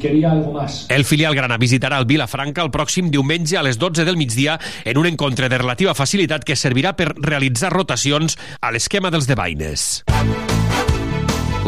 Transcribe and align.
quería 0.00 0.32
algo 0.32 0.52
más. 0.52 0.86
El 0.88 1.04
filial 1.04 1.36
grana 1.38 1.58
visitarà 1.60 2.00
el 2.00 2.08
Vilafranca 2.10 2.64
el 2.66 2.72
pròxim 2.74 3.12
diumenge 3.14 3.60
a 3.60 3.62
les 3.62 3.78
12 3.78 4.04
del 4.08 4.18
migdia 4.18 4.58
en 4.84 4.98
un 4.98 5.06
encontre 5.06 5.48
de 5.48 5.60
relativa 5.62 5.94
facilitat 5.94 6.42
que 6.42 6.58
servirà 6.58 6.96
per 6.98 7.12
realitzar 7.14 7.70
rotacions 7.70 8.34
a 8.60 8.72
l'esquema 8.74 9.14
dels 9.14 9.30
de 9.30 9.38
Baines. 9.38 9.86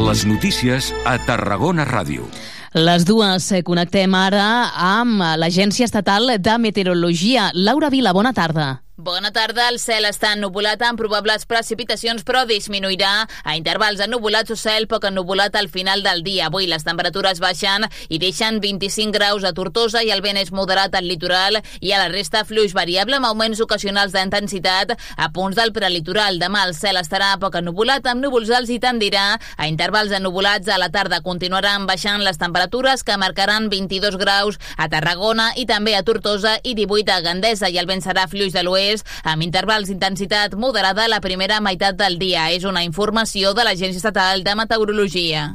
Les 0.02 0.24
notícies 0.24 0.90
a 1.04 1.18
Tarragona 1.22 1.84
Ràdio. 1.84 2.26
Les 2.72 3.04
dues 3.04 3.50
eh, 3.52 3.60
connectem 3.60 4.14
ara 4.16 4.72
amb 4.72 5.20
l'Agència 5.36 5.84
Estatal 5.84 6.38
de 6.40 6.54
Meteorologia. 6.58 7.50
Laura 7.52 7.90
Vila, 7.92 8.14
bona 8.16 8.32
tarda. 8.32 8.80
Bona 9.02 9.32
tarda. 9.34 9.64
El 9.66 9.80
cel 9.82 10.04
està 10.06 10.28
ennubulat 10.36 10.78
amb 10.86 11.00
probables 11.00 11.42
precipitacions, 11.50 12.22
però 12.22 12.44
disminuirà 12.46 13.24
a 13.42 13.54
intervals 13.58 13.98
ennubulats 14.04 14.52
o 14.54 14.56
cel 14.60 14.84
poc 14.86 15.08
ennubulat 15.08 15.56
al 15.58 15.66
final 15.74 16.04
del 16.06 16.20
dia. 16.22 16.46
Avui 16.46 16.68
les 16.70 16.86
temperatures 16.86 17.40
baixen 17.42 17.82
i 18.06 18.20
deixen 18.22 18.60
25 18.62 19.10
graus 19.16 19.42
a 19.42 19.50
Tortosa 19.56 20.04
i 20.06 20.12
el 20.14 20.22
vent 20.22 20.38
és 20.38 20.52
moderat 20.54 20.94
al 20.94 21.08
litoral 21.10 21.58
i 21.80 21.90
a 21.90 21.98
la 21.98 22.12
resta 22.12 22.44
fluix 22.46 22.76
variable 22.78 23.18
amb 23.18 23.26
augments 23.26 23.64
ocasionals 23.64 24.14
d'intensitat 24.14 24.94
a 24.94 25.28
punts 25.34 25.58
del 25.58 25.74
prelitoral. 25.74 26.38
Demà 26.38 26.62
el 26.68 26.76
cel 26.78 27.00
estarà 27.02 27.32
poc 27.42 27.58
ennubulat 27.58 28.06
amb 28.06 28.22
núvols 28.22 28.54
alts 28.54 28.70
i 28.70 28.78
tendirà 28.78 29.24
a 29.34 29.66
intervals 29.66 30.14
ennubulats. 30.14 30.70
A 30.70 30.78
la 30.78 30.92
tarda 30.94 31.24
continuaran 31.26 31.88
baixant 31.90 32.22
les 32.22 32.38
temperatures 32.38 33.02
que 33.02 33.18
marcaran 33.18 33.66
22 33.66 34.20
graus 34.22 34.62
a 34.78 34.86
Tarragona 34.86 35.50
i 35.58 35.66
també 35.66 35.98
a 35.98 36.06
Tortosa 36.06 36.54
i 36.62 36.78
18 36.78 37.18
a 37.18 37.20
Gandesa 37.26 37.66
i 37.66 37.82
el 37.82 37.90
vent 37.90 38.06
serà 38.06 38.30
fluix 38.30 38.54
de 38.54 38.62
l'oest 38.62 38.91
amb 39.24 39.48
intervals 39.48 39.88
d'intensitat 39.88 40.58
moderada 40.60 41.08
la 41.08 41.24
primera 41.24 41.62
meitat 41.64 41.96
del 41.96 42.20
dia. 42.20 42.50
És 42.52 42.68
una 42.68 42.84
informació 42.84 43.56
de 43.56 43.64
l'Agència 43.64 44.04
Estatal 44.04 44.44
de 44.44 44.58
Meteorologia. 44.60 45.46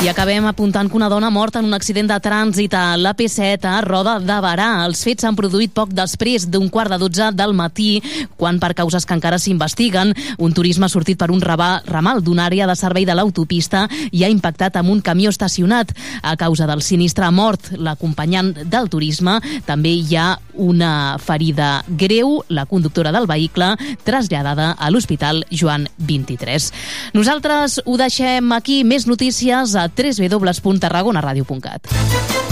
I 0.00 0.08
acabem 0.08 0.46
apuntant 0.48 0.88
que 0.88 0.96
una 0.96 1.10
dona 1.12 1.28
morta 1.28 1.58
en 1.60 1.66
un 1.68 1.76
accident 1.76 2.06
de 2.08 2.16
trànsit 2.24 2.72
a 2.72 2.96
l'AP7 2.96 3.66
a 3.68 3.82
Roda 3.84 4.14
de 4.16 4.36
Barà. 4.40 4.86
Els 4.86 5.02
fets 5.04 5.26
s'han 5.26 5.36
produït 5.36 5.74
poc 5.76 5.90
després 5.92 6.46
d'un 6.48 6.70
quart 6.72 6.88
de 6.88 6.96
dotze 7.02 7.26
del 7.36 7.52
matí, 7.52 8.00
quan 8.40 8.56
per 8.62 8.70
causes 8.78 9.04
que 9.04 9.12
encara 9.12 9.36
s'investiguen, 9.36 10.14
un 10.40 10.54
turisme 10.56 10.88
ha 10.88 10.88
sortit 10.88 11.18
per 11.20 11.28
un 11.28 11.42
ramal 11.44 12.22
d'una 12.24 12.46
àrea 12.48 12.66
de 12.70 12.78
servei 12.80 13.04
de 13.04 13.12
l'autopista 13.12 13.82
i 14.10 14.24
ha 14.24 14.30
impactat 14.32 14.78
amb 14.80 14.88
un 14.88 15.02
camió 15.04 15.28
estacionat. 15.28 15.92
A 16.22 16.32
causa 16.40 16.64
del 16.64 16.80
sinistre 16.80 17.28
ha 17.28 17.30
mort 17.30 17.68
l'acompanyant 17.76 18.54
del 18.72 18.88
turisme. 18.88 19.36
També 19.68 19.92
hi 19.92 20.16
ha 20.16 20.30
una 20.54 21.18
ferida 21.20 21.84
greu, 21.86 22.40
la 22.48 22.64
conductora 22.64 23.12
del 23.12 23.28
vehicle, 23.28 23.74
traslladada 24.08 24.72
a 24.78 24.88
l'Hospital 24.88 25.44
Joan 25.52 25.90
23. 25.98 26.72
Nosaltres 27.12 27.82
ho 27.84 28.00
deixem 28.00 28.48
aquí. 28.56 28.80
Més 28.80 29.04
notícies 29.04 29.76
a 29.76 29.89
www.tarragonaradio.cat. 29.94 32.49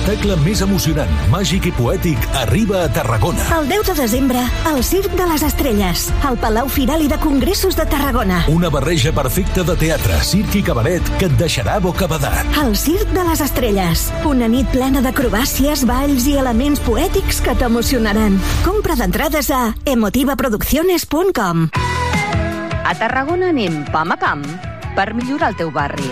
L'espectacle 0.00 0.36
més 0.40 0.60
emocionant, 0.64 1.10
màgic 1.28 1.66
i 1.68 1.70
poètic 1.76 2.22
arriba 2.40 2.78
a 2.86 2.88
Tarragona. 2.88 3.42
El 3.52 3.66
10 3.68 3.90
de 3.90 3.94
desembre, 3.98 4.40
al 4.64 4.80
Circ 4.80 5.12
de 5.18 5.26
les 5.28 5.42
Estrelles, 5.44 6.06
al 6.24 6.38
Palau 6.40 6.70
Firal 6.72 7.04
i 7.04 7.08
de 7.10 7.18
Congressos 7.20 7.76
de 7.76 7.84
Tarragona. 7.84 8.38
Una 8.48 8.70
barreja 8.72 9.12
perfecta 9.12 9.60
de 9.60 9.76
teatre, 9.76 10.16
circ 10.24 10.56
i 10.56 10.62
cabaret 10.64 11.04
que 11.20 11.28
et 11.28 11.36
deixarà 11.36 11.76
bocabadat. 11.84 12.48
El 12.64 12.78
Circ 12.80 13.12
de 13.12 13.26
les 13.28 13.44
Estrelles, 13.44 14.08
una 14.24 14.48
nit 14.48 14.72
plena 14.72 15.04
d'acrobàcies, 15.04 15.84
balls 15.84 16.24
i 16.32 16.38
elements 16.40 16.80
poètics 16.88 17.44
que 17.44 17.58
t'emocionaran. 17.60 18.40
Compra 18.64 18.96
d'entrades 18.96 19.52
a 19.52 19.74
emotivaproducciones.com 19.84 21.68
A 21.76 22.96
Tarragona 22.96 23.52
anem 23.52 23.82
pam 23.92 24.16
a 24.16 24.22
pam 24.24 24.48
per 24.96 25.12
millorar 25.12 25.52
el 25.52 25.60
teu 25.60 25.76
barri. 25.76 26.08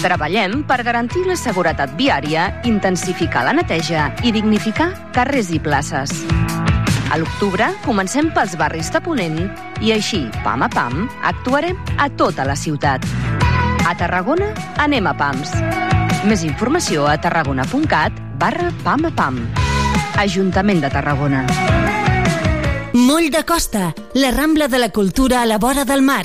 Treballem 0.00 0.62
per 0.64 0.78
garantir 0.80 1.26
la 1.28 1.34
seguretat 1.36 1.90
viària, 1.98 2.46
intensificar 2.64 3.42
la 3.44 3.52
neteja 3.52 4.06
i 4.24 4.32
dignificar 4.32 4.88
carrers 5.12 5.50
i 5.52 5.60
places. 5.60 6.14
A 7.12 7.18
l'octubre 7.20 7.66
comencem 7.84 8.30
pels 8.32 8.56
barris 8.56 8.88
de 8.94 9.02
Ponent 9.04 9.38
i 9.84 9.92
així, 9.92 10.22
pam 10.40 10.64
a 10.64 10.70
pam, 10.72 11.04
actuarem 11.20 11.76
a 12.00 12.08
tota 12.16 12.48
la 12.48 12.56
ciutat. 12.56 13.04
A 13.84 13.92
Tarragona 13.98 14.54
anem 14.80 15.10
a 15.10 15.12
pams. 15.12 15.52
Més 16.24 16.48
informació 16.48 17.04
a 17.04 17.18
tarragona.cat 17.20 18.24
barra 18.40 18.72
pam 18.84 19.04
a 19.04 19.12
pam. 19.12 19.42
Ajuntament 20.22 20.80
de 20.80 20.96
Tarragona. 20.96 21.44
Moll 22.94 23.28
de 23.28 23.44
Costa, 23.44 23.90
la 24.14 24.30
Rambla 24.32 24.68
de 24.68 24.80
la 24.80 24.88
Cultura 24.88 25.42
a 25.42 25.50
la 25.50 25.58
vora 25.58 25.84
del 25.84 26.00
mar. 26.00 26.24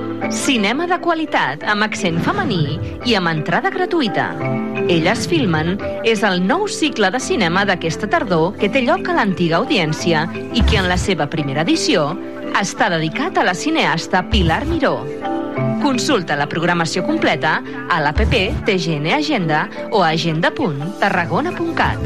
Cinema 0.31 0.87
de 0.87 0.95
qualitat 1.03 1.63
amb 1.67 1.83
accent 1.83 2.15
femení 2.23 2.79
i 3.07 3.15
amb 3.19 3.27
entrada 3.27 3.69
gratuïta. 3.73 4.29
Elles 4.87 5.27
filmen 5.27 5.75
és 6.07 6.23
el 6.23 6.39
nou 6.47 6.67
cicle 6.71 7.11
de 7.11 7.19
cinema 7.19 7.65
d'aquesta 7.67 8.07
tardor 8.09 8.55
que 8.59 8.69
té 8.71 8.81
lloc 8.85 9.09
a 9.11 9.13
l'antiga 9.17 9.57
audiència 9.59 10.23
i 10.55 10.63
que 10.63 10.77
en 10.79 10.87
la 10.87 10.97
seva 10.97 11.27
primera 11.27 11.61
edició 11.67 12.15
està 12.59 12.89
dedicat 12.93 13.37
a 13.37 13.43
la 13.47 13.53
cineasta 13.55 14.23
Pilar 14.31 14.65
Miró. 14.71 15.03
Consulta 15.83 16.37
la 16.39 16.47
programació 16.47 17.03
completa 17.03 17.61
a 17.89 17.99
l'APP 17.99 18.65
TGN 18.67 19.07
Agenda 19.17 19.67
o 19.91 20.03
a 20.03 20.09
agenda.tarragona.cat. 20.15 21.99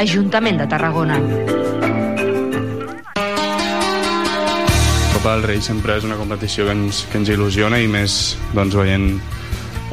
Ajuntament 0.00 0.58
de 0.62 0.66
Tarragona. 0.70 1.18
Copa 5.30 5.38
del 5.38 5.46
Rei 5.46 5.60
sempre 5.62 5.94
és 5.94 6.02
una 6.02 6.16
competició 6.18 6.64
que 6.66 6.72
ens, 6.74 7.04
que 7.06 7.20
ens 7.20 7.28
il·lusiona 7.30 7.78
i 7.78 7.86
més 7.86 8.16
doncs, 8.50 8.74
veient 8.74 9.04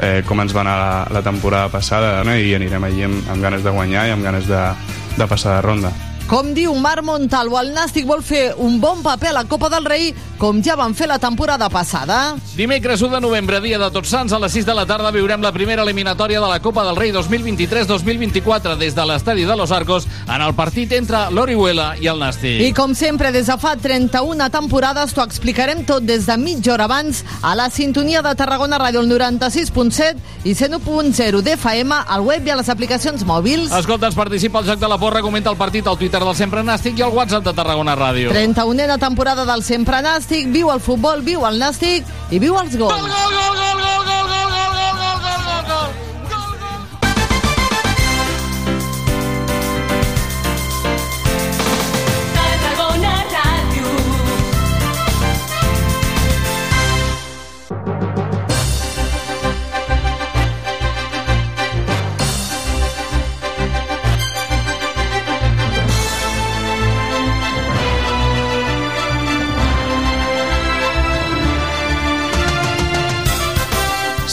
eh, 0.02 0.24
com 0.26 0.42
ens 0.42 0.56
va 0.56 0.64
anar 0.64 0.74
la, 0.82 0.90
la 1.14 1.22
temporada 1.22 1.70
passada 1.70 2.24
no? 2.26 2.34
i 2.34 2.56
anirem 2.58 2.90
allí 2.90 3.06
amb, 3.06 3.22
amb 3.30 3.46
ganes 3.46 3.62
de 3.62 3.78
guanyar 3.78 4.08
i 4.10 4.18
amb 4.18 4.26
ganes 4.26 4.50
de, 4.50 4.66
de 5.14 5.30
passar 5.30 5.60
de 5.60 5.66
ronda. 5.70 5.94
Com 6.28 6.50
diu 6.52 6.74
Marc 6.76 7.06
Montalvo, 7.08 7.56
el 7.62 7.70
Nàstic 7.72 8.04
vol 8.04 8.20
fer 8.20 8.50
un 8.60 8.82
bon 8.84 9.00
paper 9.00 9.30
a 9.30 9.36
la 9.38 9.44
Copa 9.48 9.70
del 9.72 9.86
Rei 9.88 10.10
com 10.38 10.60
ja 10.62 10.76
van 10.78 10.92
fer 10.94 11.08
la 11.08 11.18
temporada 11.18 11.70
passada. 11.72 12.36
Dimecres 12.58 13.02
1 13.02 13.16
de 13.16 13.22
novembre, 13.24 13.62
dia 13.64 13.80
de 13.80 13.88
Tots 13.96 14.12
Sants, 14.12 14.34
a 14.36 14.40
les 14.44 14.52
6 14.54 14.68
de 14.68 14.76
la 14.76 14.84
tarda 14.86 15.10
viurem 15.16 15.42
la 15.42 15.54
primera 15.56 15.86
eliminatòria 15.88 16.42
de 16.44 16.50
la 16.52 16.60
Copa 16.62 16.84
del 16.86 17.00
Rei 17.00 17.14
2023-2024 17.16 18.76
des 18.78 18.94
de 18.94 19.06
l'estadi 19.08 19.46
de 19.48 19.56
Los 19.56 19.72
Arcos 19.72 20.06
en 20.28 20.44
el 20.44 20.54
partit 20.54 20.92
entre 21.00 21.30
l'Orihuela 21.32 21.94
i 22.02 22.12
el 22.12 22.20
Nàstic. 22.20 22.60
I 22.68 22.74
com 22.76 22.94
sempre, 22.94 23.32
des 23.32 23.48
de 23.48 23.58
fa 23.58 23.78
31 23.80 24.50
temporades, 24.52 25.16
t'ho 25.16 25.24
explicarem 25.24 25.86
tot 25.88 26.04
des 26.04 26.28
de 26.28 26.38
mitja 26.38 26.76
hora 26.76 26.90
abans 26.92 27.24
a 27.42 27.56
la 27.56 27.70
sintonia 27.72 28.22
de 28.22 28.36
Tarragona 28.36 28.82
Ràdio, 28.84 29.00
el 29.00 29.10
96.7 29.10 30.44
i 30.44 30.54
101.0 30.54 31.42
d'FM, 31.42 32.04
al 32.04 32.28
web 32.28 32.46
i 32.46 32.52
a 32.52 32.60
les 32.60 32.70
aplicacions 32.70 33.24
mòbils. 33.24 33.72
Escolta, 33.72 34.12
ens 34.12 34.20
participa 34.20 34.60
al 34.60 34.68
Joc 34.68 34.84
de 34.84 34.92
la 34.92 35.00
Porra, 35.00 35.24
comenta 35.24 35.50
el 35.50 35.58
partit 35.58 35.88
al 35.88 35.98
Twitter 35.98 36.17
del 36.26 36.36
Sempre 36.36 36.64
Nàstic 36.64 36.98
i 37.00 37.04
al 37.06 37.14
WhatsApp 37.14 37.46
de 37.46 37.54
Tarragona 37.54 37.96
Ràdio. 37.98 38.32
31a 38.34 38.98
temporada 39.02 39.46
del 39.46 39.64
Sempre 39.64 40.02
Nàstic, 40.02 40.48
viu 40.54 40.72
el 40.74 40.82
futbol, 40.82 41.22
viu 41.26 41.46
el 41.46 41.60
Nàstic 41.62 42.08
i 42.32 42.40
viu 42.40 42.58
els 42.58 42.78
gols. 42.78 42.94
Gol, 42.94 43.10
gol, 43.12 43.36
gol, 43.38 43.58
gol, 43.58 43.58
gol, 43.58 43.84
gol, 43.84 44.06
gol, 44.08 44.08
gol, 44.08 44.27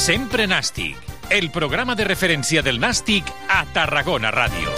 Sempre 0.04 0.44
Nàstic, 0.46 0.98
el 1.32 1.46
programa 1.48 1.94
de 1.96 2.04
referència 2.04 2.60
del 2.60 2.76
Nàstic 2.76 3.24
a 3.48 3.62
Tarragona 3.72 4.28
Ràdio. 4.34 4.68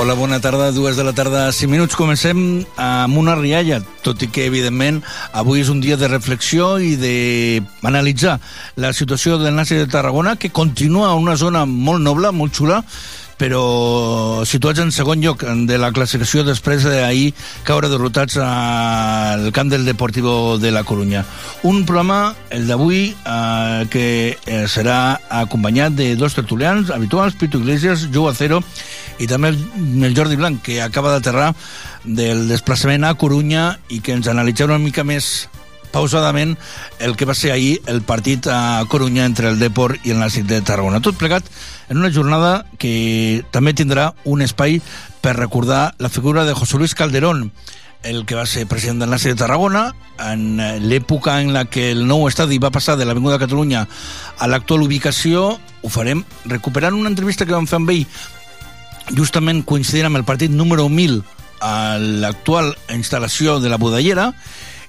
Hola, 0.00 0.16
bona 0.16 0.40
tarda, 0.40 0.72
dues 0.72 0.96
de 0.96 1.04
la 1.04 1.12
tarda, 1.12 1.52
5 1.52 1.68
minuts. 1.68 2.00
Comencem 2.00 2.64
amb 2.80 3.20
una 3.20 3.36
rialla, 3.36 3.82
tot 4.00 4.24
i 4.24 4.32
que, 4.32 4.48
evidentment, 4.48 5.04
avui 5.36 5.60
és 5.60 5.68
un 5.68 5.84
dia 5.84 6.00
de 6.00 6.08
reflexió 6.08 6.78
i 6.80 6.94
d'analitzar 6.96 8.38
la 8.80 8.96
situació 8.96 9.36
del 9.36 9.52
Nàstic 9.52 9.84
de 9.84 9.92
Tarragona, 9.98 10.38
que 10.40 10.48
continua 10.48 11.12
una 11.12 11.36
zona 11.36 11.68
molt 11.68 12.00
noble, 12.00 12.32
molt 12.32 12.56
xula, 12.56 12.86
però 13.40 14.44
situats 14.44 14.82
en 14.82 14.90
segon 14.92 15.22
lloc 15.24 15.46
de 15.64 15.78
la 15.80 15.88
classificació 15.96 16.44
després 16.44 16.84
d'ahir 16.84 17.30
caure 17.64 17.88
derrotats 17.88 18.36
al 18.44 19.46
camp 19.56 19.70
del 19.72 19.86
Deportivo 19.88 20.58
de 20.60 20.72
la 20.74 20.84
Corunya. 20.84 21.24
Un 21.64 21.86
programa, 21.88 22.34
el 22.50 22.68
d'avui, 22.68 23.14
eh, 23.14 23.86
que 23.88 24.06
eh, 24.36 24.64
serà 24.68 25.20
acompanyat 25.40 25.96
de 25.96 26.12
dos 26.20 26.36
tertulians 26.36 26.92
habituals, 26.92 27.38
Pito 27.40 27.62
Iglesias, 27.62 28.10
Joe 28.12 28.34
Acero 28.34 28.60
i 29.20 29.28
també 29.30 29.54
el, 29.54 30.12
Jordi 30.16 30.36
Blanc, 30.36 30.60
que 30.64 30.82
acaba 30.84 31.14
d'aterrar 31.14 31.54
del 32.04 32.46
desplaçament 32.48 33.08
a 33.08 33.14
Corunya 33.16 33.78
i 33.88 34.04
que 34.04 34.12
ens 34.16 34.28
analitzarà 34.28 34.76
una 34.76 34.84
mica 34.84 35.04
més 35.04 35.48
pausadament 35.92 36.56
el 36.98 37.16
que 37.16 37.26
va 37.28 37.34
ser 37.34 37.52
ahir 37.52 37.80
el 37.86 38.02
partit 38.02 38.46
a 38.46 38.84
Corunya 38.88 39.24
entre 39.24 39.50
el 39.50 39.58
Depor 39.58 39.98
i 40.04 40.14
el 40.14 40.20
Nàstic 40.22 40.46
de 40.48 40.62
Tarragona. 40.62 41.02
Tot 41.04 41.18
plegat 41.18 41.46
en 41.88 41.98
una 41.98 42.12
jornada 42.14 42.64
que 42.78 43.44
també 43.50 43.74
tindrà 43.74 44.12
un 44.24 44.42
espai 44.42 44.80
per 45.20 45.36
recordar 45.36 45.94
la 45.98 46.08
figura 46.08 46.44
de 46.44 46.54
José 46.54 46.78
Luis 46.78 46.94
Calderón, 46.94 47.50
el 48.02 48.24
que 48.24 48.34
va 48.34 48.46
ser 48.46 48.66
president 48.66 49.02
del 49.02 49.10
Nàstic 49.12 49.34
de 49.34 49.42
Tarragona 49.42 49.90
en 50.30 50.60
l'època 50.86 51.40
en 51.40 51.52
la 51.52 51.66
que 51.66 51.90
el 51.92 52.06
nou 52.08 52.28
estadi 52.28 52.58
va 52.62 52.72
passar 52.72 52.96
de 52.96 53.04
l'Avinguda 53.04 53.40
Catalunya 53.42 53.86
a 54.38 54.48
l'actual 54.48 54.86
ubicació, 54.86 55.58
ho 55.58 55.88
farem 55.92 56.24
recuperant 56.46 56.96
una 56.96 57.12
entrevista 57.12 57.46
que 57.46 57.56
vam 57.56 57.68
fer 57.68 57.80
amb 57.80 57.92
ell 57.92 58.06
justament 59.16 59.64
coincidint 59.66 60.08
amb 60.08 60.20
el 60.20 60.26
partit 60.28 60.52
número 60.52 60.88
1000 60.88 61.20
a 61.60 61.98
l'actual 61.98 62.72
instal·lació 62.94 63.58
de 63.60 63.68
la 63.68 63.78
Budallera 63.80 64.30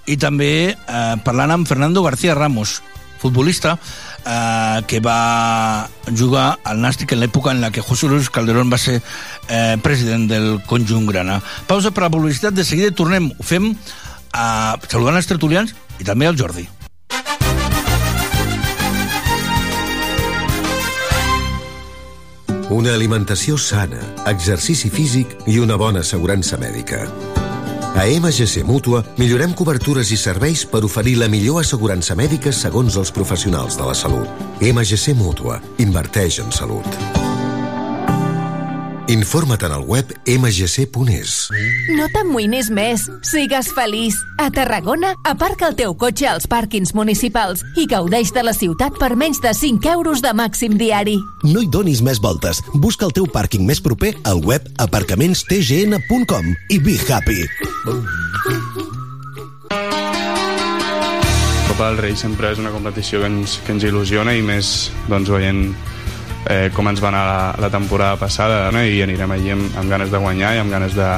i 0.05 0.17
també 0.17 0.53
eh, 0.71 1.15
parlant 1.25 1.51
amb 1.57 1.67
Fernando 1.67 2.03
García 2.03 2.35
Ramos, 2.35 2.81
futbolista 3.21 3.77
eh, 4.25 4.81
que 4.87 4.99
va 4.99 5.87
jugar 6.17 6.57
al 6.63 6.81
Nàstic 6.81 7.13
en 7.13 7.21
l'època 7.21 7.53
en 7.53 7.61
la 7.61 7.71
que 7.71 7.85
José 7.85 8.09
Luis 8.09 8.29
Calderón 8.29 8.71
va 8.71 8.81
ser 8.81 9.01
eh, 9.47 9.77
president 9.81 10.27
del 10.29 10.61
conjunt 10.65 11.07
grana. 11.09 11.41
Pausa 11.67 11.91
per 11.91 12.07
la 12.07 12.13
publicitat, 12.13 12.53
de 12.53 12.65
seguida 12.65 12.91
tornem. 12.91 13.31
Ho 13.37 13.45
fem 13.45 13.71
eh, 13.71 14.73
saludant 14.87 15.17
els 15.17 15.29
tertulians 15.29 15.75
i 15.99 16.07
també 16.07 16.27
al 16.27 16.37
Jordi. 16.39 16.67
Una 22.71 22.93
alimentació 22.95 23.57
sana, 23.59 23.99
exercici 24.31 24.87
físic 24.89 25.35
i 25.51 25.59
una 25.59 25.75
bona 25.75 26.05
assegurança 26.05 26.55
mèdica. 26.55 27.03
A 27.91 28.05
MGC 28.07 28.63
Mútua 28.63 29.03
millorem 29.19 29.51
cobertures 29.51 30.13
i 30.15 30.17
serveis 30.17 30.63
per 30.63 30.79
oferir 30.87 31.17
la 31.19 31.27
millor 31.27 31.59
assegurança 31.59 32.15
mèdica 32.15 32.53
segons 32.55 32.95
els 32.95 33.11
professionals 33.11 33.75
de 33.75 33.87
la 33.87 33.95
salut. 33.97 34.45
MGC 34.63 35.17
Mútua. 35.19 35.59
Inverteix 35.83 36.39
en 36.39 36.55
salut. 36.55 37.30
Informa't 39.07 39.63
en 39.65 39.71
el 39.71 39.83
web 39.85 40.11
mgc.es. 40.25 41.49
No 41.97 42.07
t'amoïnis 42.13 42.69
més. 42.71 43.07
Sigues 43.25 43.71
feliç. 43.75 44.15
A 44.39 44.49
Tarragona, 44.53 45.13
aparca 45.27 45.67
el 45.71 45.75
teu 45.79 45.95
cotxe 45.97 46.27
als 46.29 46.47
pàrquings 46.49 46.93
municipals 46.97 47.63
i 47.77 47.87
gaudeix 47.89 48.31
de 48.35 48.43
la 48.45 48.53
ciutat 48.53 48.97
per 49.01 49.15
menys 49.19 49.41
de 49.43 49.53
5 49.57 49.91
euros 49.91 50.21
de 50.23 50.33
màxim 50.37 50.77
diari. 50.79 51.17
No 51.43 51.61
hi 51.63 51.69
donis 51.71 52.01
més 52.05 52.21
voltes. 52.23 52.61
Busca 52.73 53.09
el 53.09 53.15
teu 53.17 53.27
pàrquing 53.27 53.65
més 53.67 53.81
proper 53.81 54.13
al 54.23 54.43
web 54.45 54.67
aparcamentstgn.com 54.79 56.53
i 56.69 56.79
be 56.79 56.97
happy. 57.09 57.47
Copa 61.67 61.87
del 61.89 61.97
Rei 62.03 62.15
sempre 62.19 62.51
és 62.53 62.59
una 62.61 62.71
competició 62.71 63.23
que 63.23 63.31
ens, 63.31 63.57
que 63.65 63.73
ens 63.75 63.87
il·lusiona 63.87 64.35
i 64.37 64.45
més 64.45 64.91
doncs, 65.09 65.31
veient 65.33 65.71
eh, 66.49 66.71
com 66.73 66.89
ens 66.89 67.03
va 67.03 67.11
anar 67.11 67.25
la, 67.27 67.43
la 67.67 67.69
temporada 67.73 68.17
passada 68.21 68.71
no? 68.71 68.83
i 68.83 69.01
anirem 69.03 69.37
allí 69.37 69.53
amb, 69.53 69.77
amb 69.77 69.91
ganes 69.91 70.11
de 70.11 70.23
guanyar 70.23 70.55
i 70.55 70.63
amb 70.63 70.73
ganes 70.73 70.97
de, 70.97 71.11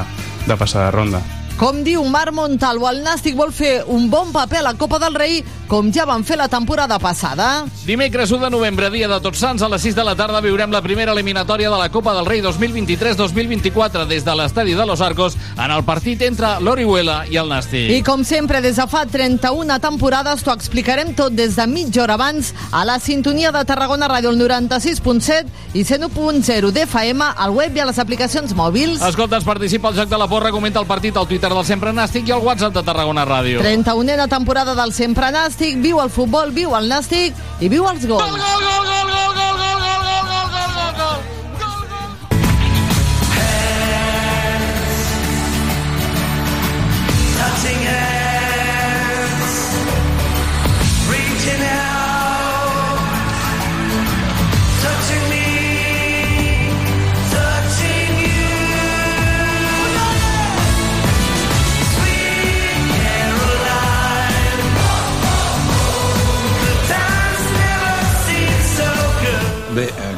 de 0.48 0.60
passar 0.60 0.88
de 0.88 0.92
ronda. 0.98 1.24
Com 1.58 1.84
diu 1.86 2.02
Marc 2.10 2.34
Montalvo, 2.34 2.88
el 2.90 3.04
Nàstic 3.06 3.36
vol 3.38 3.52
fer 3.54 3.84
un 3.94 4.08
bon 4.10 4.32
paper 4.34 4.64
a 4.64 4.66
la 4.72 4.74
Copa 4.74 4.98
del 5.00 5.14
Rei, 5.14 5.44
com 5.70 5.92
ja 5.94 6.04
van 6.06 6.24
fer 6.26 6.36
la 6.38 6.48
temporada 6.50 6.98
passada. 7.00 7.66
Dimecres 7.86 8.32
1 8.34 8.42
de 8.46 8.50
novembre, 8.50 8.90
dia 8.90 9.08
de 9.08 9.20
Tots 9.22 9.40
Sants, 9.40 9.62
a 9.62 9.70
les 9.70 9.86
6 9.86 9.96
de 9.96 10.04
la 10.04 10.16
tarda 10.18 10.42
viurem 10.42 10.74
la 10.74 10.82
primera 10.82 11.14
eliminatòria 11.14 11.70
de 11.70 11.78
la 11.78 11.92
Copa 11.94 12.16
del 12.18 12.26
Rei 12.26 12.42
2023-2024 12.42 14.08
des 14.10 14.26
de 14.26 14.36
l'estadi 14.36 14.74
de 14.74 14.86
Los 14.86 15.02
Arcos 15.02 15.38
en 15.54 15.72
el 15.72 15.84
partit 15.86 16.24
entre 16.26 16.56
l'Orihuela 16.60 17.20
i 17.30 17.38
el 17.38 17.54
Nàstic. 17.54 17.94
I 18.00 18.02
com 18.06 18.26
sempre, 18.26 18.62
des 18.62 18.82
de 18.82 18.88
fa 18.90 19.06
31 19.06 19.78
temporades, 19.84 20.42
t'ho 20.44 20.58
explicarem 20.58 21.14
tot 21.14 21.38
des 21.38 21.56
de 21.56 21.68
mitja 21.70 22.04
hora 22.04 22.18
abans 22.18 22.52
a 22.72 22.84
la 22.84 22.98
sintonia 23.00 23.54
de 23.54 23.64
Tarragona 23.64 24.10
Ràdio, 24.10 24.34
el 24.34 24.42
96.7 24.42 25.78
i 25.78 25.86
101.0 25.86 26.74
d'FM, 26.74 27.30
al 27.38 27.54
web 27.54 27.78
i 27.78 27.86
a 27.86 27.88
les 27.92 28.02
aplicacions 28.02 28.58
mòbils. 28.58 29.06
Escolta, 29.06 29.38
es 29.38 29.46
participa 29.48 29.94
al 29.94 30.02
Joc 30.02 30.10
de 30.10 30.18
la 30.18 30.28
Porra, 30.28 30.52
comenta 30.52 30.82
el 30.82 30.90
partit 30.90 31.16
al 31.18 31.28
Twitter 31.30 31.43
del 31.52 31.66
Sempre 31.68 31.92
Nàstic 31.92 32.28
i 32.30 32.32
al 32.32 32.44
WhatsApp 32.46 32.76
de 32.78 32.84
Tarragona 32.88 33.26
Ràdio. 33.28 33.60
31a 33.60 34.28
temporada 34.32 34.76
del 34.76 34.94
Sempre 34.96 35.32
Nàstic, 35.34 35.82
viu 35.84 36.00
el 36.00 36.12
futbol, 36.14 36.54
viu 36.56 36.76
el 36.78 36.88
Nàstic 36.88 37.36
i 37.60 37.68
viu 37.68 37.84
els 37.90 38.06
gols. 38.08 38.24
Gol, 38.24 38.40
gol, 38.40 38.64
gol, 38.64 38.64
gol, 38.64 38.86
gol, 38.88 39.10
gol, 39.10 39.34
gol, 39.34 39.36
gol, 39.42 39.53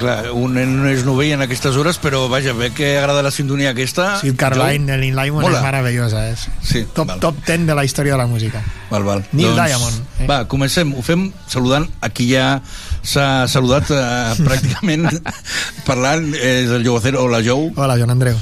clar, 0.05 0.29
un 0.37 0.53
no 0.55 0.87
és 0.87 1.01
novell 1.07 1.33
en 1.35 1.41
aquestes 1.43 1.75
hores, 1.81 1.97
però 2.01 2.27
vaja, 2.29 2.53
bé 2.53 2.69
que 2.77 2.93
agrada 2.99 3.23
la 3.25 3.31
sintonia 3.33 3.71
aquesta. 3.73 4.19
Sí, 4.21 4.31
Caroline, 4.37 4.85
Jo- 4.87 4.93
el 4.95 5.01
Neil 5.01 5.15
Diamond 5.17 5.47
Mola. 5.47 5.57
és 5.59 5.63
meravellosa, 5.65 6.23
és 6.29 6.45
Sí, 6.61 6.85
top, 6.93 7.07
val. 7.09 7.19
top 7.19 7.41
10 7.45 7.65
de 7.67 7.75
la 7.75 7.83
història 7.83 8.13
de 8.13 8.19
la 8.21 8.27
música. 8.27 8.61
Val, 8.91 9.03
val. 9.03 9.25
Neil 9.33 9.55
Diamond, 9.57 9.99
eh? 10.21 10.27
Va, 10.29 10.43
comencem. 10.47 10.93
Ho 10.93 11.01
fem 11.01 11.31
saludant 11.49 11.89
a 12.01 12.09
qui 12.13 12.29
ja 12.31 12.61
s'ha 13.01 13.47
saludat 13.51 13.89
eh, 13.91 14.33
pràcticament 14.47 15.09
parlant. 15.89 16.31
És 16.37 16.69
el 16.71 16.85
Jou 16.85 16.97
Acero. 17.01 17.23
Hola, 17.25 17.41
Jou. 17.43 17.71
Hola, 17.75 17.97
Joan 17.97 18.11
Andreu. 18.15 18.37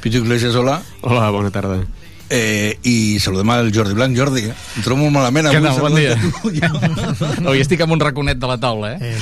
Pito 0.00 0.18
Iglesias, 0.22 0.54
hola. 0.54 0.80
Hola, 1.02 1.30
bona 1.34 1.50
tarda. 1.50 1.80
Eh, 2.28 2.76
I 2.82 3.20
saludem 3.22 3.50
al 3.54 3.68
Jordi 3.72 3.94
Blanc. 3.94 4.16
Jordi, 4.18 4.40
eh? 4.50 4.54
em 4.76 4.82
trobo 4.82 4.98
molt 5.04 5.14
malament. 5.14 5.46
Què 5.46 5.60
avui 5.60 5.68
tal? 5.68 5.80
Bon 5.80 5.94
dia. 5.94 6.16
tu. 6.18 7.44
Avui 7.46 7.60
estic 7.62 7.80
amb 7.84 7.94
un 7.94 8.00
raconet 8.02 8.38
de 8.42 8.48
la 8.50 8.56
taula, 8.58 8.94
eh? 8.98 9.14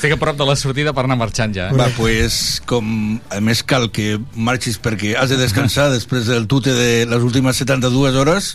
Estic 0.00 0.14
a 0.14 0.16
prop 0.16 0.38
de 0.40 0.46
la 0.48 0.54
sortida 0.56 0.94
per 0.96 1.02
anar 1.04 1.18
marxant 1.20 1.52
ja. 1.52 1.66
Va, 1.76 1.90
pues, 1.92 2.62
com 2.64 3.18
a 3.28 3.40
més 3.44 3.60
cal 3.68 3.90
que 3.92 4.14
marxis 4.32 4.78
perquè 4.80 5.12
has 5.20 5.28
de 5.28 5.36
descansar 5.36 5.90
després 5.96 6.24
del 6.30 6.46
tute 6.48 6.72
de 6.72 7.04
les 7.10 7.20
últimes 7.26 7.60
72 7.60 8.16
hores, 8.16 8.54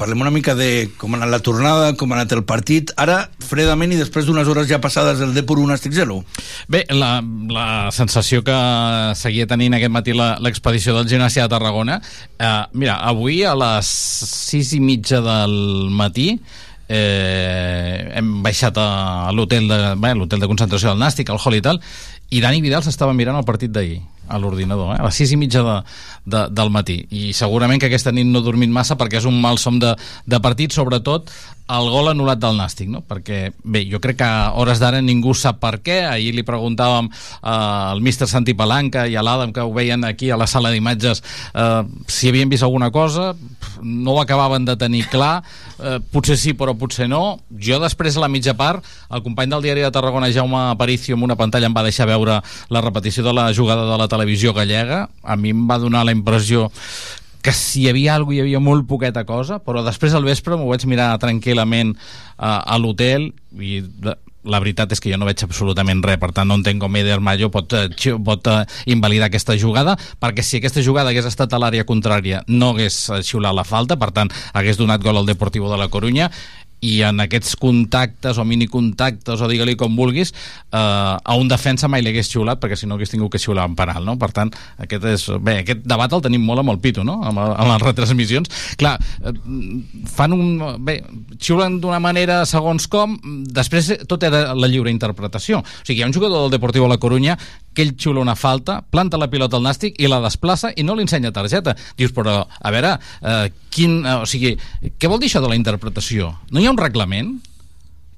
parlem 0.00 0.24
una 0.24 0.32
mica 0.32 0.54
de 0.56 0.88
com 0.98 1.12
ha 1.12 1.18
anat 1.20 1.34
la 1.34 1.42
tornada, 1.44 1.90
com 2.00 2.10
ha 2.10 2.16
anat 2.16 2.32
el 2.32 2.46
partit, 2.48 2.94
ara, 2.96 3.26
fredament 3.44 3.92
i 3.92 4.00
després 4.00 4.24
d'unes 4.24 4.48
hores 4.48 4.66
ja 4.72 4.80
passades 4.82 5.20
del 5.20 5.36
Depor 5.36 5.60
1 5.60 5.68
Nàstic 5.74 5.92
0. 6.00 6.16
Bé, 6.72 6.80
la, 6.96 7.12
la 7.52 7.68
sensació 7.92 8.40
que 8.42 8.56
seguia 9.20 9.46
tenint 9.52 9.76
aquest 9.76 9.92
matí 9.92 10.16
la- 10.16 10.38
l'expedició 10.40 10.96
del 10.96 11.12
Gimnàsia 11.12 11.44
de 11.44 11.52
Tarragona, 11.58 12.00
eh, 12.40 12.56
mira, 12.72 12.96
avui 13.12 13.44
a 13.44 13.52
les 13.68 13.92
sis 14.32 14.72
i 14.72 14.80
mitja 14.80 15.20
del 15.22 15.60
matí 15.92 16.32
eh, 16.88 17.71
hem 18.22 18.32
baixat 18.46 18.78
a 18.80 19.30
l'hotel 19.34 19.68
de, 19.68 19.80
bé, 20.00 20.14
l'hotel 20.16 20.42
de 20.42 20.48
concentració 20.50 20.92
del 20.92 21.02
Nàstic, 21.02 21.30
al 21.30 21.42
Hall 21.42 21.58
i 21.58 21.62
tal, 21.64 21.82
i 22.32 22.40
Dani 22.40 22.62
Vidal 22.64 22.84
s'estava 22.86 23.12
mirant 23.16 23.36
el 23.36 23.46
partit 23.48 23.72
d'ahir 23.74 24.00
a 24.32 24.38
l'ordinador, 24.40 24.94
eh? 24.94 25.00
a 25.02 25.08
les 25.08 25.18
sis 25.18 25.32
i 25.34 25.36
mitja 25.36 25.60
de, 25.66 25.74
de, 26.24 26.46
del 26.54 26.70
matí 26.72 27.02
i 27.10 27.32
segurament 27.36 27.82
que 27.82 27.90
aquesta 27.90 28.14
nit 28.14 28.28
no 28.28 28.40
ha 28.40 28.46
dormit 28.46 28.70
massa 28.72 28.96
perquè 28.96 29.18
és 29.20 29.26
un 29.28 29.36
mal 29.42 29.58
som 29.60 29.80
de, 29.82 29.92
de 30.24 30.40
partit, 30.40 30.72
sobretot 30.72 31.28
el 31.72 31.88
gol 31.92 32.10
anul·lat 32.12 32.40
del 32.42 32.58
Nàstic, 32.58 32.90
no? 32.92 33.00
perquè 33.08 33.52
bé, 33.64 33.84
jo 33.88 34.00
crec 34.02 34.18
que 34.20 34.28
a 34.28 34.52
hores 34.60 34.80
d'ara 34.82 35.00
ningú 35.04 35.34
sap 35.36 35.60
per 35.62 35.78
què, 35.84 36.02
ahir 36.08 36.34
li 36.36 36.44
preguntàvem 36.46 37.08
eh, 37.08 37.48
al 37.48 38.02
míster 38.04 38.28
Santi 38.30 38.54
Palanca 38.58 39.06
i 39.08 39.16
a 39.16 39.24
l'Adam 39.24 39.54
que 39.54 39.64
ho 39.64 39.72
veien 39.74 40.04
aquí 40.04 40.30
a 40.30 40.38
la 40.40 40.48
sala 40.50 40.72
d'imatges 40.72 41.22
eh, 41.54 41.82
si 42.06 42.28
havien 42.28 42.50
vist 42.52 42.66
alguna 42.66 42.90
cosa. 42.92 43.32
No 43.82 44.16
ho 44.16 44.20
acabaven 44.20 44.66
de 44.68 44.76
tenir 44.76 45.06
clar. 45.10 45.42
Eh, 45.78 45.98
potser 46.12 46.36
sí 46.38 46.52
però 46.58 46.76
potser 46.78 47.08
no. 47.10 47.40
Jo 47.50 47.80
després 47.82 48.16
a 48.16 48.24
la 48.24 48.30
mitja 48.32 48.54
part 48.58 48.84
el 49.10 49.24
company 49.24 49.50
del 49.50 49.64
diari 49.64 49.86
de 49.86 49.90
Tarragona 49.94 50.30
Jaume 50.32 50.68
Aparicio 50.70 51.16
amb 51.16 51.26
una 51.26 51.38
pantalla 51.38 51.70
em 51.70 51.74
va 51.76 51.86
deixar 51.86 52.06
veure 52.10 52.40
la 52.70 52.84
repetició 52.84 53.24
de 53.24 53.34
la 53.34 53.48
jugada 53.54 53.88
de 53.88 53.98
la 53.98 54.08
televisió 54.12 54.54
gallega. 54.54 55.06
A 55.22 55.36
mi 55.36 55.54
em 55.56 55.66
va 55.68 55.80
donar 55.82 56.04
la 56.06 56.14
impressió 56.14 56.68
que 57.42 57.52
si 57.52 57.82
hi 57.82 57.88
havia 57.90 58.14
alguna 58.14 58.38
hi 58.38 58.44
havia 58.46 58.62
molt 58.62 58.86
poqueta 58.88 59.26
cosa, 59.28 59.58
però 59.58 59.82
després 59.84 60.14
al 60.14 60.26
vespre 60.26 60.56
m'ho 60.56 60.70
vaig 60.70 60.86
mirar 60.86 61.12
tranquil·lament 61.22 61.96
uh, 61.96 62.62
a 62.62 62.78
l'hotel 62.78 63.32
i 63.58 63.82
la, 64.02 64.16
veritat 64.62 64.92
és 64.94 65.02
que 65.02 65.10
jo 65.10 65.18
no 65.18 65.26
veig 65.28 65.42
absolutament 65.44 66.02
res, 66.06 66.18
per 66.22 66.32
tant 66.34 66.48
no 66.48 66.56
entenc 66.58 66.82
com 66.82 66.96
Eder 66.98 67.20
Mayo 67.22 67.50
pot, 67.54 67.74
eh, 67.78 68.14
pot 68.24 68.48
eh, 68.50 68.62
invalidar 68.90 69.28
aquesta 69.30 69.56
jugada, 69.58 69.96
perquè 70.22 70.42
si 70.46 70.58
aquesta 70.58 70.82
jugada 70.82 71.10
hagués 71.10 71.28
estat 71.28 71.52
a 71.52 71.60
l'àrea 71.62 71.86
contrària 71.86 72.42
no 72.48 72.72
hagués 72.72 73.04
eh, 73.10 73.22
xiulat 73.22 73.54
la 73.54 73.66
falta, 73.66 73.98
per 73.98 74.10
tant 74.14 74.32
hagués 74.54 74.80
donat 74.80 75.02
gol 75.02 75.20
al 75.20 75.28
Deportivo 75.30 75.70
de 75.70 75.78
la 75.78 75.90
Corunya 75.92 76.30
i 76.82 76.98
en 77.06 77.22
aquests 77.22 77.54
contactes 77.60 78.38
o 78.38 78.44
minicontactes 78.48 79.40
o 79.40 79.48
digue-li 79.50 79.76
com 79.78 79.94
vulguis 79.96 80.32
eh, 80.32 80.78
a 80.78 81.36
un 81.38 81.50
defensa 81.50 81.88
mai 81.90 82.02
li 82.02 82.10
hagués 82.10 82.30
xiulat 82.32 82.60
perquè 82.62 82.78
si 82.78 82.88
no 82.90 82.98
hagués 82.98 83.14
tingut 83.14 83.32
que 83.32 83.40
xiular 83.42 83.68
en 83.70 83.76
penal 83.78 84.04
no? 84.06 84.16
per 84.18 84.32
tant, 84.34 84.52
aquest, 84.82 85.06
és, 85.12 85.26
bé, 85.40 85.60
aquest 85.62 85.86
debat 85.86 86.12
el 86.12 86.24
tenim 86.24 86.44
molt 86.46 86.64
amb 86.64 86.74
el 86.74 86.80
pito, 86.82 87.06
no? 87.06 87.20
amb, 87.22 87.38
amb 87.42 87.70
les 87.70 87.86
retransmissions 87.86 88.50
clar, 88.80 88.96
eh, 89.22 89.34
fan 90.10 90.36
un 90.36 90.82
bé, 90.82 90.98
xiulen 91.38 91.78
d'una 91.82 92.02
manera 92.02 92.42
segons 92.50 92.88
com, 92.90 93.14
després 93.54 93.92
tot 94.10 94.26
era 94.26 94.48
la 94.58 94.70
lliure 94.70 94.90
interpretació, 94.90 95.62
o 95.62 95.86
sigui, 95.86 96.00
hi 96.00 96.06
ha 96.06 96.10
un 96.10 96.16
jugador 96.16 96.44
del 96.44 96.56
Deportiu 96.56 96.86
a 96.86 96.90
la 96.90 96.98
Corunya 96.98 97.38
que 97.72 97.84
ell 97.86 97.94
xiula 97.96 98.20
una 98.20 98.36
falta, 98.36 98.80
planta 98.82 99.20
la 99.20 99.28
pilota 99.32 99.56
al 99.56 99.64
nàstic 99.64 99.98
i 100.02 100.10
la 100.10 100.20
desplaça 100.24 100.72
i 100.76 100.84
no 100.84 100.96
li 100.96 101.06
ensenya 101.06 101.32
targeta. 101.32 101.74
Dius, 101.96 102.12
però, 102.12 102.42
a 102.44 102.72
veure, 102.74 102.94
eh, 103.22 103.48
quin, 103.72 104.02
eh, 104.04 104.16
o 104.20 104.28
sigui, 104.28 104.52
què 104.98 105.08
vol 105.08 105.20
dir 105.22 105.30
això 105.30 105.40
de 105.40 105.48
la 105.48 105.56
interpretació? 105.56 106.32
No 106.50 106.60
hi 106.60 106.68
ha 106.68 106.71
un 106.72 106.78
reglament? 106.80 107.40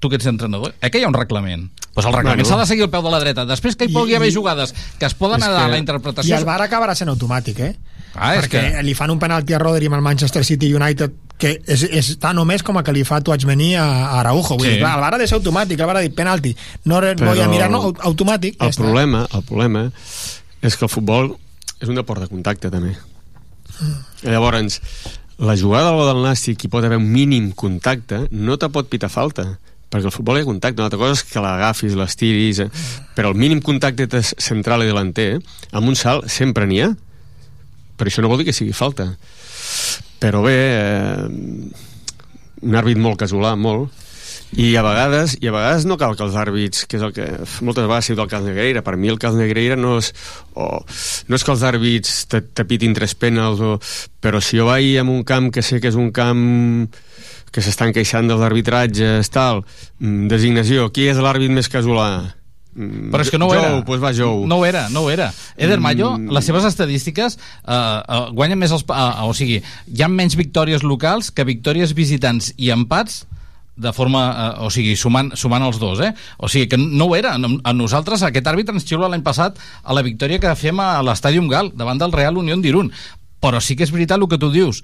Tu 0.01 0.09
que 0.11 0.17
ets 0.19 0.27
entrenador, 0.29 0.75
eh 0.83 0.91
que 0.91 0.99
hi 1.01 1.05
ha 1.05 1.09
un 1.09 1.15
reglament? 1.17 1.71
Pues 1.95 2.05
el 2.07 2.13
reglament 2.13 2.45
s'ha 2.47 2.57
de 2.59 2.67
seguir 2.67 2.83
al 2.85 2.91
peu 2.91 3.03
de 3.07 3.11
la 3.13 3.21
dreta. 3.23 3.45
Després 3.47 3.77
que 3.77 3.87
hi 3.87 3.91
I- 3.93 3.95
pugui 3.95 4.15
haver 4.17 4.29
i- 4.29 4.35
jugades 4.35 4.75
que 4.99 5.07
es 5.07 5.15
poden 5.15 5.43
anar 5.43 5.65
a 5.65 5.69
la 5.69 5.77
I 5.77 5.81
interpretació... 5.81 6.37
el 6.37 6.45
VAR 6.45 6.61
acabarà 6.67 6.95
sent 6.99 7.09
automàtic, 7.13 7.61
eh? 7.61 7.77
Ah, 8.15 8.35
és 8.37 8.45
Perquè 8.45 8.61
que- 8.75 8.83
li 8.87 8.95
fan 8.95 9.11
un 9.11 9.19
penalti 9.19 9.55
a 9.55 9.59
Rodri 9.59 9.87
amb 9.87 9.97
el 9.97 10.03
Manchester 10.03 10.45
City 10.45 10.73
United 10.75 11.13
que 11.39 11.61
és, 11.67 11.83
és 11.83 12.19
tan 12.23 12.39
o 12.39 12.45
més 12.45 12.63
com 12.63 12.77
el 12.79 12.85
que 12.87 12.93
li 12.95 13.03
fa 13.05 13.21
Tuachmení 13.21 13.73
a, 13.77 13.85
a 13.85 14.21
Araujo. 14.21 14.55
Vull 14.59 14.67
Sí. 14.69 14.73
dir, 14.75 14.81
clar, 14.83 14.95
el 14.97 15.01
VAR 15.03 15.15
ha 15.15 15.19
de 15.19 15.27
ser 15.27 15.39
automàtic, 15.39 15.81
el 15.81 15.87
VAR 15.87 15.97
ha 15.97 16.05
dit 16.05 16.15
penalti. 16.15 16.53
No 16.85 17.01
re, 17.01 17.15
voy 17.15 17.41
a 17.41 17.49
mirar, 17.49 17.71
no, 17.71 17.81
au- 17.89 17.97
automàtic. 18.13 18.59
ja 18.59 18.67
El 18.67 18.71
està. 18.75 18.83
problema, 18.85 19.27
el 19.33 19.43
problema 19.43 19.91
és 20.63 20.77
que 20.77 20.85
el 20.85 20.91
futbol 20.91 21.37
és 21.81 21.89
un 21.89 21.95
deport 21.97 22.21
de 22.23 22.29
contacte, 22.29 22.71
també. 22.71 22.95
Mm. 23.81 24.31
Llavors, 24.31 24.81
la 25.39 25.57
jugada 25.59 25.91
del 25.91 26.07
del 26.13 26.25
Nàstic 26.25 26.65
hi 26.65 26.71
pot 26.71 26.85
haver 26.85 26.99
un 27.01 27.11
mínim 27.11 27.53
contacte, 27.53 28.27
no 28.31 28.59
te 28.59 28.69
pot 28.71 28.91
pitar 28.91 29.11
falta 29.11 29.55
perquè 29.95 30.11
el 30.11 30.15
futbol 30.15 30.41
hi 30.41 30.43
ha 30.43 30.49
contacte, 30.49 30.81
una 30.81 30.89
altra 30.89 30.99
cosa 30.99 31.15
és 31.15 31.23
que 31.31 31.43
l'agafis, 31.43 31.95
l'estiris, 31.95 32.65
eh? 32.65 32.71
però 33.15 33.31
el 33.31 33.39
mínim 33.39 33.61
contacte 33.63 34.09
central 34.27 34.83
i 34.83 34.89
delanter, 34.91 35.39
amb 35.71 35.87
un 35.87 35.95
salt 35.95 36.27
sempre 36.35 36.67
n'hi 36.67 36.81
ha, 36.83 36.89
però 37.95 38.11
això 38.11 38.25
no 38.25 38.31
vol 38.33 38.43
dir 38.43 38.49
que 38.49 38.57
sigui 38.57 38.75
falta. 38.75 39.13
Però 40.19 40.41
bé, 40.43 40.57
eh, 40.75 41.85
un 42.67 42.75
àrbit 42.81 42.99
molt 42.99 43.21
casolà, 43.23 43.55
molt, 43.55 43.95
i 44.53 44.77
a 44.79 44.83
vegades 44.87 45.37
i 45.41 45.49
a 45.49 45.55
vegades 45.55 45.87
no 45.89 45.97
cal 45.99 46.15
que 46.15 46.23
els 46.27 46.37
àrbits 46.39 46.85
que 46.87 46.99
és 47.01 47.03
el 47.03 47.15
que 47.17 47.25
moltes 47.67 47.87
vegades 47.89 48.07
s'ha 48.07 48.15
dit 48.15 48.23
el 48.23 48.31
cas 48.31 48.45
Negreira 48.47 48.83
per 48.87 48.97
mi 48.97 49.09
el 49.11 49.19
cas 49.19 49.35
Negreira 49.35 49.75
no 49.77 49.97
és 49.99 50.13
o, 50.55 50.85
no 51.29 51.37
és 51.41 51.43
que 51.45 51.55
els 51.57 51.65
àrbits 51.67 52.27
te, 52.31 52.43
te 52.43 52.65
pitin 52.69 52.95
tres 52.95 53.17
penals 53.19 53.61
o, 53.65 53.75
però 54.23 54.41
si 54.45 54.61
jo 54.61 54.69
vaig 54.71 55.01
en 55.03 55.11
un 55.11 55.25
camp 55.27 55.51
que 55.55 55.63
sé 55.65 55.81
que 55.83 55.91
és 55.91 55.99
un 55.99 56.13
camp 56.15 56.87
que 57.55 57.63
s'estan 57.63 57.93
queixant 57.95 58.27
dels 58.27 58.43
arbitratges 58.43 59.31
tal, 59.31 59.65
mm, 59.99 60.27
designació 60.31 60.89
qui 60.95 61.09
és 61.11 61.19
l'àrbit 61.23 61.51
més 61.55 61.71
casolà 61.71 62.35
Mm, 62.75 63.13
Però 63.13 63.23
és 63.23 63.31
que 63.31 63.39
no 63.39 63.47
ho 63.47 63.55
Jou, 63.55 63.63
era. 63.63 63.85
Pues 63.87 64.01
va 64.03 64.11
Jou. 64.11 64.47
No 64.51 64.57
ho 64.59 64.65
era, 64.67 64.89
no 64.91 65.05
ho 65.05 65.11
era. 65.11 65.33
Eder 65.57 65.79
Mayo, 65.79 66.19
Mm. 66.19 66.33
les 66.35 66.45
seves 66.45 66.65
estadístiques 66.65 67.39
eh, 67.39 67.73
eh, 67.73 68.31
guanyen 68.35 68.59
més 68.59 68.73
els... 68.75 68.83
Eh, 68.83 69.23
o 69.23 69.33
sigui, 69.33 69.61
hi 69.87 70.03
ha 70.03 70.09
menys 70.09 70.35
victòries 70.35 70.83
locals 70.83 71.31
que 71.31 71.45
victòries 71.47 71.95
visitants 71.95 72.53
i 72.57 72.71
empats 72.75 73.27
de 73.77 73.93
forma, 73.93 74.21
eh, 74.59 74.65
o 74.67 74.71
sigui, 74.71 74.95
sumant, 74.97 75.33
sumant 75.37 75.63
els 75.67 75.79
dos, 75.83 75.99
eh? 76.01 76.13
O 76.39 76.49
sigui, 76.49 76.69
que 76.69 76.77
no 76.79 77.07
ho 77.11 77.17
era. 77.17 77.35
A 77.65 77.73
nosaltres 77.73 78.23
aquest 78.23 78.47
àrbitre 78.47 78.75
ens 78.77 78.85
xiula 78.87 79.09
l'any 79.09 79.23
passat 79.27 79.59
a 79.83 79.93
la 79.97 80.03
victòria 80.07 80.39
que 80.39 80.55
fem 80.55 80.79
a 80.81 81.01
l'Estàdium 81.03 81.49
Gal, 81.51 81.73
davant 81.75 81.99
del 81.99 82.13
Real 82.13 82.37
Unión 82.39 82.63
d'Irun. 82.63 82.93
Però 83.43 83.61
sí 83.61 83.75
que 83.77 83.83
és 83.85 83.91
veritat 83.93 84.21
el 84.23 84.29
que 84.29 84.39
tu 84.39 84.51
dius 84.55 84.83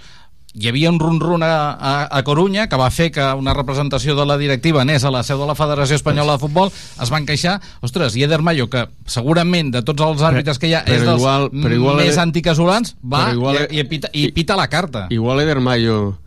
hi 0.52 0.66
havia 0.66 0.90
un 0.90 0.96
run-run 0.98 1.44
a, 1.46 1.70
a, 1.78 1.90
a 2.10 2.24
Corunya 2.26 2.64
que 2.66 2.74
va 2.74 2.88
fer 2.90 3.12
que 3.14 3.22
una 3.38 3.52
representació 3.54 4.16
de 4.18 4.24
la 4.26 4.34
directiva 4.36 4.80
anés 4.82 5.04
a 5.06 5.12
la 5.14 5.20
seu 5.22 5.38
de 5.38 5.46
la 5.46 5.54
Federació 5.54 5.94
Espanyola 5.94 6.32
de 6.34 6.40
Futbol 6.42 6.72
es 6.74 7.08
van 7.14 7.22
queixar, 7.24 7.60
ostres, 7.86 8.16
i 8.18 8.24
Eder 8.26 8.40
Mayo 8.42 8.66
que 8.68 8.88
segurament 9.06 9.70
de 9.70 9.84
tots 9.86 10.02
els 10.02 10.24
àrbitres 10.26 10.58
que 10.58 10.66
hi 10.66 10.74
ha 10.74 10.82
Però 10.84 10.96
és 10.98 11.04
dels 11.06 11.22
igual- 11.22 11.48
però 11.54 11.72
igual 11.78 11.96
més 12.02 12.18
anticasolans 12.18 12.96
va 13.00 13.28
però 13.28 13.36
igual- 13.38 13.60
i, 13.70 13.78
i, 13.78 13.84
pita, 13.84 14.10
i 14.12 14.32
pita 14.34 14.56
la 14.58 14.66
carta 14.66 15.06
Igual 15.14 15.38
Eder 15.46 15.60
Mayo 15.60 16.18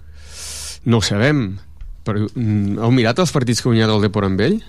no 0.86 0.98
ho 0.98 1.01
sabem 1.03 1.58
però 2.03 2.24
mm, 2.27 2.77
heu 2.83 2.91
mirat 2.95 3.19
els 3.24 3.33
partits 3.36 3.62
que 3.62 3.69
ha 3.69 3.74
guanyat 3.74 3.93
el 3.93 4.05
Depor 4.07 4.27
amb 4.27 4.41
ell? 4.43 4.60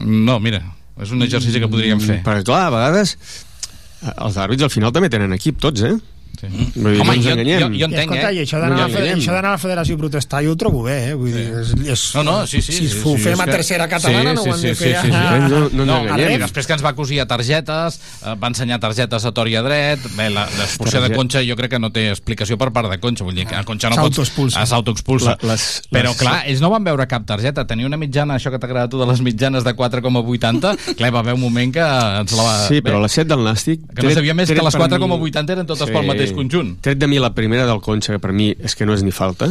No, 0.00 0.38
mira, 0.42 0.62
és 1.00 1.12
un 1.14 1.22
exercici 1.26 1.62
que 1.62 1.70
podríem 1.70 2.00
fer. 2.02 2.20
Mm, 2.20 2.26
Perquè 2.26 2.46
clar, 2.46 2.64
a 2.68 2.72
vegades 2.74 3.16
eh, 3.16 4.14
els 4.14 4.38
àrbits 4.40 4.66
al 4.66 4.72
final 4.72 4.94
també 4.94 5.10
tenen 5.12 5.34
equip 5.36 5.60
tots, 5.62 5.82
eh? 5.86 5.96
Sí. 6.40 6.46
Vull 6.74 6.94
dir, 6.94 7.00
Home, 7.02 7.04
no 7.04 7.12
ens 7.12 7.24
jo- 7.24 7.30
enganyem. 7.32 7.60
jo- 7.60 7.78
jo 7.80 7.84
entenc, 7.90 8.00
Escolta, 8.10 8.30
eh? 8.30 8.34
i 8.34 8.38
això 8.46 8.56
No 8.56 8.60
d'anar 8.62 8.76
ens 8.86 9.28
a 9.28 9.38
a 9.40 9.42
la 9.50 9.58
Federació 9.58 9.94
a 9.94 9.98
protestar 9.98 10.42
jo 10.44 10.52
ho 10.52 10.56
trobo 10.56 10.82
bé, 10.84 11.10
eh? 11.10 11.14
Vull 11.14 11.32
dir, 11.34 11.46
és, 11.60 11.74
és, 11.86 12.14
No, 12.14 12.22
no, 12.24 12.46
sí, 12.46 12.62
sí. 12.62 12.72
Si 12.72 12.88
sí, 12.88 13.00
ho 13.04 13.16
sí, 13.16 13.22
fem 13.22 13.40
a 13.40 13.44
que- 13.44 13.50
tercera 13.52 13.88
catalana 13.88 14.32
no 14.34 14.42
ho 14.42 14.54
hem 14.54 14.60
de 14.62 14.74
fer 14.74 14.96
Sí, 14.96 15.02
sí, 15.02 15.10
sí. 15.10 15.14
a- 15.14 15.38
No, 15.40 15.48
no, 15.60 15.68
no 15.72 15.84
no, 15.86 15.96
a 16.12 16.16
veure, 16.16 16.38
després 16.38 16.66
que 16.66 16.72
ens 16.72 16.84
va 16.84 16.94
cosir 16.94 17.20
a 17.20 17.26
targetes, 17.26 18.00
eh, 18.24 18.34
va 18.42 18.48
ensenyar 18.48 18.80
targetes 18.80 19.24
a 19.24 19.32
Tori 19.32 19.54
a 19.56 19.62
dret, 19.62 20.00
bé, 20.16 20.30
l'expulsió 20.30 21.00
de 21.02 21.12
Conxa 21.14 21.42
jo 21.44 21.56
crec 21.56 21.70
que 21.72 21.78
no 21.78 21.90
té 21.92 22.08
explicació 22.10 22.56
per 22.56 22.72
part 22.72 22.88
de 22.90 22.98
Conxa, 22.98 23.22
vull 23.24 23.34
dir 23.34 23.46
que 23.46 23.54
a 23.54 23.64
Conxa 23.64 23.90
no 23.90 23.96
pots... 23.96 24.16
S'autoexpulsa. 24.16 25.36
Ah, 25.42 25.56
Però, 25.90 26.14
clar, 26.16 26.44
ells 26.46 26.60
no 26.62 26.70
van 26.70 26.84
veure 26.84 27.06
cap 27.06 27.24
targeta, 27.26 27.66
tenia 27.66 27.86
una 27.86 27.96
mitjana, 27.96 28.36
això 28.36 28.50
que 28.50 28.58
t'agrada 28.58 28.86
a 28.86 28.88
tu 28.88 28.98
de 28.98 29.06
les 29.06 29.20
mitjanes 29.20 29.64
de 29.64 29.74
4,80, 29.76 30.76
clar, 30.96 31.12
va 31.12 31.20
haver 31.20 31.34
un 31.34 31.40
moment 31.40 31.72
que 31.72 31.80
ens 31.80 32.32
la 32.32 32.42
va... 32.42 32.54
Sí, 32.68 32.80
però 32.80 32.96
bé, 32.98 33.02
les 33.02 33.12
7 33.12 33.28
del 33.28 33.44
Nàstic... 33.44 33.80
Que 33.94 34.06
no 34.06 34.10
sabia 34.14 34.34
més 34.34 34.48
que 34.50 34.62
les 34.62 34.76
per 34.76 34.88
4,80 34.88 35.50
eren 35.56 35.66
totes 35.66 35.90
pel 35.90 36.06
mateix 36.06 36.29
conjunt. 36.36 36.76
Tret 36.84 36.98
de 36.98 37.08
mi 37.10 37.18
la 37.18 37.32
primera 37.34 37.66
del 37.66 37.80
Conxa, 37.80 38.12
que 38.16 38.22
per 38.22 38.32
mi 38.32 38.50
és 38.58 38.74
que 38.76 38.86
no 38.86 38.94
és 38.94 39.02
ni 39.06 39.10
falta, 39.14 39.50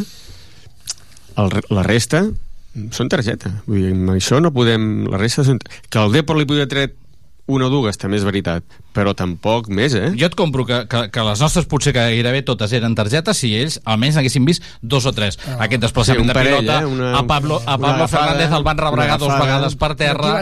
el, 1.40 1.50
la 1.70 1.84
resta 1.84 2.24
són 2.96 3.10
targeta. 3.12 3.52
Vull 3.68 3.82
dir, 3.84 3.92
amb 3.96 4.16
això 4.16 4.40
no 4.44 4.52
podem... 4.56 5.06
La 5.10 5.18
resta 5.22 5.44
són... 5.48 5.60
Que 5.90 6.00
el 6.04 6.12
Depor 6.14 6.38
li 6.40 6.46
podia 6.50 6.68
tret 6.70 6.96
una 7.50 7.66
o 7.66 7.70
dues, 7.74 7.98
també 7.98 8.20
és 8.20 8.24
veritat, 8.28 8.62
però 8.94 9.16
tampoc 9.18 9.72
més, 9.74 9.96
eh? 9.98 10.12
Jo 10.14 10.28
et 10.30 10.36
compro 10.38 10.68
que, 10.70 10.84
que, 10.86 11.00
que 11.10 11.24
les 11.26 11.40
nostres 11.42 11.66
potser 11.66 11.96
que 11.96 12.04
gairebé 12.12 12.44
totes 12.46 12.76
eren 12.78 12.94
targetes 12.94 13.40
si 13.42 13.50
ells 13.58 13.80
almenys 13.90 14.20
haguessin 14.22 14.46
vist 14.46 14.62
dos 14.86 15.08
o 15.10 15.14
tres. 15.18 15.40
Ah. 15.48 15.56
Aquest 15.66 15.82
desplaçament 15.88 16.22
Sí, 16.22 16.28
un 16.28 16.30
de 16.30 16.36
parell, 16.38 16.60
pilota, 16.60 16.78
eh? 16.84 16.86
Una- 16.86 17.16
a 17.18 17.24
Pablo, 17.26 17.58
a 17.66 17.74
Pablo 17.74 18.06
agafada, 18.06 18.36
Fernández 18.36 18.54
el 18.60 18.68
van 18.70 18.78
rebregar 18.78 19.18
dos 19.18 19.34
vegades 19.34 19.76
per 19.82 19.92
terra, 19.98 20.36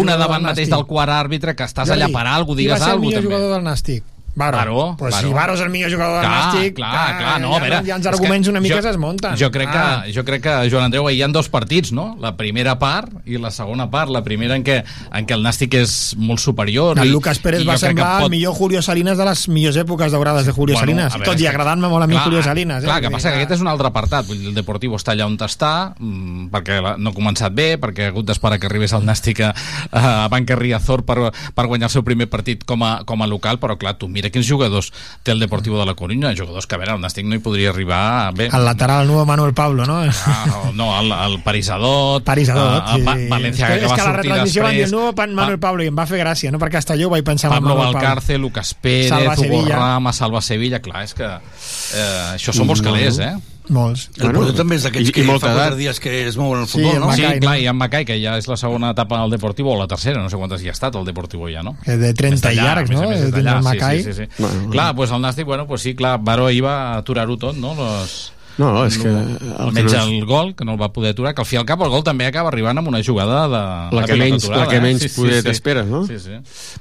una 0.00 0.16
davant 0.16 0.40
del 0.40 0.48
mateix 0.54 0.72
del 0.72 0.86
quart 0.88 1.12
àrbitre, 1.12 1.52
que 1.54 1.68
estàs 1.68 1.92
allà 1.92 2.08
per 2.08 2.24
alguna 2.32 2.56
qui 2.56 2.64
va 2.64 2.78
digues 2.78 2.80
ser 2.80 2.88
el 2.88 2.96
alguna 2.96 3.10
millor 3.10 3.28
jugador 3.28 3.56
del 3.58 3.68
Nàstic? 3.68 4.13
Varo. 4.36 4.56
Varo, 4.58 4.96
pues 4.98 5.14
Varo. 5.14 5.28
si 5.28 5.32
Varo 5.34 5.54
és 5.54 5.60
el 5.60 5.70
millor 5.70 5.92
jugador 5.92 6.20
del 6.20 6.24
Clar, 6.30 6.54
Nàstic, 6.54 6.74
clar, 6.74 7.18
clar, 7.18 7.40
no, 7.40 7.54
a 7.54 7.58
ja, 7.58 7.62
veure, 7.64 7.86
ja 7.86 7.96
els 7.96 8.06
arguments 8.06 8.48
una 8.48 8.60
mica 8.60 8.80
jo- 8.82 8.88
es 8.90 8.96
munten. 8.98 9.36
Jo 9.38 9.50
crec, 9.50 9.68
Ah. 9.72 10.02
que, 10.04 10.12
jo 10.12 10.24
crec 10.24 10.42
que, 10.42 10.70
Joan 10.70 10.84
Andreu, 10.84 11.08
hi 11.10 11.22
ha 11.22 11.28
dos 11.28 11.48
partits, 11.48 11.92
no? 11.92 12.16
La 12.20 12.36
primera 12.36 12.78
part 12.78 13.12
i 13.26 13.38
la 13.38 13.50
segona 13.50 13.88
part. 13.90 14.10
La 14.10 14.22
primera 14.24 14.56
en 14.56 14.64
què, 14.64 14.82
en 15.12 15.26
què 15.26 15.34
el 15.34 15.42
Nàstic 15.44 15.74
és 15.74 16.14
molt 16.18 16.40
superior. 16.40 16.98
El 16.98 17.10
Lucas 17.12 17.38
Pérez 17.38 17.66
va 17.68 17.78
semblar 17.78 18.22
el 18.24 18.30
millor 18.30 18.54
Julio 18.54 18.82
Salinas 18.82 19.16
de 19.18 19.24
les 19.24 19.48
millors 19.48 19.76
èpoques 19.76 20.10
daurades 20.10 20.46
de 20.46 20.52
Julio 20.52 20.74
Bueno, 20.74 20.80
Salinas. 20.86 21.12
veure, 21.14 21.24
Tot 21.30 21.40
i 21.40 21.46
agradant-me 21.46 21.88
molt 21.88 22.02
a 22.02 22.06
mi 22.06 22.14
clar, 22.14 22.24
Julio 22.24 22.42
Salinas. 22.42 22.82
Eh? 22.82 22.86
Clar, 22.86 23.00
que 23.00 23.10
passa 23.10 23.30
que 23.30 23.36
aquest 23.36 23.52
és 23.52 23.60
un 23.60 23.68
altre 23.68 23.86
apartat. 23.86 24.26
Vull 24.26 24.38
dir, 24.38 24.48
el 24.48 24.54
Deportivo 24.54 24.96
està 24.96 25.12
allà 25.12 25.26
on 25.26 25.38
està, 25.38 25.94
mm, 25.98 26.48
perquè 26.50 26.98
no 26.98 27.10
ha 27.10 27.14
començat 27.14 27.52
bé, 27.54 27.78
perquè 27.78 28.06
ha 28.06 28.08
hagut 28.08 28.26
d'esperar 28.26 28.58
que 28.58 28.66
arribés 28.66 28.92
el 28.92 29.02
Nàstic 29.04 29.40
a, 29.40 29.54
a 29.92 30.28
Banca 30.28 30.56
Riazor 30.56 31.04
per, 31.04 31.30
per 31.54 31.66
guanyar 31.66 31.86
el 31.86 31.90
seu 31.90 32.02
primer 32.02 32.28
partit 32.28 32.64
com 32.64 32.82
a, 32.82 33.04
com 33.04 33.22
a 33.22 33.26
local, 33.26 33.58
però 33.60 33.76
clar, 33.78 33.94
tu 33.98 34.08
mira 34.08 34.23
quins 34.30 34.46
jugadors 34.48 34.92
té 35.22 35.32
el 35.32 35.40
Deportivo 35.40 35.78
de 35.78 35.86
la 35.86 35.94
Corunya, 35.94 36.34
jugadors 36.36 36.66
que 36.66 36.74
a 36.76 36.78
veure, 36.78 36.94
el 36.94 37.00
Nàstic 37.02 37.26
no 37.26 37.34
hi 37.34 37.42
podria 37.44 37.70
arribar 37.70 38.32
bé. 38.34 38.48
El 38.52 38.64
lateral, 38.64 39.02
el 39.04 39.12
nou 39.12 39.24
Manuel 39.26 39.52
Pablo, 39.54 39.84
no? 39.86 40.00
Ah, 40.04 40.70
no, 40.74 40.88
el, 41.00 41.12
el 41.12 41.38
Parisadot, 41.42 42.24
Parisadot, 42.24 42.82
ah, 42.84 42.94
sí. 42.96 43.02
Va, 43.04 43.14
València, 43.36 43.66
és 43.66 43.72
que, 43.72 43.78
que, 43.80 43.84
és 43.84 43.90
va 43.90 43.96
que 43.96 44.00
a 44.00 44.04
la 44.04 44.12
sortir 44.12 44.30
retransmissió 44.30 44.62
van 44.62 44.70
dir 44.72 44.84
el 44.84 44.90
després, 44.90 45.00
nou 45.00 45.14
Pan- 45.14 45.34
Manuel 45.34 45.58
Pablo 45.60 45.82
i 45.84 45.88
em 45.92 45.96
va 45.98 46.06
fer 46.06 46.20
gràcia, 46.22 46.52
no? 46.54 46.58
Per 46.62 46.70
Castelló 46.70 47.10
vaig 47.10 47.24
pensar 47.24 47.50
en 47.50 47.56
Pablo 47.58 47.74
Manuel 47.74 47.92
Pablo. 47.92 48.00
Valcarce, 48.00 48.38
Lucas 48.38 48.74
Pérez, 48.74 49.08
Salva 49.08 49.34
Hugo. 49.38 49.64
Rama, 49.68 50.12
Salva 50.12 50.40
Sevilla, 50.42 50.80
clar, 50.84 51.04
és 51.04 51.14
que 51.14 51.24
eh, 51.26 52.34
això 52.34 52.52
són 52.54 52.66
molts 52.68 52.82
calés, 52.84 53.18
eh? 53.18 53.34
Molts. 53.72 54.10
El 54.20 54.32
bueno, 54.34 54.52
també 54.52 54.76
és 54.76 54.82
d'aquests 54.84 55.10
que 55.16 55.22
fa 55.24 55.38
quatre 55.40 55.76
dies 55.78 55.98
que 56.00 56.12
es 56.28 56.36
mouen 56.36 56.60
al 56.60 56.68
futbol, 56.68 56.98
no? 57.00 57.12
Sí, 57.16 57.22
clar, 57.40 57.54
i 57.62 57.66
en 57.70 57.76
Macai, 57.80 58.04
que 58.04 58.18
ja 58.20 58.36
és 58.36 58.46
la 58.50 58.58
segona 58.60 58.90
etapa 58.92 59.22
al 59.22 59.30
Deportivo, 59.32 59.72
o 59.72 59.78
la 59.80 59.86
tercera, 59.88 60.20
no 60.20 60.28
sé 60.28 60.36
quantes 60.36 60.60
hi 60.62 60.68
ha 60.68 60.74
estat 60.76 60.96
al 61.00 61.06
Deportivo 61.08 61.48
ja, 61.48 61.62
no? 61.64 61.76
Que 61.84 61.96
de 61.96 62.12
30 62.12 62.34
Des 62.36 62.42
d'allà, 62.44 62.68
llargs, 62.74 62.90
no? 62.92 63.08
més, 63.08 63.22
Dins 63.22 63.32
d'allà, 63.32 63.54
del 63.54 63.62
sí, 63.62 63.68
Macai. 63.70 64.02
Sí, 64.02 64.12
sí, 64.12 64.24
sí. 64.24 64.28
Bueno, 64.42 64.68
clar, 64.70 64.90
doncs 64.94 65.12
el 65.16 65.22
Nàstic, 65.24 65.46
bueno, 65.48 65.66
pues 65.66 65.80
sí, 65.82 65.94
clar, 65.94 66.18
Baró 66.20 66.46
ahir 66.52 66.64
va 66.64 66.96
aturar-ho 66.98 67.36
tot, 67.38 67.56
no? 67.56 67.74
Los... 67.74 68.32
No, 68.56 68.84
és 68.86 68.98
que... 69.02 69.08
El 69.08 69.32
El 69.34 69.72
que 69.72 69.72
menys 69.74 69.92
no 69.92 69.98
és- 69.98 70.04
el 70.12 70.26
gol, 70.26 70.54
que 70.54 70.64
no 70.64 70.76
el 70.76 70.80
va 70.80 70.92
poder 70.92 71.10
aturar, 71.16 71.32
que 71.34 71.42
al 71.42 71.46
fi 71.48 71.56
i 71.56 71.58
al 71.58 71.64
cap 71.66 71.80
el 71.82 71.88
gol 71.90 72.04
també 72.06 72.28
acaba 72.28 72.52
arribant 72.52 72.78
amb 72.78 72.86
una 72.92 73.00
jugada 73.02 73.48
de... 73.48 73.62
la 73.96 74.02
de 74.04 74.06
que 74.12 74.14
menys, 74.20 74.44
aturada, 74.44 74.62
la 74.62 74.70
que 74.70 74.76
eh? 74.76 74.80
menys 74.84 75.02
Sí, 75.02 75.08
sí, 75.08 75.16
poder 75.20 75.40
sí. 75.40 75.48
t'esperes, 75.48 75.86
no? 75.90 76.04
Sí, 76.06 76.20
sí. 76.20 76.36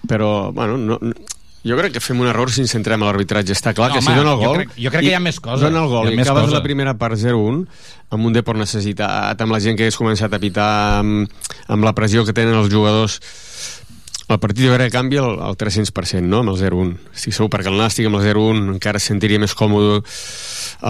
Però, 0.07 0.51
bueno, 0.53 0.77
no, 0.77 0.99
no, 1.01 1.13
jo 1.63 1.77
crec 1.79 1.93
que 1.95 2.01
fem 2.03 2.19
un 2.19 2.27
error 2.27 2.51
si 2.51 2.61
ens 2.61 2.71
centrem 2.75 3.01
a 3.03 3.07
l'arbitratge. 3.07 3.53
Està 3.55 3.73
clar 3.73 3.89
No, 3.91 3.95
que 3.95 4.01
home, 4.03 4.11
si 4.11 4.17
dona 4.19 4.33
el 4.33 4.41
jo 4.41 4.49
gol... 4.49 4.57
crec- 4.61 4.75
jo 4.83 4.91
crec 4.91 5.05
que 5.05 5.11
hi 5.11 5.15
ha 5.15 5.21
més 5.23 5.39
coses. 5.39 5.61
Dona 5.63 5.83
el 5.85 5.89
gol 5.91 6.09
i 6.11 6.19
acabes 6.19 6.41
coses. 6.43 6.53
la 6.57 6.63
primera 6.63 6.93
part 6.99 7.15
0-1 7.15 7.63
amb 8.13 8.25
un 8.29 8.33
Depor 8.35 8.57
necessitat, 8.59 9.39
amb 9.41 9.51
la 9.55 9.59
gent 9.63 9.77
que 9.79 9.87
hagués 9.87 9.97
començat 9.97 10.33
a 10.33 10.39
pitar, 10.43 10.71
amb, 10.99 11.31
amb 11.67 11.83
la 11.87 11.93
pressió 11.97 12.25
que 12.27 12.33
tenen 12.35 12.53
els 12.59 12.69
jugadors 12.73 13.19
el 14.31 14.39
partit 14.39 14.63
jo 14.65 14.73
crec 14.73 14.87
que 14.89 14.95
canvia 14.97 15.19
el, 15.21 15.33
el 15.45 15.57
300%, 15.59 16.21
no?, 16.23 16.39
amb 16.41 16.53
el 16.53 16.57
0-1. 16.57 16.93
Estic 17.13 17.35
segur 17.35 17.49
perquè 17.53 17.69
el 17.69 17.75
Nàstic 17.77 18.07
amb 18.07 18.17
el 18.17 18.23
0-1 18.23 18.71
encara 18.77 18.97
es 18.97 19.03
sentiria 19.09 19.37
més 19.41 19.53
còmode 19.53 19.99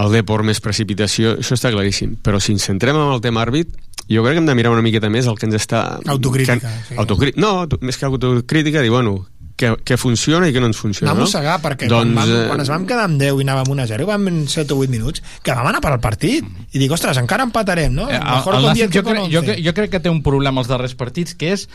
el 0.00 0.12
Depor 0.14 0.44
més 0.46 0.60
precipitació, 0.64 1.34
això 1.42 1.58
està 1.58 1.72
claríssim. 1.74 2.14
Però 2.24 2.38
si 2.40 2.54
ens 2.54 2.64
centrem 2.70 2.96
en 2.96 3.10
el 3.12 3.20
tema 3.24 3.42
àrbit, 3.42 3.74
jo 4.08 4.22
crec 4.24 4.38
que 4.38 4.42
hem 4.44 4.46
de 4.48 4.54
mirar 4.56 4.72
una 4.72 4.84
miqueta 4.86 5.10
més 5.12 5.26
el 5.26 5.36
que 5.36 5.48
ens 5.50 5.58
està... 5.58 5.98
Autocrítica, 6.06 6.56
Que, 6.62 6.86
sí. 6.88 6.96
autocrí... 7.02 7.34
No, 7.36 7.66
més 7.82 7.98
que 7.98 8.06
autocrítica, 8.08 8.80
dir, 8.86 8.92
bueno, 8.94 9.26
què, 9.56 9.70
què 9.86 9.96
funciona 10.00 10.48
i 10.48 10.52
què 10.54 10.60
no 10.60 10.66
ens 10.66 10.76
funciona. 10.80 11.12
No? 11.14 11.20
mossegar, 11.24 11.60
perquè 11.62 11.86
doncs, 11.90 12.12
quan, 12.12 12.14
vam, 12.18 12.32
eh, 12.34 12.46
quan 12.48 12.60
es 12.64 12.68
vam 12.72 12.86
quedar 12.88 13.04
amb 13.06 13.20
10 13.20 13.38
i 13.40 13.46
anàvem 13.46 13.70
1 13.76 13.82
a 13.84 13.86
0, 13.86 14.06
vam 14.06 14.28
en 14.32 14.40
7 14.48 14.74
o 14.74 14.80
8 14.82 14.90
minuts, 14.90 15.22
que 15.42 15.54
vam 15.54 15.66
anar 15.70 15.80
per 15.80 15.92
al 15.94 16.00
partit. 16.02 16.44
I 16.72 16.78
dic, 16.82 16.90
ostres, 16.90 17.16
encara 17.22 17.46
empatarem, 17.46 17.94
no? 17.94 18.08
Eh, 18.10 18.18
Mejor 18.18 18.54
el 18.58 18.66
Nàstic 18.66 18.90
10 18.90 18.90
que 18.90 18.98
jo, 18.98 19.04
crec, 19.04 19.32
jo, 19.32 19.40
11. 19.40 19.46
crec- 19.52 19.64
jo 19.68 19.74
crec 19.74 19.90
que 19.94 20.00
té 20.00 20.10
un 20.10 20.22
problema 20.22 20.60
als 20.60 20.68
darrers 20.68 20.94
partits 20.98 21.34
que 21.38 21.52
és 21.54 21.68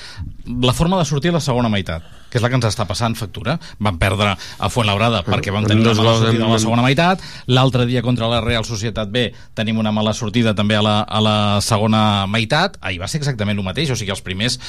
la 0.61 0.73
forma 0.73 0.97
de 0.99 1.05
sortir 1.05 1.31
a 1.31 1.37
la 1.39 1.39
segona 1.43 1.69
meitat 1.69 2.03
que 2.29 2.37
és 2.37 2.43
la 2.43 2.49
que 2.51 2.59
ens 2.59 2.65
està 2.67 2.85
passant 2.85 3.15
factura 3.17 3.55
van 3.81 3.97
perdre 3.97 4.35
a 4.35 4.67
Fuenlabrada 4.69 5.23
perquè 5.25 5.49
vam 5.49 5.65
tenir 5.65 5.81
una 5.81 5.95
mala 5.97 6.17
sortida 6.19 6.45
a 6.45 6.49
la 6.51 6.59
segona 6.61 6.83
meitat 6.85 7.23
l'altre 7.47 7.87
dia 7.89 8.03
contra 8.05 8.27
la 8.29 8.39
Real 8.41 8.65
Societat 8.67 9.09
B 9.09 9.31
tenim 9.57 9.79
una 9.81 9.91
mala 9.91 10.13
sortida 10.13 10.53
també 10.53 10.75
a 10.77 10.83
la, 10.85 10.99
a 11.01 11.21
la 11.25 11.35
segona 11.65 12.27
meitat 12.29 12.77
ahir 12.81 12.99
va 13.01 13.07
ser 13.09 13.17
exactament 13.23 13.57
el 13.57 13.65
mateix 13.65 13.89
o 13.89 13.97
sigui 13.97 14.13
els 14.13 14.21
primers 14.21 14.59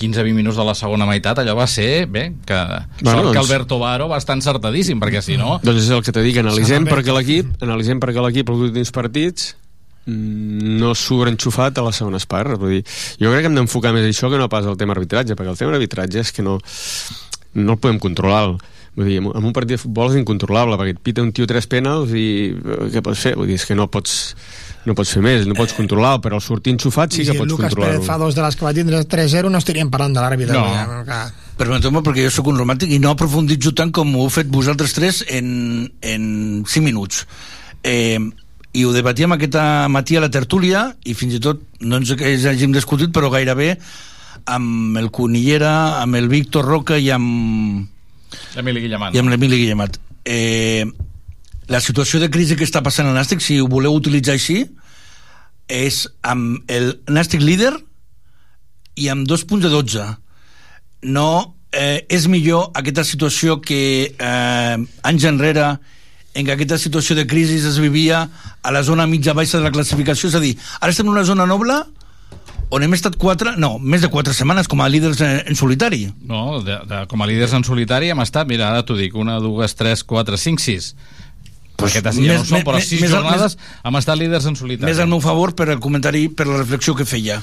15-20 0.00 0.34
minuts 0.34 0.56
de 0.58 0.64
la 0.66 0.74
segona 0.74 1.06
meitat 1.08 1.38
allò 1.42 1.54
va 1.58 1.66
ser, 1.70 2.06
bé, 2.06 2.32
que 2.46 2.58
Bueno, 3.00 3.10
sort 3.10 3.30
que 3.30 3.38
doncs- 3.38 3.44
Alberto 3.44 3.78
Baro 3.78 4.08
va 4.08 4.18
estar 4.18 4.36
encertadíssim 4.38 5.00
perquè 5.00 5.22
si 5.22 5.36
no 5.40 5.58
Doncs 5.62 5.84
és 5.84 5.90
el 5.90 6.02
que 6.02 6.12
te 6.12 6.22
dic, 6.24 6.38
analitzem 6.42 6.86
S'ha 6.86 6.94
perquè 6.94 7.14
l'equip 7.16 7.62
analitzem 7.62 8.00
perquè 8.02 8.24
l'equip 8.26 8.50
els 8.54 8.66
últims 8.70 8.92
partits 8.96 9.54
mm, 10.06 10.78
no 10.80 10.94
sobreenxufat 10.96 11.78
a 11.78 11.84
les 11.86 11.96
segones 12.00 12.26
parts. 12.26 12.58
Vull 12.58 12.78
dir, 12.78 12.82
jo 13.20 13.30
crec 13.30 13.44
que 13.44 13.50
hem 13.52 13.58
d'enfocar 13.58 13.92
més 13.96 14.06
això 14.08 14.30
que 14.32 14.38
no 14.40 14.48
pas 14.48 14.66
el 14.66 14.78
tema 14.80 14.94
arbitratge, 14.96 15.36
perquè 15.36 15.52
el 15.52 15.58
tema 15.60 15.74
arbitratge 15.76 16.22
és 16.24 16.32
que 16.32 16.42
no, 16.42 16.58
no 17.54 17.76
el 17.76 17.78
podem 17.82 17.98
controlar. 18.02 18.56
Vull 18.96 19.06
dir, 19.06 19.20
en 19.22 19.44
un 19.46 19.52
partit 19.54 19.76
de 19.76 19.82
futbol 19.84 20.10
és 20.10 20.18
incontrolable 20.18 20.78
perquè 20.80 20.96
et 20.96 21.02
pita 21.04 21.22
un 21.22 21.30
tio 21.36 21.46
tres 21.46 21.68
penals 21.70 22.10
i 22.16 22.26
eh, 22.50 22.88
què 22.90 23.04
pots 23.06 23.22
fer? 23.22 23.36
Vull 23.38 23.46
dir, 23.52 23.60
és 23.60 23.66
que 23.68 23.76
no 23.78 23.86
pots 23.92 24.16
no 24.88 24.96
pots 24.96 25.12
fer 25.16 25.22
més, 25.24 25.46
no 25.48 25.56
pots 25.58 25.74
controlar 25.76 26.16
però 26.24 26.38
el 26.40 26.44
sortir 26.44 26.74
enxufat 26.76 27.12
sí 27.12 27.22
I 27.22 27.26
que 27.26 27.34
si 27.34 27.36
el 27.36 27.42
pots 27.42 27.52
Lucas 27.52 27.74
Pérez 27.74 28.00
fa 28.06 28.16
controlar-ho 28.16 28.24
dos 28.24 28.36
de 28.38 28.44
les 28.46 28.56
que 28.56 28.66
va 28.66 28.74
tindre 28.76 29.02
3-0 29.14 29.52
no 29.52 29.60
estaríem 29.60 29.90
parlant 29.92 30.16
de 30.16 30.22
l'àrbitre. 30.24 30.56
No. 30.56 30.66
Ja, 30.72 31.00
clar. 31.04 31.22
Permeteu-me, 31.60 32.00
perquè 32.04 32.24
jo 32.24 32.32
sóc 32.32 32.48
un 32.48 32.60
romàntic 32.60 32.92
i 32.94 33.00
no 33.02 33.10
aprofunditzo 33.12 33.74
tant 33.76 33.90
com 33.92 34.14
ho 34.16 34.24
heu 34.24 34.30
fet 34.32 34.48
vosaltres 34.48 34.94
tres 34.96 35.20
en, 35.28 35.90
en 36.00 36.22
5 36.64 36.84
minuts. 36.86 37.26
Eh, 37.84 38.16
I 38.72 38.84
ho 38.86 38.92
debatíem 38.94 39.34
aquest 39.36 39.58
matí 39.92 40.16
a 40.16 40.22
la 40.24 40.30
tertúlia 40.32 40.86
i 41.04 41.12
fins 41.18 41.36
i 41.36 41.42
tot 41.42 41.60
no 41.84 42.00
ens 42.00 42.14
hàgim 42.14 42.72
discutit, 42.72 43.12
però 43.12 43.28
gairebé 43.34 43.74
amb 44.48 44.96
el 44.96 45.10
Cunillera, 45.12 46.00
amb 46.00 46.16
el 46.16 46.30
Víctor 46.32 46.64
Roca 46.64 46.96
i 46.96 47.10
amb, 47.12 47.88
Emili 48.56 48.84
Guillemat 48.84 49.14
i 49.14 49.20
amb 49.20 49.32
l'Emili 49.32 49.58
Guillemat. 49.60 49.98
Eh, 50.24 50.86
la 51.70 51.80
situació 51.80 52.18
de 52.18 52.30
crisi 52.34 52.56
que 52.58 52.66
està 52.66 52.82
passant 52.82 53.06
al 53.06 53.14
Nàstic, 53.14 53.42
si 53.44 53.60
ho 53.62 53.68
voleu 53.70 53.94
utilitzar 53.94 54.34
així, 54.34 54.64
és 55.70 56.02
amb 56.26 56.66
el 56.66 56.96
Nàstic 57.06 57.44
líder 57.44 57.76
i 58.98 59.06
amb 59.12 59.28
dos 59.30 59.46
punts 59.46 59.62
de 59.64 59.70
12. 59.70 60.08
No 61.14 61.30
eh, 61.70 62.02
és 62.10 62.26
millor 62.26 62.72
aquesta 62.74 63.06
situació 63.06 63.60
que 63.62 63.80
eh, 64.10 64.76
anys 65.06 65.28
enrere 65.30 65.76
en 66.34 66.46
què 66.46 66.56
aquesta 66.56 66.78
situació 66.78 67.14
de 67.18 67.26
crisi 67.30 67.60
es 67.62 67.78
vivia 67.82 68.24
a 68.62 68.74
la 68.74 68.82
zona 68.86 69.06
mitja-baixa 69.10 69.58
de 69.58 69.66
la 69.66 69.72
classificació, 69.74 70.30
és 70.30 70.36
a 70.38 70.42
dir, 70.42 70.56
ara 70.80 70.90
estem 70.90 71.06
en 71.06 71.14
una 71.14 71.26
zona 71.26 71.46
noble 71.46 71.78
on 72.70 72.84
hem 72.86 72.92
estat 72.94 73.16
quatre, 73.18 73.56
no, 73.58 73.76
més 73.82 74.02
de 74.02 74.10
quatre 74.10 74.34
setmanes 74.34 74.68
com 74.70 74.82
a 74.82 74.86
líders 74.90 75.22
en, 75.26 75.40
en 75.50 75.58
solitari. 75.58 76.04
No, 76.26 76.60
de, 76.62 76.76
de, 76.86 77.00
com 77.10 77.22
a 77.22 77.26
líders 77.26 77.54
en 77.58 77.66
solitari 77.66 78.12
hem 78.12 78.22
estat, 78.22 78.46
mira, 78.50 78.70
ara 78.70 78.84
t'ho 78.86 78.94
dic, 78.98 79.16
una, 79.18 79.40
dues, 79.42 79.74
tres, 79.78 80.04
quatre, 80.06 80.38
cinc, 80.38 80.62
sis. 80.62 80.92
Pues 81.80 81.96
Aquestes 81.96 82.16
ja 82.16 82.20
no 82.22 82.38
més- 82.40 82.48
són, 82.48 82.62
però 82.66 82.76
més- 82.78 82.88
sis 82.88 83.00
més- 83.00 83.10
jornades 83.10 83.56
hem 83.84 83.96
estat 83.96 84.18
líders 84.18 84.46
en 84.46 84.56
solitari. 84.56 84.90
Més 84.92 84.98
al 85.00 85.08
meu 85.08 85.20
favor 85.20 85.54
per 85.54 85.68
el 85.70 85.80
comentari, 85.80 86.28
per 86.28 86.46
la 86.46 86.58
reflexió 86.58 86.94
que 86.94 87.04
feia. 87.08 87.40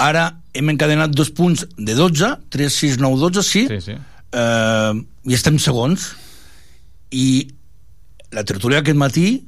Ara 0.00 0.40
hem 0.56 0.68
encadenat 0.72 1.10
dos 1.12 1.30
punts 1.30 1.66
de 1.76 1.94
12, 1.94 2.36
3, 2.48 2.72
6, 2.72 2.98
9, 2.98 3.18
12, 3.20 3.42
sí, 3.42 3.66
Sí, 3.68 3.80
sí. 3.80 3.92
Eh, 4.32 4.92
i 5.26 5.34
estem 5.34 5.58
segons. 5.58 6.12
I 7.10 7.48
la 8.30 8.44
tertúlia 8.44 8.78
aquest 8.80 8.96
matí 8.96 9.42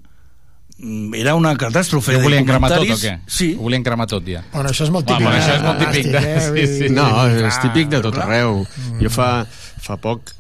mm, 0.79 1.15
era 1.15 1.37
una 1.39 1.55
catàstrofe 1.57 2.13
Jo 2.17 2.19
de 2.19 2.25
volien 2.25 2.45
cremar 2.45 2.69
tot 2.73 2.91
o 2.91 2.97
què? 2.99 3.13
Sí. 3.31 3.53
Ho 3.57 3.63
volien 3.63 3.85
cremar 3.87 4.07
tot 4.11 4.27
ja. 4.27 4.43
Bueno, 4.53 4.69
això 4.73 4.85
és 4.85 4.91
molt 4.91 5.09
Va, 5.09 5.15
típic. 5.17 5.29
però 5.29 5.39
això 5.39 5.55
és 5.57 5.63
molt 5.63 5.79
típic 5.79 6.07
de- 6.11 6.21
Nàstic, 6.21 6.67
sí, 6.67 6.79
sí. 6.89 6.89
No, 6.93 7.27
és 7.29 7.61
típic 7.63 7.89
de 7.89 8.01
tot 8.03 8.19
arreu. 8.19 8.67
Jo 9.01 9.11
fa, 9.11 9.47
fa 9.81 9.97
poc 9.97 10.33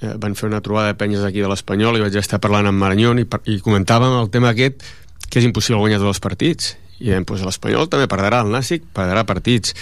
eh, 0.00 0.14
van 0.20 0.36
fer 0.38 0.48
una 0.48 0.60
trobada 0.64 0.92
de 0.92 0.98
penyes 0.98 1.24
aquí 1.26 1.42
de 1.42 1.48
l'Espanyol 1.50 1.98
i 1.98 2.04
vaig 2.04 2.18
estar 2.20 2.40
parlant 2.42 2.68
amb 2.70 2.80
Marañón 2.82 3.22
i, 3.22 3.26
i 3.52 3.60
comentàvem 3.64 4.18
el 4.20 4.30
tema 4.34 4.52
aquest 4.52 4.84
que 5.30 5.38
és 5.38 5.46
impossible 5.46 5.78
guanyar 5.78 6.00
tots 6.02 6.16
els 6.16 6.22
partits. 6.24 6.74
I 7.00 7.12
dèiem, 7.12 7.24
pues, 7.24 7.42
l'Espanyol 7.46 7.88
també 7.88 8.08
perdrà 8.10 8.42
el 8.44 8.50
Nàstic 8.52 8.88
perdrà 8.96 9.24
partits 9.28 9.74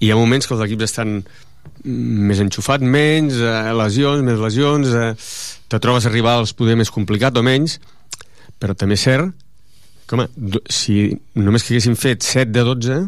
i 0.00 0.08
hi 0.08 0.12
ha 0.12 0.18
moments 0.18 0.48
que 0.48 0.56
els 0.56 0.64
equips 0.66 0.90
estan 0.90 1.20
més 1.86 2.40
enxufats, 2.42 2.84
menys 2.84 3.38
eh, 3.40 3.72
lesions, 3.76 4.24
més 4.26 4.40
lesions 4.42 4.92
eh, 4.92 5.12
te 5.70 5.80
trobes 5.82 6.06
a 6.06 6.12
rivals 6.12 6.54
poder 6.56 6.76
més 6.78 6.92
complicat 6.92 7.36
o 7.36 7.44
menys 7.46 7.78
però 8.60 8.76
també 8.78 8.96
és 8.96 9.06
cert 9.06 9.32
que 10.06 10.14
home, 10.16 10.28
si 10.70 11.16
només 11.34 11.64
que 11.64 11.74
haguéssim 11.74 11.96
fet 11.98 12.26
7 12.26 12.52
de 12.54 12.66
12 12.68 13.00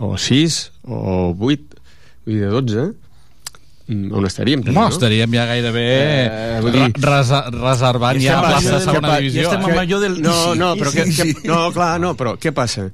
o 0.00 0.16
6 0.18 0.58
o 0.88 1.02
8 1.36 1.38
vull 1.38 1.56
dir, 1.56 2.40
de 2.42 2.50
12 2.50 2.86
mm, 2.88 3.09
on 3.90 4.26
estaríem 4.26 4.62
també, 4.62 4.74
No, 4.76 4.86
no? 4.86 4.94
estaríem 4.94 5.32
ja 5.34 5.46
gairebé 5.50 5.84
Eh, 5.90 6.58
vull 6.62 6.72
dir- 6.72 6.86
re- 6.92 6.92
resa, 7.10 7.42
reservant 7.50 8.20
ja 8.22 8.34
Estem 8.36 8.50
plaça 8.50 8.74
de 8.76 8.80
segona 8.84 9.00
que 9.00 9.06
pa- 9.14 9.18
divisió. 9.20 9.42
estem 9.42 9.60
eh? 9.60 9.64
amb 9.72 9.78
allò 9.84 10.00
del 10.00 10.20
no, 10.22 10.54
no, 10.54 10.74
però 10.76 10.92
que, 10.92 11.04
que, 11.10 11.34
no, 11.48 11.72
clar, 11.72 11.98
no, 12.00 12.14
però 12.16 12.36
què 12.38 12.52
passa? 12.52 12.90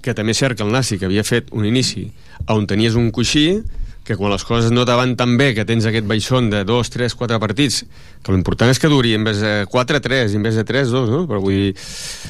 Que 0.00 0.14
també 0.14 0.32
és 0.32 0.38
cert 0.38 0.56
que 0.56 0.62
el 0.64 0.70
Nàstic 0.72 1.02
havia 1.04 1.24
fet 1.24 1.48
un 1.52 1.66
inici 1.66 2.10
on 2.48 2.66
tenies 2.66 2.94
un 2.94 3.10
coixí 3.10 3.60
que 4.08 4.16
quan 4.16 4.30
les 4.32 4.42
coses 4.42 4.70
no 4.72 4.86
te 4.88 4.92
van 4.96 5.16
tan 5.20 5.36
bé, 5.36 5.50
que 5.54 5.66
tens 5.68 5.84
aquest 5.84 6.06
baixón 6.08 6.48
de 6.48 6.62
2, 6.64 6.88
3, 6.88 7.12
4 7.14 7.36
partits, 7.38 7.82
que 8.24 8.32
l'important 8.32 8.70
és 8.72 8.78
que 8.80 8.88
duri 8.88 9.12
en 9.12 9.22
vez 9.26 9.36
de 9.42 9.66
4, 9.68 10.00
3, 10.00 10.32
en 10.34 10.42
vez 10.42 10.54
de 10.56 10.64
3, 10.64 10.88
2, 10.88 11.10
no? 11.10 11.26
Però 11.28 11.42
vull 11.42 11.52
dir... 11.52 11.74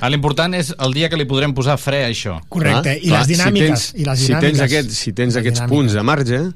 Ah, 0.01 0.09
L'important 0.11 0.57
és 0.59 0.73
el 0.77 0.93
dia 0.93 1.09
que 1.09 1.15
li 1.17 1.25
podrem 1.25 1.55
posar 1.55 1.77
fre 1.79 2.01
a 2.03 2.09
això. 2.11 2.41
Correcte, 2.51 2.97
i 3.01 3.11
les 3.15 3.29
dinàmiques, 3.31 3.79
Si 3.79 3.93
tens, 3.93 4.03
i 4.03 4.05
les 4.11 4.19
si 4.19 4.27
tens, 4.33 4.43
dinàmiques. 4.43 4.61
aquest, 4.67 4.91
si 4.91 5.13
tens 5.13 5.37
aquests 5.39 5.61
dinàmiques. 5.61 5.77
punts 5.77 5.93
de 5.95 6.03
marge, 6.03 6.41
mm, 6.41 6.55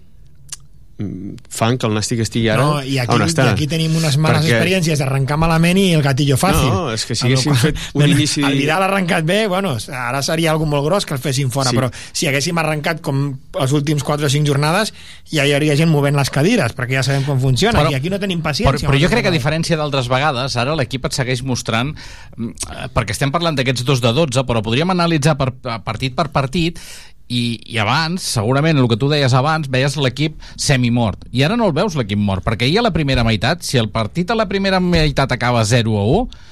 fan 1.48 1.78
que 1.78 1.86
el 1.88 1.94
Nàstic 1.96 2.20
estigui 2.22 2.48
ara 2.52 2.62
No, 2.62 2.82
i 2.84 2.98
aquí, 3.00 3.14
on 3.16 3.22
i 3.22 3.26
està. 3.26 3.48
aquí 3.50 3.66
tenim 3.66 3.94
unes 3.96 4.16
males 4.18 4.42
Perquè- 4.44 4.52
experiències 4.54 4.98
d'arrencar 5.00 5.36
malament 5.40 5.78
i 5.78 5.92
el 5.96 6.02
gatillo 6.02 6.36
fàcil. 6.36 6.68
No, 6.70 6.92
és 6.92 7.04
que 7.06 7.14
si 7.16 7.26
haguéssim 7.26 7.52
qual- 7.52 7.60
fet 7.62 7.76
un 7.94 8.00
Bueno, 8.02 8.14
inici- 8.14 8.44
El 8.44 8.58
Vidal 8.58 8.82
ha 8.82 8.86
arrencat 8.86 9.24
bé, 9.24 9.46
bueno, 9.48 9.76
ara 9.92 10.22
seria 10.22 10.50
algo 10.52 10.66
molt 10.66 10.84
gros 10.84 11.06
que 11.06 11.14
el 11.14 11.20
fessin 11.20 11.50
fora, 11.50 11.70
Sí. 11.70 11.76
però 11.76 11.90
si 12.12 12.26
haguéssim 12.28 12.56
arrencat 12.58 13.00
com 13.00 13.38
els 13.58 13.72
últims 13.72 14.02
4 14.04 14.26
o 14.26 14.30
5 14.30 14.46
jornades, 14.46 14.92
ja 15.30 15.44
hi 15.46 15.52
hauria 15.52 15.74
gent 15.76 15.90
movent 15.90 16.16
les 16.16 16.30
cadires, 16.30 16.74
perquè 16.76 16.94
ja 16.94 17.02
sabem 17.02 17.24
com 17.24 17.40
funciona, 17.40 17.78
Però- 17.80 17.90
i 17.90 17.94
aquí 17.94 18.10
no 18.10 18.20
tenim 18.20 18.40
Però, 18.40 18.50
paciència. 18.52 18.86
però 18.88 18.94
amb 18.94 19.02
jo 19.02 19.08
crec 19.08 19.22
que 19.22 19.28
a 19.28 19.32
diferència 19.32 19.76
d'altres 19.76 20.08
vegades, 20.08 20.56
ara 20.56 20.76
l'equip 20.76 21.04
et 21.06 21.12
segueix 21.12 21.42
mostrant, 21.42 21.96
mm, 22.36 22.48
eh, 22.48 22.88
perquè 22.94 23.10
estem 23.10 23.30
parlant 23.32 23.56
d'aquests 23.56 23.84
dos 23.84 24.00
de 24.00 24.12
12, 24.12 24.44
però 24.44 24.62
podríem 24.62 24.90
analitzar 24.90 25.36
per, 25.36 25.52
partit 25.82 26.14
per 26.14 26.28
partit 26.30 26.78
i, 27.28 27.60
i 27.66 27.78
abans, 27.80 28.22
segurament, 28.22 28.78
el 28.78 28.88
que 28.90 28.98
tu 29.00 29.08
deies 29.10 29.34
abans, 29.34 29.70
veies 29.72 29.96
l'equip 29.96 30.40
semimort. 30.56 31.26
I 31.32 31.44
ara 31.46 31.56
no 31.56 31.68
el 31.68 31.76
veus 31.76 31.96
l'equip 31.98 32.20
mort, 32.20 32.44
perquè 32.44 32.68
ahir 32.68 32.80
a 32.82 32.88
la 32.88 32.94
primera 32.94 33.24
meitat, 33.24 33.62
si 33.66 33.80
el 33.80 33.90
partit 33.92 34.30
a 34.30 34.38
la 34.38 34.48
primera 34.50 34.80
meitat 34.80 35.32
acaba 35.32 35.64
0 35.64 35.96
a 35.98 36.04
1, 36.04 36.50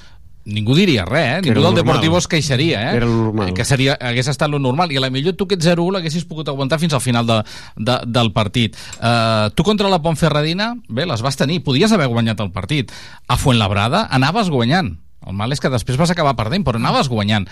ningú 0.51 0.75
diria 0.75 1.05
res, 1.05 1.27
eh? 1.39 1.41
Que 1.43 1.51
Ningú 1.51 1.61
del 1.61 1.75
normal. 1.75 1.85
Deportivo 1.85 2.19
es 2.19 2.29
queixaria, 2.29 2.81
eh? 2.91 2.97
Era 2.97 3.07
normal. 3.07 3.53
Que 3.55 3.65
seria, 3.65 3.97
hagués 4.01 4.31
estat 4.33 4.51
lo 4.51 4.59
normal. 4.59 4.93
I 4.93 4.99
a 4.99 5.05
la 5.05 5.11
millor 5.13 5.37
tu 5.37 5.47
aquest 5.47 5.63
0-1 5.67 5.99
l'haguessis 5.99 6.25
pogut 6.25 6.49
aguantar 6.49 6.81
fins 6.81 6.97
al 6.97 7.05
final 7.05 7.29
de, 7.29 7.43
de, 7.77 7.99
del 8.07 8.33
partit. 8.33 8.79
Uh, 8.99 9.53
tu 9.55 9.67
contra 9.67 9.93
la 9.93 10.01
Pontferradina, 10.03 10.75
bé, 10.89 11.07
les 11.07 11.23
vas 11.23 11.37
tenir. 11.37 11.61
Podies 11.67 11.93
haver 11.93 12.09
guanyat 12.09 12.41
el 12.41 12.51
partit. 12.57 12.93
A 13.29 13.37
Fuenlabrada 13.37 14.07
anaves 14.11 14.51
guanyant 14.51 14.97
El 15.27 15.35
mal 15.37 15.53
és 15.53 15.61
que 15.61 15.69
després 15.69 15.99
vas 16.01 16.11
acabar 16.11 16.33
perdent, 16.39 16.65
però 16.65 16.79
anaves 16.81 17.11
guanyant. 17.13 17.45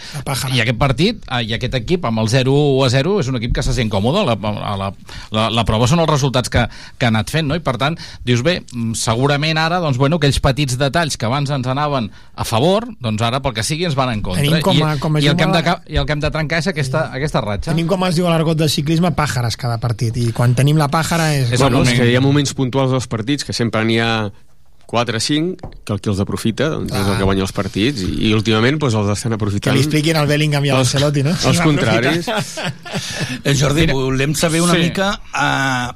I 0.57 0.63
aquest 0.63 0.79
partit, 0.81 1.21
eh, 1.29 1.43
i 1.45 1.53
aquest 1.53 1.75
equip, 1.77 2.07
amb 2.09 2.23
el 2.23 2.31
0 2.33 2.55
a 2.85 2.89
0, 2.89 3.19
és 3.21 3.29
un 3.29 3.37
equip 3.37 3.53
que 3.59 3.63
se 3.63 3.75
sent 3.77 3.91
còmode. 3.93 4.23
La, 4.25 4.37
la, 4.41 4.93
la, 5.31 5.49
la, 5.53 5.65
prova 5.69 5.87
són 5.91 6.01
els 6.01 6.09
resultats 6.09 6.49
que, 6.49 6.65
que 6.97 7.07
ha 7.09 7.13
anat 7.13 7.29
fent, 7.31 7.47
no? 7.51 7.59
I 7.59 7.61
per 7.65 7.77
tant, 7.81 7.99
dius, 8.25 8.41
bé, 8.47 8.63
mm, 8.73 8.97
segurament 8.97 9.61
ara, 9.61 9.83
doncs, 9.85 10.01
bueno, 10.01 10.17
aquells 10.17 10.41
petits 10.41 10.79
detalls 10.81 11.19
que 11.21 11.29
abans 11.29 11.53
ens 11.53 11.69
anaven 11.69 12.09
a 12.35 12.49
favor, 12.49 12.89
doncs 13.05 13.23
ara, 13.29 13.43
pel 13.45 13.53
que 13.61 13.67
sigui, 13.67 13.85
ens 13.85 13.99
van 13.99 14.15
en 14.17 14.25
contra. 14.25 14.43
Tenim 14.43 14.65
com 14.65 14.83
a- 14.83 14.97
I, 14.97 14.99
com 15.05 15.17
a 15.17 15.21
i, 15.21 15.29
el 15.29 15.37
que 15.37 15.45
hem 15.45 15.53
de, 15.53 15.77
I 15.93 16.01
el 16.01 16.07
que 16.09 16.17
hem 16.17 16.25
de 16.25 16.33
trencar 16.33 16.65
és 16.65 16.73
aquesta, 16.73 17.11
aquesta 17.13 17.45
ratxa. 17.45 17.73
Tenim, 17.73 17.87
com 17.87 18.09
es 18.09 18.17
diu 18.17 18.27
a 18.27 18.33
l'argot 18.33 18.57
de 18.57 18.69
ciclisme, 18.73 19.13
pàjares 19.13 19.61
cada 19.61 19.77
partit. 19.79 20.17
I 20.17 20.33
quan 20.33 20.57
tenim 20.57 20.81
la 20.81 20.89
pàjara 20.89 21.35
és... 21.37 21.53
És 21.53 21.61
bueno, 21.61 21.85
és 21.85 21.93
que 22.01 22.09
hi 22.09 22.17
ha 22.17 22.25
moments 22.25 22.55
puntuals 22.57 22.91
dels 22.97 23.07
partits 23.07 23.45
que 23.45 23.53
sempre 23.53 23.85
n'hi 23.85 24.01
ha 24.01 24.31
4 24.89 25.19
o 25.19 25.21
5 25.21 25.71
que 25.85 25.93
el 25.93 25.99
que 26.01 26.09
els 26.09 26.21
aprofita 26.25 26.71
doncs, 26.73 26.95
és 26.97 27.09
el 27.13 27.19
que 27.21 27.27
guanya 27.29 27.45
els 27.45 27.53
partits 27.53 28.01
i, 28.07 28.09
i 28.29 28.33
últimament 28.37 28.79
doncs, 28.81 28.95
els 28.97 29.11
estan 29.13 29.35
Que 29.35 29.37
aprofitant 29.37 29.77
li 29.77 29.83
expliquin 29.85 30.17
al 30.17 30.29
Bellingham 30.31 30.65
i 30.65 30.73
a 30.73 30.79
l'Ancelotti, 30.79 31.25
no? 31.27 31.35
els 31.37 31.61
contraris. 31.61 32.31
Eh, 33.45 33.55
Jordi, 33.59 33.85
volem 33.93 34.33
saber 34.35 34.63
una 34.65 34.73
Sí. 34.79 34.87
mica 34.89 35.11
uh, 35.35 35.93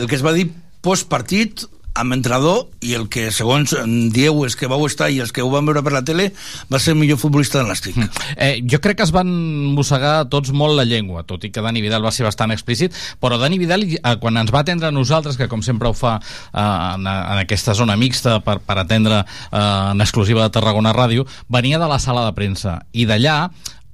el 0.00 0.08
que 0.08 0.16
es 0.16 0.24
va 0.24 0.32
dir 0.32 0.46
postpartit 0.80 1.66
amb 1.94 2.14
entrenador 2.14 2.68
i 2.86 2.94
el 2.94 3.08
que, 3.12 3.28
segons 3.34 3.74
dieu, 4.14 4.44
els 4.46 4.56
que 4.56 4.68
vau 4.70 4.84
estar 4.86 5.10
i 5.10 5.18
els 5.22 5.32
que 5.34 5.42
ho 5.42 5.50
van 5.52 5.66
veure 5.66 5.82
per 5.84 5.92
la 5.94 6.02
tele, 6.06 6.30
va 6.70 6.78
ser 6.78 6.94
el 6.94 7.00
millor 7.00 7.18
futbolista 7.20 7.60
de 7.60 7.68
l'Estic. 7.68 7.98
Eh, 8.36 8.62
jo 8.64 8.80
crec 8.82 9.00
que 9.00 9.06
es 9.06 9.12
van 9.14 9.30
mossegar 9.74 10.28
tots 10.32 10.52
molt 10.54 10.78
la 10.78 10.86
llengua, 10.88 11.24
tot 11.26 11.44
i 11.44 11.50
que 11.52 11.64
Dani 11.64 11.82
Vidal 11.82 12.04
va 12.04 12.12
ser 12.14 12.26
bastant 12.26 12.54
explícit, 12.54 12.94
però 13.20 13.38
Dani 13.40 13.58
Vidal, 13.60 13.84
eh, 13.84 14.14
quan 14.22 14.38
ens 14.40 14.52
va 14.54 14.62
atendre 14.64 14.88
a 14.88 14.94
nosaltres, 14.94 15.36
que 15.40 15.50
com 15.50 15.64
sempre 15.66 15.90
ho 15.90 15.96
fa 15.96 16.16
eh, 16.20 16.60
en, 16.60 17.08
en 17.10 17.42
aquesta 17.42 17.74
zona 17.74 17.98
mixta 18.00 18.38
per, 18.44 18.60
per 18.64 18.78
atendre 18.80 19.24
eh, 19.24 19.64
en 19.90 20.00
exclusiva 20.00 20.46
de 20.46 20.54
Tarragona 20.54 20.94
Ràdio, 20.96 21.26
venia 21.48 21.82
de 21.82 21.90
la 21.90 22.00
sala 22.02 22.24
de 22.28 22.36
premsa, 22.38 22.80
i 22.92 23.06
d'allà 23.10 23.40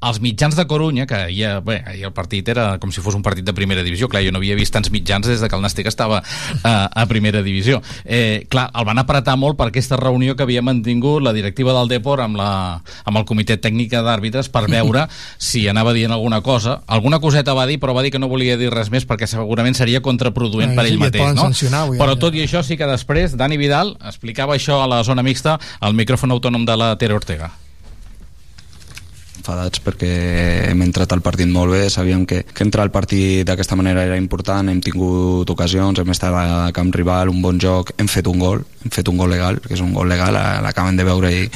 els 0.05 0.21
mitjans 0.21 0.55
de 0.55 0.67
Corunya, 0.69 1.07
que 1.09 1.17
ja, 1.33 1.61
bé, 1.65 1.79
ahir 1.89 2.05
el 2.05 2.13
partit 2.13 2.49
era 2.53 2.67
com 2.79 2.93
si 2.93 3.01
fos 3.01 3.17
un 3.17 3.23
partit 3.25 3.47
de 3.47 3.55
primera 3.57 3.83
divisió, 3.83 4.11
clar, 4.13 4.21
jo 4.27 4.33
no 4.35 4.39
havia 4.43 4.57
vist 4.59 4.75
tants 4.75 4.91
mitjans 4.93 5.27
des 5.27 5.41
de 5.41 5.49
que 5.49 5.57
el 5.57 5.63
Nàstic 5.65 5.89
estava 5.89 6.21
eh, 6.21 6.69
a 6.69 7.07
primera 7.09 7.43
divisió. 7.43 7.81
Eh, 8.05 8.45
clar, 8.53 8.69
el 8.77 8.85
van 8.85 9.01
apretar 9.01 9.39
molt 9.41 9.57
per 9.57 9.71
aquesta 9.71 9.97
reunió 9.97 10.37
que 10.37 10.45
havia 10.45 10.63
mantingut 10.63 11.25
la 11.25 11.33
directiva 11.33 11.73
del 11.79 11.89
Depor 11.89 12.21
amb, 12.21 12.37
la, 12.37 12.51
amb 13.09 13.23
el 13.23 13.25
comitè 13.25 13.57
tècnic 13.57 13.97
d'àrbitres 13.97 14.51
per 14.53 14.67
veure 14.69 15.07
si 15.49 15.67
anava 15.69 15.95
dient 15.97 16.13
alguna 16.13 16.43
cosa. 16.45 16.83
Alguna 16.87 17.21
coseta 17.21 17.57
va 17.57 17.67
dir, 17.67 17.81
però 17.81 17.97
va 17.97 18.05
dir 18.05 18.13
que 18.13 18.21
no 18.21 18.29
volia 18.29 18.59
dir 18.61 18.71
res 18.75 18.93
més 18.93 19.09
perquè 19.09 19.27
segurament 19.31 19.75
seria 19.79 20.03
contraproduent 20.05 20.75
Ah, 20.75 20.77
per 20.77 20.87
sí, 20.87 20.93
ell 20.93 21.01
mateix. 21.01 21.35
No? 21.37 21.51
dir, 21.51 21.99
Però 21.99 22.13
ja. 22.13 22.21
tot 22.21 22.35
i 22.37 22.43
això 22.45 22.63
sí 22.67 22.77
que 22.77 22.87
després 22.91 23.37
Dani 23.39 23.57
Vidal 23.57 23.97
explicava 24.05 24.57
això 24.59 24.83
a 24.83 24.91
la 24.91 25.03
zona 25.07 25.25
mixta 25.25 25.57
al 25.81 25.95
micròfon 25.95 26.35
autònom 26.37 26.67
de 26.67 26.77
la 26.77 26.97
Tere 27.01 27.15
Ortega. 27.17 27.53
Enfadats 29.47 29.83
perquè 29.85 30.11
hem 30.73 30.83
entrat 30.83 31.13
al 31.15 31.23
partit 31.23 31.47
molt 31.47 31.71
bé, 31.71 31.87
sabíem 31.91 32.25
que, 32.27 32.43
que 32.43 32.65
entrar 32.65 32.83
al 32.83 32.91
partit 32.91 33.47
d'aquesta 33.47 33.77
manera 33.79 34.03
era 34.05 34.17
important, 34.19 34.69
hem 34.69 34.81
tingut 34.83 35.49
ocasions, 35.51 36.01
hem 36.01 36.11
estat 36.11 36.35
a 36.35 36.73
camp 36.75 36.91
rival, 36.95 37.31
un 37.31 37.43
bon 37.43 37.61
joc, 37.63 37.93
hem 37.99 38.11
fet 38.11 38.27
un 38.27 38.41
gol, 38.43 38.65
hem 38.83 38.91
fet 38.91 39.09
un 39.09 39.19
gol 39.21 39.31
legal, 39.31 39.61
que 39.63 39.75
és 39.77 39.83
un 39.83 39.93
gol 39.95 40.09
legal, 40.11 40.35
eh, 40.35 40.59
l'acaben 40.65 40.99
de 40.99 41.07
veure 41.07 41.31
i, 41.31 41.47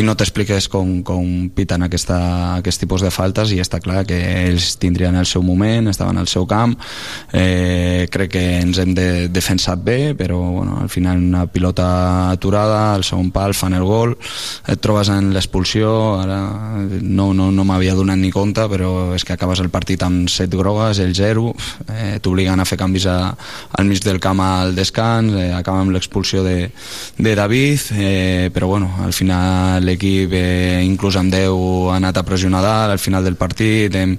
i 0.00 0.04
no 0.06 0.16
t'expliques 0.18 0.68
com, 0.72 1.02
com 1.06 1.48
piten 1.54 1.86
aquesta, 1.86 2.18
aquest 2.58 2.82
tipus 2.82 3.04
de 3.06 3.12
faltes 3.14 3.54
i 3.54 3.60
està 3.62 3.80
clar 3.84 4.04
que 4.08 4.18
ells 4.48 4.74
tindrien 4.82 5.14
el 5.14 5.28
seu 5.28 5.44
moment, 5.46 5.90
estaven 5.92 6.18
al 6.18 6.30
seu 6.30 6.48
camp, 6.50 6.74
eh, 7.32 8.06
crec 8.10 8.34
que 8.34 8.44
ens 8.64 8.82
hem 8.82 8.94
de, 8.96 9.08
defensat 9.30 9.82
bé, 9.86 10.14
però 10.18 10.40
bueno, 10.40 10.80
al 10.82 10.90
final 10.90 11.22
una 11.22 11.46
pilota 11.46 12.30
aturada, 12.32 12.94
al 12.94 13.06
segon 13.06 13.30
pal 13.30 13.54
fan 13.54 13.76
el 13.78 13.86
gol, 13.86 14.16
et 14.66 14.82
trobes 14.82 15.10
en 15.14 15.30
l'expulsió, 15.34 15.92
ara 16.22 16.40
no, 17.02 17.30
no, 17.36 17.50
no 17.52 17.64
m'havia 17.68 17.94
donat 17.94 18.18
ni 18.18 18.32
compte, 18.34 18.64
però 18.72 19.12
és 19.14 19.24
que 19.24 19.36
acabes 19.36 19.60
el 19.62 19.70
partit 19.70 20.02
amb 20.06 20.30
set 20.32 20.54
grogues, 20.56 20.98
el 21.04 21.14
zero, 21.14 21.52
eh, 21.92 22.16
t'obliguen 22.22 22.60
a 22.60 22.66
fer 22.68 22.78
canvis 22.80 23.06
a, 23.12 23.18
al 23.78 23.86
mig 23.86 24.02
del 24.04 24.20
camp 24.22 24.40
al 24.42 24.74
descans, 24.76 25.36
eh, 25.36 25.52
acaba 25.54 25.82
amb 25.84 25.94
l'expulsió 25.94 26.42
de, 26.46 26.70
de 27.18 27.34
David, 27.36 27.90
eh, 27.96 28.50
però 28.54 28.68
bueno, 28.72 28.90
al 29.04 29.12
final 29.12 29.84
l'equip, 29.84 30.32
eh, 30.32 30.82
inclús 30.84 31.16
amb 31.20 31.32
10, 31.32 31.52
ha 31.92 31.96
anat 32.00 32.18
a 32.18 32.24
pressionar 32.26 32.62
dalt, 32.64 32.96
al 32.96 33.02
final 33.02 33.24
del 33.24 33.36
partit 33.36 33.94
hem 33.94 34.16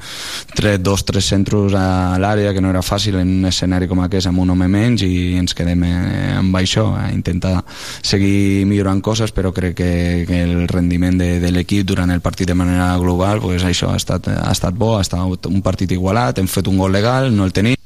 tret 0.55 0.81
dos, 0.81 1.03
tres 1.05 1.25
centros 1.25 1.75
a 1.77 2.17
l'àrea, 2.21 2.53
que 2.53 2.61
no 2.61 2.71
era 2.71 2.85
fàcil 2.85 3.19
en 3.21 3.37
un 3.39 3.49
escenari 3.49 3.89
com 3.89 4.01
aquest, 4.05 4.29
amb 4.29 4.43
un 4.43 4.53
home 4.53 4.69
menys, 4.71 5.03
i 5.03 5.35
ens 5.39 5.57
quedem 5.57 5.83
eh, 5.87 6.37
amb 6.37 6.55
això, 6.59 6.89
a 6.97 7.09
intentar 7.13 7.57
seguir 8.01 8.65
millorant 8.69 9.01
coses, 9.01 9.33
però 9.33 9.51
crec 9.55 9.77
que, 9.77 9.91
que 10.27 10.43
el 10.43 10.67
rendiment 10.69 11.17
de, 11.19 11.37
de 11.43 11.51
l'equip 11.53 11.87
durant 11.87 12.11
el 12.13 12.21
partit 12.21 12.47
de 12.47 12.55
manera 12.57 12.93
global, 12.97 13.06
pues 13.41 13.63
això 13.63 13.91
ha 13.91 13.97
estat, 13.97 14.27
ha 14.27 14.51
estat 14.51 14.73
bo, 14.73 14.97
ha 14.97 15.01
estat 15.01 15.45
un 15.47 15.61
partit 15.61 15.91
igualat, 15.91 16.37
hem 16.39 16.47
fet 16.47 16.67
un 16.67 16.77
gol 16.77 16.91
legal, 16.91 17.35
no 17.35 17.45
el 17.45 17.53
tenim, 17.53 17.77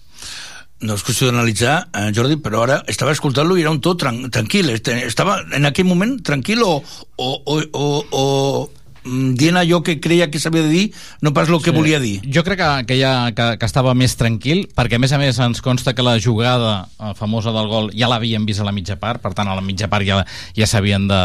no 0.82 0.96
és 0.98 1.04
qüestió 1.06 1.28
d'analitzar, 1.30 1.90
eh, 1.94 2.12
Jordi, 2.16 2.38
però 2.42 2.64
ara 2.64 2.84
estava 2.88 3.12
escoltant-lo 3.12 3.58
i 3.58 3.62
era 3.62 3.70
un 3.70 3.82
tot 3.82 4.00
tran 4.02 4.32
tranquil. 4.32 4.70
Este- 4.70 5.06
Estava 5.06 5.44
en 5.54 5.66
aquell 5.66 5.86
moment 5.86 6.24
tranquil 6.24 6.64
o, 6.64 6.82
o, 7.18 7.30
o, 7.46 7.62
o, 7.72 8.06
o 8.12 8.72
dient 9.04 9.58
allò 9.58 9.82
que 9.84 10.00
creia 10.00 10.30
que 10.30 10.40
s'havia 10.40 10.62
de 10.62 10.70
dir, 10.70 10.94
no 11.22 11.34
pas 11.34 11.50
el 11.50 11.58
que 11.62 11.72
Sí. 11.72 11.76
volia 11.78 12.00
dir. 12.00 12.22
Jo 12.34 12.44
crec 12.44 12.60
que, 12.60 12.86
que, 12.86 13.00
ja, 13.02 13.32
que, 13.34 13.58
que 13.58 13.66
estava 13.66 13.94
més 13.98 14.16
tranquil, 14.16 14.68
perquè 14.76 14.96
a 14.96 15.00
més 15.00 15.12
a 15.12 15.18
més 15.18 15.40
ens 15.40 15.62
consta 15.62 15.94
que 15.96 16.04
la 16.06 16.20
jugada 16.20 16.88
eh, 17.00 17.14
famosa 17.16 17.52
del 17.52 17.68
gol 17.68 17.90
ja 17.98 18.08
l'havien 18.08 18.46
vist 18.46 18.62
a 18.62 18.64
la 18.68 18.72
mitja 18.72 18.98
part, 19.02 19.22
per 19.22 19.34
tant 19.34 19.48
a 19.50 19.56
la 19.56 19.62
mitja 19.62 19.88
part 19.90 20.06
ja, 20.06 20.22
ja 20.56 20.68
sabien 20.68 21.08
de 21.10 21.20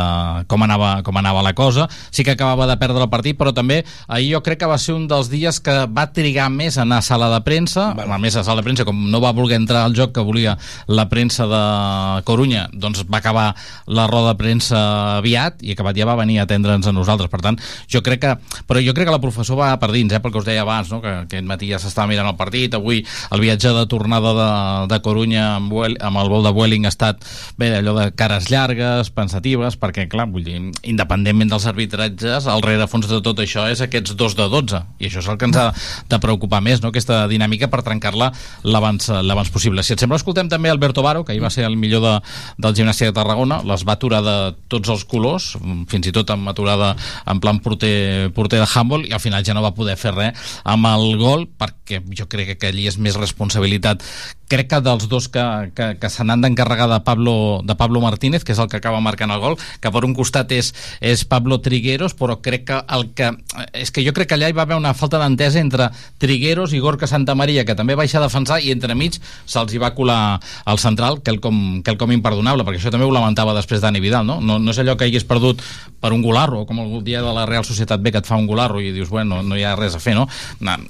com 0.48 0.62
anava, 0.62 1.02
com 1.02 1.16
anava 1.16 1.42
la 1.42 1.52
cosa. 1.54 1.88
Sí 2.10 2.24
que 2.24 2.32
acabava 2.32 2.66
de 2.66 2.76
perdre 2.80 3.02
el 3.04 3.10
partit, 3.10 3.36
però 3.36 3.52
també 3.52 3.84
ahir 4.08 4.32
jo 4.34 4.42
crec 4.42 4.58
que 4.60 4.66
va 4.70 4.78
ser 4.78 4.94
un 4.94 5.06
dels 5.08 5.28
dies 5.28 5.60
que 5.60 5.76
va 5.92 6.06
trigar 6.12 6.48
més 6.50 6.78
a 6.78 6.82
anar 6.86 6.98
a 6.98 7.02
sala 7.04 7.28
de 7.34 7.42
premsa, 7.44 7.90
a 7.92 8.18
més 8.18 8.36
a 8.36 8.44
sala 8.44 8.62
de 8.62 8.66
premsa, 8.70 8.84
com 8.88 8.96
no 9.10 9.20
va 9.20 9.32
voler 9.36 9.56
entrar 9.60 9.84
al 9.84 9.94
joc 9.94 10.14
que 10.16 10.24
volia 10.24 10.56
la 10.88 11.08
premsa 11.10 11.46
de 11.46 12.22
Corunya, 12.24 12.68
doncs 12.72 13.04
va 13.04 13.18
acabar 13.18 13.54
la 13.86 14.06
roda 14.06 14.32
de 14.32 14.38
premsa 14.40 14.80
aviat 15.18 15.60
i 15.62 15.72
acabat 15.76 15.96
ja 15.96 16.06
va 16.08 16.16
venir 16.16 16.38
a 16.40 16.46
atendre'ns 16.48 16.86
a 16.86 16.92
nosaltres. 16.96 17.28
Per 17.30 17.40
tant, 17.44 17.58
jo 17.92 18.02
crec 18.06 18.22
que... 18.22 18.34
Però 18.66 18.80
jo 18.82 18.94
crec 18.96 19.08
que 19.08 19.14
la 19.14 19.22
professor 19.22 19.58
va 19.58 19.72
per 19.80 19.90
dins, 19.94 20.12
eh, 20.12 20.20
pel 20.22 20.32
que 20.34 20.40
us 20.40 20.48
deia 20.48 20.64
abans, 20.64 20.90
no? 20.92 21.00
que 21.04 21.12
aquest 21.24 21.46
matí 21.48 21.70
ja 21.70 21.80
s'estava 21.82 22.10
mirant 22.10 22.28
el 22.30 22.36
partit, 22.38 22.74
avui 22.76 23.02
el 23.32 23.42
viatge 23.42 23.72
de 23.76 23.84
tornada 23.90 24.32
de, 24.36 24.48
de 24.92 25.00
Corunya 25.04 25.46
amb, 25.56 25.72
amb 25.76 26.22
el 26.22 26.32
vol 26.32 26.46
de 26.46 26.52
Vueling 26.56 26.86
ha 26.86 26.92
estat 26.92 27.22
bé, 27.60 27.72
allò 27.78 27.96
de 27.98 28.08
cares 28.16 28.50
llargues, 28.52 29.10
pensatives, 29.14 29.78
perquè, 29.80 30.06
clar, 30.10 30.28
vull 30.32 30.46
dir, 30.46 30.58
independentment 30.86 31.52
dels 31.52 31.68
arbitratges, 31.70 32.48
el 32.50 32.64
rerefons 32.64 33.08
de 33.10 33.20
tot 33.24 33.42
això 33.44 33.66
és 33.70 33.82
aquests 33.84 34.16
dos 34.18 34.36
de 34.38 34.48
12, 34.52 34.82
i 35.00 35.10
això 35.10 35.22
és 35.22 35.30
el 35.32 35.38
que 35.40 35.48
ens 35.50 35.60
ha 35.60 35.68
de 36.10 36.20
preocupar 36.22 36.62
més, 36.64 36.82
no? 36.82 36.92
aquesta 36.94 37.24
dinàmica 37.30 37.70
per 37.72 37.82
trencar-la 37.86 38.32
l'abans 38.66 39.52
possible. 39.52 39.84
Si 39.86 39.94
et 39.94 40.02
sembla, 40.02 40.18
escoltem 40.20 40.50
també 40.52 40.70
Alberto 40.72 41.04
Baro, 41.04 41.24
que 41.24 41.34
ahir 41.34 41.44
va 41.44 41.52
ser 41.52 41.66
el 41.68 41.76
millor 41.80 42.02
de, 42.04 42.14
del 42.62 42.76
gimnàstic 42.78 43.10
de 43.10 43.16
Tarragona, 43.16 43.60
les 43.66 43.84
va 43.86 43.96
aturar 43.96 44.22
de 44.24 44.36
tots 44.72 44.90
els 44.92 45.04
colors, 45.08 45.52
fins 45.90 46.08
i 46.08 46.14
tot 46.14 46.30
amb 46.34 46.50
aturada 46.50 46.94
en 47.26 47.40
plan 47.42 47.55
porter, 47.64 48.30
porter 48.36 48.60
de 48.62 48.66
handball, 48.66 49.06
i 49.06 49.14
al 49.16 49.22
final 49.22 49.44
ja 49.44 49.54
no 49.54 49.64
va 49.64 49.74
poder 49.76 49.96
fer 50.00 50.14
res 50.16 50.56
amb 50.64 50.88
el 50.90 51.16
gol, 51.20 51.46
perquè 51.46 52.02
jo 52.18 52.26
crec 52.30 52.56
que 52.58 52.72
allí 52.72 52.88
és 52.90 52.98
més 52.98 53.18
responsabilitat 53.18 54.04
crec 54.48 54.68
que 54.70 54.80
dels 54.80 55.08
dos 55.08 55.28
que, 55.28 55.42
que, 55.74 55.96
que 56.00 56.10
se 56.10 56.24
n'han 56.24 56.42
d'encarregar 56.44 56.88
de 56.90 57.00
Pablo, 57.04 57.62
de 57.64 57.74
Pablo 57.74 58.00
Martínez, 58.00 58.44
que 58.44 58.54
és 58.54 58.60
el 58.62 58.68
que 58.70 58.78
acaba 58.78 59.00
marcant 59.02 59.32
el 59.34 59.42
gol, 59.42 59.56
que 59.82 59.90
per 59.92 60.04
un 60.06 60.14
costat 60.14 60.52
és, 60.54 60.72
és 61.00 61.24
Pablo 61.26 61.58
Trigueros, 61.62 62.14
però 62.14 62.38
crec 62.42 62.66
que 62.70 62.80
el 62.96 63.08
que... 63.18 63.32
És 63.74 63.90
que 63.90 64.04
jo 64.06 64.14
crec 64.14 64.30
que 64.30 64.38
allà 64.38 64.50
hi 64.50 64.56
va 64.56 64.64
haver 64.66 64.78
una 64.78 64.94
falta 64.94 65.20
d'entesa 65.22 65.60
entre 65.60 65.90
Trigueros 66.22 66.74
i 66.76 66.82
Gorka 66.82 67.10
Santamaria, 67.10 67.66
que 67.66 67.76
també 67.78 67.98
baixa 67.98 68.20
a 68.20 68.26
defensar, 68.26 68.60
i 68.62 68.70
entremig 68.74 69.18
se'ls 69.18 69.74
hi 69.74 69.82
va 69.82 69.94
colar 69.96 70.38
al 70.64 70.80
central, 70.82 71.20
quelcom, 71.26 71.82
quelcom 71.86 72.14
imperdonable, 72.14 72.66
perquè 72.66 72.80
això 72.80 72.94
també 72.94 73.08
ho 73.08 73.14
lamentava 73.14 73.56
després 73.56 73.82
Dani 73.82 74.02
Vidal, 74.02 74.26
no? 74.26 74.38
No, 74.40 74.60
no 74.62 74.74
és 74.74 74.82
allò 74.82 74.96
que 74.96 75.10
hagués 75.10 75.26
perdut 75.26 75.62
per 76.00 76.12
un 76.14 76.22
golarro, 76.22 76.64
com 76.68 76.80
el 76.84 77.02
dia 77.04 77.22
de 77.24 77.34
la 77.34 77.45
Real 77.46 77.64
Societat 77.64 78.02
B 78.02 78.12
que 78.12 78.22
et 78.22 78.28
fa 78.28 78.38
un 78.38 78.46
golarro 78.50 78.82
i 78.82 78.92
dius, 78.94 79.10
bueno, 79.12 79.42
no 79.42 79.58
hi 79.58 79.64
ha 79.66 79.76
res 79.78 79.96
a 79.96 80.02
fer, 80.02 80.16
no? 80.18 80.26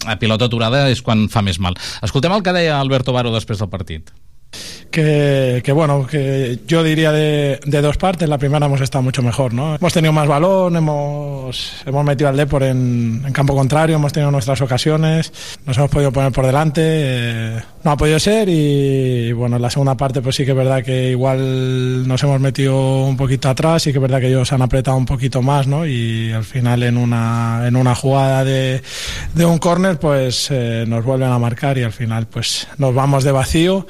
A 0.07 0.19
pilota 0.21 0.51
aturada 0.51 0.87
és 0.91 1.03
quan 1.03 1.29
fa 1.33 1.45
més 1.47 1.61
mal. 1.63 1.77
Escoltem 2.03 2.35
el 2.35 2.45
que 2.47 2.57
deia 2.57 2.81
Alberto 2.81 3.15
Baro 3.17 3.35
després 3.35 3.63
del 3.63 3.73
partit. 3.73 4.13
Que, 4.97 5.73
bueno, 5.75 6.07
que 6.07 6.59
yo 6.67 6.83
diría 6.83 7.13
de, 7.13 7.61
de, 7.65 7.81
dos 7.83 7.97
partes. 7.99 8.29
La 8.29 8.39
primera 8.39 8.67
hemos 8.67 8.81
estado 8.81 9.03
mucho 9.03 9.23
mejor, 9.23 9.53
¿no? 9.53 9.75
Hemos 9.75 9.93
tenido 9.93 10.13
más 10.13 10.27
balón, 10.27 10.75
hemos, 10.77 11.83
hemos 11.85 12.05
metido 12.05 12.31
al 12.31 12.37
Depor 12.37 12.63
en, 12.63 13.23
en 13.27 13.33
campo 13.33 13.55
contrario, 13.55 13.97
hemos 13.97 14.13
tenido 14.13 14.31
nuestras 14.31 14.61
ocasiones, 14.63 15.33
nos 15.67 15.77
hemos 15.77 15.91
podido 15.91 16.13
poner 16.13 16.33
por 16.33 16.47
delante, 16.47 16.81
eh, 16.83 17.63
no 17.85 17.91
ha 17.91 17.97
podido 17.97 18.19
ser 18.19 18.49
y, 18.49 19.33
bueno, 19.33 19.57
en 19.57 19.63
la 19.63 19.71
segunda 19.71 19.97
parte 19.97 20.23
pues 20.23 20.37
sí 20.37 20.45
que 20.45 20.53
es 20.53 20.57
verdad 20.57 20.83
que 20.83 21.11
igual 21.11 22.09
nos 22.09 22.23
hemos 22.23 22.41
metido 22.41 23.05
un 23.05 23.17
poquito 23.17 23.51
atrás, 23.51 23.83
sí 23.83 23.93
que 23.93 23.99
es 23.99 24.03
verdad 24.03 24.21
que 24.21 24.29
ellos 24.29 24.53
han 24.53 24.63
apretado 24.63 24.97
un 24.97 25.07
poquito 25.07 25.43
más, 25.43 25.67
¿no? 25.67 25.87
Y 25.87 26.33
al 26.33 26.45
final 26.45 26.83
en 26.83 26.97
una, 26.97 27.65
en 27.67 27.77
una 27.77 27.95
jugada 27.95 28.45
de, 28.45 28.83
de 29.35 29.45
un 29.45 29.59
córner 29.59 29.99
pues 29.99 30.49
eh, 30.51 30.85
nos 30.89 31.05
vuelven 31.05 31.31
a 31.31 31.39
marcar 31.39 31.77
y 31.77 31.83
al 31.83 31.93
final 31.93 32.27
pues 32.27 32.67
nos 32.79 32.95
vamos 32.95 33.25
de 33.25 33.33
vacío 33.33 33.87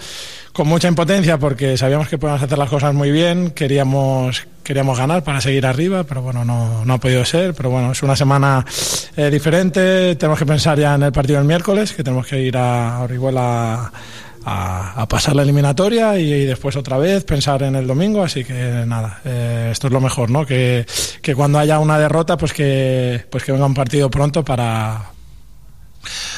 con 0.56 0.68
mucha 0.68 0.88
impotencia 0.88 1.36
porque 1.38 1.76
sabíamos 1.76 2.08
que 2.08 2.16
podíamos 2.16 2.42
hacer 2.42 2.56
las 2.56 2.70
cosas 2.70 2.94
muy 2.94 3.10
bien, 3.10 3.50
queríamos 3.50 4.46
queríamos 4.62 4.98
ganar 4.98 5.22
para 5.22 5.38
seguir 5.42 5.66
arriba, 5.66 6.04
pero 6.04 6.22
bueno, 6.22 6.46
no, 6.46 6.82
no 6.82 6.94
ha 6.94 6.98
podido 6.98 7.24
ser. 7.26 7.52
Pero 7.54 7.68
bueno, 7.68 7.92
es 7.92 8.02
una 8.02 8.16
semana 8.16 8.64
eh, 9.16 9.30
diferente. 9.30 10.16
Tenemos 10.16 10.38
que 10.38 10.46
pensar 10.46 10.78
ya 10.78 10.94
en 10.94 11.02
el 11.02 11.12
partido 11.12 11.38
del 11.38 11.46
miércoles, 11.46 11.92
que 11.92 12.02
tenemos 12.02 12.26
que 12.26 12.40
ir 12.40 12.56
a 12.56 13.02
Orihuela 13.02 13.92
a, 14.46 15.02
a 15.02 15.06
pasar 15.06 15.36
la 15.36 15.42
eliminatoria 15.42 16.18
y, 16.18 16.46
después 16.46 16.74
otra 16.74 16.96
vez 16.96 17.24
pensar 17.24 17.62
en 17.62 17.76
el 17.76 17.86
domingo. 17.86 18.22
Así 18.22 18.42
que 18.42 18.84
nada, 18.86 19.20
eh, 19.26 19.68
esto 19.70 19.88
es 19.88 19.92
lo 19.92 20.00
mejor, 20.00 20.30
¿no? 20.30 20.46
Que, 20.46 20.86
que 21.20 21.34
cuando 21.34 21.58
haya 21.58 21.78
una 21.80 21.98
derrota, 21.98 22.38
pues 22.38 22.54
que, 22.54 23.26
pues 23.30 23.44
que 23.44 23.52
venga 23.52 23.66
un 23.66 23.74
partido 23.74 24.10
pronto 24.10 24.42
para, 24.42 25.10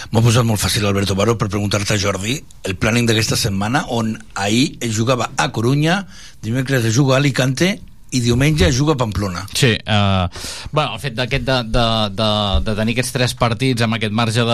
M'ho 0.08 0.22
ha 0.22 0.24
posat 0.24 0.46
molt 0.48 0.60
fàcil, 0.62 0.86
Alberto 0.88 1.12
Baró, 1.12 1.34
per 1.36 1.50
preguntar-te, 1.52 1.98
Jordi, 2.00 2.38
el 2.64 2.78
planning 2.80 3.04
d'aquesta 3.10 3.36
setmana, 3.36 3.82
on 3.92 4.14
ahir 4.40 4.78
es 4.80 4.94
jugava 4.96 5.26
a 5.36 5.50
Corunya, 5.52 5.98
dimecres 6.40 6.86
es 6.88 6.94
juga 6.96 7.18
a 7.18 7.18
Alicante 7.20 7.74
i 8.10 8.20
diumenge 8.24 8.70
juga 8.72 8.94
a 8.94 8.96
Pamplona. 8.96 9.46
Sí, 9.52 9.74
eh, 9.76 10.28
bueno, 10.72 10.94
el 10.94 11.00
fet 11.00 11.14
d'aquest 11.16 11.44
de, 11.44 11.56
de, 11.68 11.86
de, 12.16 12.28
de 12.64 12.74
tenir 12.78 12.94
aquests 12.96 13.12
tres 13.12 13.34
partits 13.38 13.84
amb 13.84 13.98
aquest 13.98 14.14
marge 14.16 14.44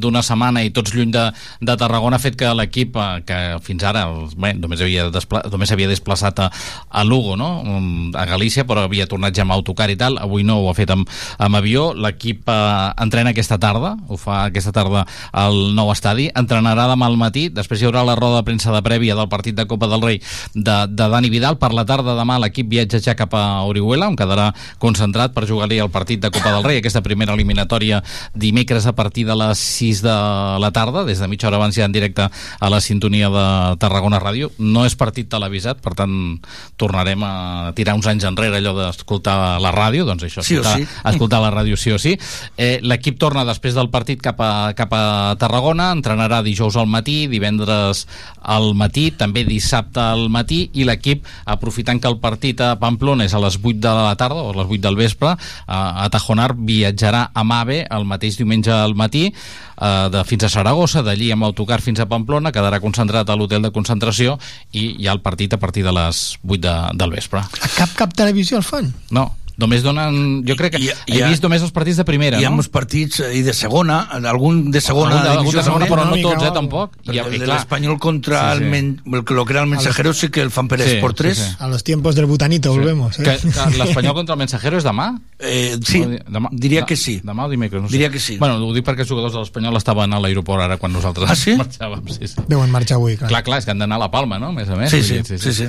d'una 0.00 0.22
setmana 0.26 0.64
i 0.66 0.72
tots 0.74 0.92
lluny 0.94 1.12
de, 1.14 1.26
de 1.60 1.76
Tarragona 1.80 2.18
ha 2.18 2.22
fet 2.22 2.36
que 2.36 2.50
l'equip, 2.56 2.96
eh, 2.96 3.22
que 3.26 3.38
fins 3.64 3.86
ara 3.88 4.04
bé, 4.36 4.52
només 4.58 4.82
havia, 4.84 5.08
despla, 5.12 5.42
només 5.52 5.72
havia 5.72 5.88
desplaçat 5.90 6.42
a, 6.44 6.50
a 6.90 7.04
Lugo, 7.06 7.36
no? 7.40 7.50
Um, 7.64 8.10
a 8.14 8.26
Galícia, 8.28 8.66
però 8.68 8.84
havia 8.84 9.08
tornat 9.08 9.36
ja 9.36 9.46
amb 9.46 9.56
autocar 9.56 9.88
i 9.90 9.96
tal, 10.00 10.18
avui 10.20 10.44
no 10.44 10.60
ho 10.60 10.68
ha 10.70 10.76
fet 10.76 10.92
amb, 10.92 11.08
amb 11.40 11.60
avió, 11.60 11.90
l'equip 11.96 12.48
eh, 12.52 12.58
entrena 13.00 13.32
aquesta 13.32 13.58
tarda, 13.62 13.94
ho 14.08 14.20
fa 14.20 14.44
aquesta 14.50 14.74
tarda 14.76 15.06
al 15.32 15.72
nou 15.76 15.92
estadi, 15.94 16.28
entrenarà 16.36 16.88
demà 16.90 17.08
al 17.08 17.18
matí, 17.20 17.48
després 17.54 17.80
hi 17.80 17.88
haurà 17.88 18.04
la 18.06 18.18
roda 18.18 18.40
de 18.40 18.48
premsa 18.50 18.74
de 18.74 18.84
prèvia 18.84 19.16
del 19.16 19.30
partit 19.32 19.56
de 19.56 19.66
Copa 19.70 19.88
del 19.88 20.04
Rei 20.04 20.20
de, 20.54 20.76
de 20.90 21.10
Dani 21.16 21.32
Vidal, 21.32 21.56
per 21.60 21.72
la 21.76 21.86
tarda 21.88 22.18
demà 22.18 22.38
l'equip 22.42 22.68
viatja 22.70 22.89
ja 22.98 23.14
cap 23.14 23.34
a 23.38 23.62
Orihuela, 23.68 24.08
on 24.10 24.16
quedarà 24.18 24.50
concentrat 24.82 25.34
per 25.36 25.46
jugar-hi 25.46 25.78
el 25.78 25.92
partit 25.94 26.20
de 26.20 26.32
Copa 26.34 26.50
del 26.50 26.64
Rei, 26.66 26.80
aquesta 26.82 27.04
primera 27.06 27.36
eliminatòria 27.38 28.02
dimecres 28.34 28.86
a 28.90 28.94
partir 28.98 29.26
de 29.28 29.36
les 29.38 29.58
6 29.78 30.02
de 30.02 30.16
la 30.58 30.72
tarda, 30.74 31.04
des 31.06 31.22
de 31.22 31.28
mitja 31.30 31.48
hora 31.48 31.60
abans 31.60 31.76
ja 31.76 31.86
en 31.86 31.92
directe 31.92 32.26
a 32.26 32.70
la 32.70 32.80
sintonia 32.80 33.30
de 33.30 33.46
Tarragona 33.78 34.20
Ràdio. 34.20 34.50
No 34.58 34.84
és 34.88 34.96
partit 34.98 35.28
televisat, 35.30 35.78
per 35.84 35.94
tant 35.94 36.40
tornarem 36.80 37.22
a 37.22 37.72
tirar 37.76 37.94
uns 37.94 38.08
anys 38.10 38.26
enrere 38.26 38.58
allò 38.58 38.74
d'escoltar 38.74 39.60
la 39.62 39.72
ràdio, 39.74 40.06
doncs 40.08 40.24
això, 40.26 40.42
Sí 40.42 40.56
escoltar, 40.56 40.78
sí. 40.80 40.86
escoltar 41.12 41.40
la 41.44 41.52
ràdio 41.52 41.76
sí 41.76 41.92
o 41.92 41.98
sí. 42.00 42.16
Eh, 42.56 42.80
L'equip 42.82 43.18
torna 43.20 43.44
després 43.44 43.76
del 43.76 43.90
partit 43.92 44.20
cap 44.22 44.40
a, 44.40 44.72
cap 44.74 44.92
a 44.96 45.36
Tarragona, 45.40 45.90
entrenarà 45.92 46.42
dijous 46.42 46.76
al 46.80 46.88
matí, 46.90 47.26
divendres 47.30 48.06
al 48.40 48.72
matí, 48.74 49.10
també 49.12 49.44
dissabte 49.44 50.00
al 50.00 50.28
matí, 50.32 50.70
i 50.74 50.86
l'equip, 50.88 51.26
aprofitant 51.44 52.00
que 52.00 52.08
el 52.08 52.18
partit 52.22 52.60
a 52.64 52.74
Pamplona 52.80 53.26
és 53.28 53.34
a 53.34 53.42
les 53.42 53.58
8 53.60 53.78
de 53.82 53.94
la 53.94 54.14
tarda 54.18 54.42
o 54.42 54.52
a 54.52 54.58
les 54.58 54.68
8 54.68 54.82
del 54.88 54.98
vespre, 54.98 55.34
a, 55.36 55.80
a 56.04 56.08
Tajonar 56.12 56.54
viatjarà 56.56 57.26
a 57.34 57.44
Mave 57.44 57.82
el 57.84 58.06
mateix 58.08 58.38
diumenge 58.40 58.72
al 58.74 58.96
matí, 58.98 59.28
eh, 59.30 60.08
de, 60.12 60.24
fins 60.28 60.46
a 60.46 60.52
Saragossa, 60.52 61.04
d'allí 61.06 61.30
amb 61.34 61.48
autocar 61.48 61.80
fins 61.84 62.00
a 62.00 62.08
Pamplona, 62.10 62.52
quedarà 62.54 62.80
concentrat 62.82 63.28
a 63.28 63.36
l'hotel 63.38 63.68
de 63.68 63.72
concentració 63.74 64.38
i 64.72 64.94
hi 64.98 65.08
ha 65.08 65.16
el 65.16 65.22
partit 65.24 65.54
a 65.54 65.60
partir 65.60 65.84
de 65.86 65.94
les 65.94 66.24
8 66.46 66.60
de, 66.64 66.76
del 67.00 67.16
vespre. 67.16 67.44
A 67.44 67.74
cap, 67.76 67.94
cap 67.98 68.16
televisió 68.16 68.58
el 68.60 68.66
fan? 68.66 68.92
No, 69.10 69.28
només 69.60 69.82
donen... 69.84 70.40
Jo 70.48 70.56
crec 70.56 70.74
que 70.78 70.80
he 70.88 71.22
ha- 71.22 71.28
vist 71.28 71.42
només 71.44 71.62
els 71.62 71.70
partits 71.76 72.00
de 72.00 72.04
primera, 72.08 72.40
Hi 72.40 72.46
ha 72.46 72.50
no? 72.50 72.56
molts 72.58 72.70
partits 72.72 73.20
eh, 73.20 73.34
i 73.38 73.42
de 73.46 73.52
segona, 73.54 74.00
algun 74.30 74.70
de 74.72 74.80
segona 74.80 75.20
Algun 75.20 75.22
de- 75.22 75.30
algun 75.30 75.44
de 75.44 75.50
divisió 75.50 75.62
segona, 75.68 75.86
però 75.90 76.06
no 76.08 76.16
mica, 76.16 76.32
tots, 76.34 76.48
eh, 76.48 76.52
tampoc. 76.56 76.96
I, 77.04 77.14
i 77.14 77.18
el 77.20 77.38
de 77.38 77.46
l'Espanyol 77.50 77.98
contra 78.00 78.40
Sí, 78.40 78.58
sí. 78.58 78.64
el, 78.64 78.70
men, 78.70 78.90
el, 79.12 79.24
que 79.24 79.34
lo 79.34 79.44
que 79.44 79.52
era 79.52 79.62
el 79.62 79.68
Mensajero 79.68 80.12
sí 80.14 80.28
que 80.30 80.40
el 80.40 80.50
fan 80.50 80.68
per 80.68 80.80
Sí, 80.80 80.96
Esport 80.96 81.16
sí, 81.18 81.22
3. 81.24 81.38
sí. 81.38 81.56
A 81.58 81.68
los 81.68 81.84
tiempos 81.84 82.14
del 82.14 82.26
butanito 82.26 82.72
volvemos. 82.72 83.18
¿eh? 83.20 83.38
L'Espanyol 83.76 84.14
contra 84.14 84.34
el 84.34 84.38
Mensajero 84.40 84.78
és 84.80 84.84
demà? 84.86 85.10
Eh, 85.38 85.76
sí, 85.86 86.00
demà, 86.28 86.48
diria 86.52 86.84
que 86.86 86.96
sí. 86.96 87.20
Demà 87.24 87.46
o 87.46 87.50
dimecres? 87.52 87.82
No 87.82 87.88
sé. 87.88 87.92
Diria 87.92 88.10
que 88.10 88.18
sí. 88.20 88.38
Bueno, 88.38 88.56
ho 88.64 88.72
dic 88.74 88.84
perquè 88.86 89.04
els 89.04 89.10
jugadors 89.10 89.34
de 89.36 89.40
l'Espanyol 89.44 89.76
estaven 89.76 90.12
a 90.16 90.20
l'aeroport 90.22 90.62
ara 90.64 90.76
quan 90.80 90.92
nosaltres 90.92 91.30
Ah, 91.30 91.36
sí? 91.36 91.54
marxàvem. 91.58 92.06
Sí, 92.16 92.28
sí. 92.28 92.46
Deuen 92.48 92.70
marxar 92.70 92.96
avui, 92.96 93.16
clar. 93.16 93.28
Clar, 93.30 93.42
clar, 93.44 93.58
és 93.60 93.64
que 93.68 93.74
han 93.74 93.78
d'anar 93.82 93.96
a 94.00 94.04
la 94.06 94.10
Palma, 94.10 94.38
no? 94.38 94.52
Més 94.56 94.68
a 94.70 94.76
més. 94.78 94.90
Sí, 94.90 95.02
sí, 95.02 95.20
dir, 95.20 95.38
sí, 95.38 95.52
sí. 95.52 95.66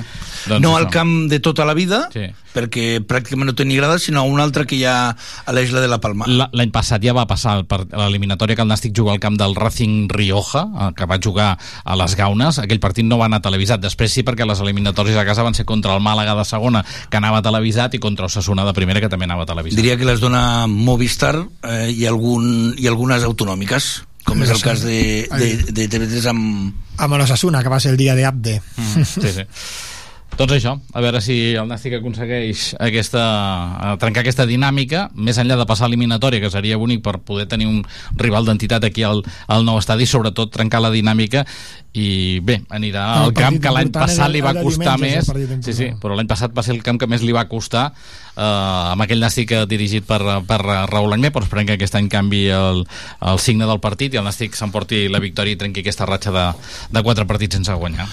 Doncs 0.48 0.62
no 0.62 0.76
al 0.76 0.88
camp 0.90 1.28
de 1.30 1.40
tota 1.40 1.64
la 1.68 1.74
vida, 1.74 2.08
Sí. 2.12 2.26
perquè 2.54 3.00
pràcticament 3.04 3.48
no 3.52 3.54
tenia 3.54 3.81
grada, 3.82 3.98
sinó 3.98 4.22
a 4.22 4.30
un 4.30 4.40
altre 4.40 4.64
que 4.70 4.78
hi 4.78 4.84
ha 4.86 5.10
a 5.12 5.52
l'Isla 5.56 5.82
de 5.82 5.90
la 5.90 5.98
Palma. 6.00 6.24
La- 6.30 6.48
L'any 6.56 6.70
passat 6.72 7.02
ja 7.04 7.12
va 7.12 7.26
passar 7.26 7.58
el 7.58 7.66
a 7.72 8.04
l'eliminatòria 8.06 8.56
que 8.56 8.62
el 8.62 8.68
Nàstic 8.70 8.94
juga 8.96 9.12
al 9.12 9.20
camp 9.20 9.36
del 9.40 9.54
Racing 9.58 10.08
Rioja, 10.12 10.62
eh, 10.68 10.90
que 10.96 11.06
va 11.10 11.18
jugar 11.22 11.58
a 11.84 11.96
les 11.98 12.14
Gaunes. 12.16 12.58
Aquell 12.62 12.80
partit 12.80 13.04
no 13.04 13.18
va 13.18 13.26
anar 13.26 13.42
televisat. 13.42 13.80
Després 13.82 14.12
sí, 14.12 14.22
perquè 14.22 14.46
les 14.46 14.60
eliminatòries 14.62 15.16
a 15.18 15.24
casa 15.26 15.42
van 15.42 15.54
ser 15.58 15.64
contra 15.66 15.94
el 15.96 16.00
Màlaga 16.04 16.34
de 16.38 16.44
segona, 16.48 16.84
que 17.10 17.16
anava 17.18 17.42
televisat, 17.42 17.94
i 17.94 17.98
contra 17.98 18.26
Osasuna 18.30 18.64
de 18.64 18.72
primera, 18.76 19.00
que 19.02 19.08
també 19.12 19.26
anava 19.28 19.46
televisat. 19.46 19.76
Diria 19.76 19.98
que 19.98 20.06
les 20.08 20.20
dona 20.22 20.66
Movistar 20.70 21.34
eh, 21.64 21.90
i, 21.90 22.06
algun, 22.06 22.74
i 22.78 22.86
algunes 22.86 23.24
autonòmiques, 23.26 23.90
com 24.24 24.42
és 24.44 24.50
el 24.54 24.60
cas 24.62 24.84
de, 24.86 25.26
de, 25.34 25.48
de 25.74 25.88
TV3 25.90 26.28
amb... 26.30 26.74
Amb 27.02 27.16
l'Osasuna, 27.18 27.62
que 27.64 27.72
va 27.72 27.80
ser 27.82 27.90
el 27.90 27.96
dia 27.98 28.14
de 28.14 28.24
Abde. 28.28 28.60
Mm, 28.76 29.02
sí, 29.02 29.32
sí. 29.40 29.46
Doncs 30.32 30.54
això, 30.56 30.72
a 30.96 31.00
veure 31.04 31.20
si 31.20 31.34
el 31.60 31.66
Nàstic 31.68 31.98
aconsegueix 31.98 32.70
aquesta, 32.80 33.22
eh, 33.76 33.96
trencar 34.00 34.22
aquesta 34.22 34.46
dinàmica, 34.48 35.10
més 35.14 35.36
enllà 35.38 35.58
de 35.60 35.66
passar 35.68 35.84
a 35.84 35.90
eliminatòria, 35.90 36.40
que 36.40 36.50
seria 36.50 36.78
bonic 36.80 37.02
per 37.04 37.18
poder 37.20 37.44
tenir 37.50 37.68
un 37.68 37.82
rival 38.16 38.48
d'entitat 38.48 38.86
aquí 38.88 39.04
al, 39.04 39.20
al 39.46 39.66
nou 39.68 39.76
estadi, 39.78 40.08
sobretot 40.08 40.50
trencar 40.54 40.80
la 40.80 40.90
dinàmica. 40.90 41.44
I 41.92 42.40
bé, 42.40 42.62
anirà 42.72 43.02
El 43.18 43.28
al 43.28 43.34
camp 43.36 43.58
que 43.60 43.70
l'any 43.74 43.90
passat 43.92 44.32
li 44.32 44.40
va 44.40 44.54
costar 44.56 44.96
més. 44.96 45.28
sí, 45.60 45.74
sí, 45.76 45.90
però 46.00 46.16
l'any 46.16 46.30
passat 46.30 46.56
va 46.56 46.64
ser 46.64 46.72
el 46.72 46.82
camp 46.82 46.96
que 46.98 47.06
més 47.06 47.20
li 47.20 47.36
va 47.36 47.44
costar 47.50 47.90
eh, 47.92 48.40
amb 48.40 49.04
aquell 49.04 49.20
Nàstic 49.20 49.52
eh, 49.52 49.66
dirigit 49.68 50.08
per, 50.08 50.22
per 50.48 50.60
Raül 50.64 51.12
Agné, 51.12 51.28
però 51.28 51.44
esperem 51.44 51.68
que 51.68 51.76
aquest 51.76 52.00
any 52.00 52.08
canvi 52.08 52.46
el, 52.48 52.86
el 53.20 53.38
signe 53.38 53.68
del 53.68 53.84
partit 53.84 54.16
i 54.16 54.22
el 54.22 54.24
Nàstic 54.24 54.56
s'emporti 54.56 55.04
la 55.12 55.20
victòria 55.20 55.52
i 55.52 55.60
trenqui 55.60 55.84
aquesta 55.84 56.08
ratxa 56.08 56.32
de, 56.32 56.50
de 56.96 57.04
quatre 57.04 57.28
partits 57.28 57.60
sense 57.60 57.76
guanyar. 57.76 58.08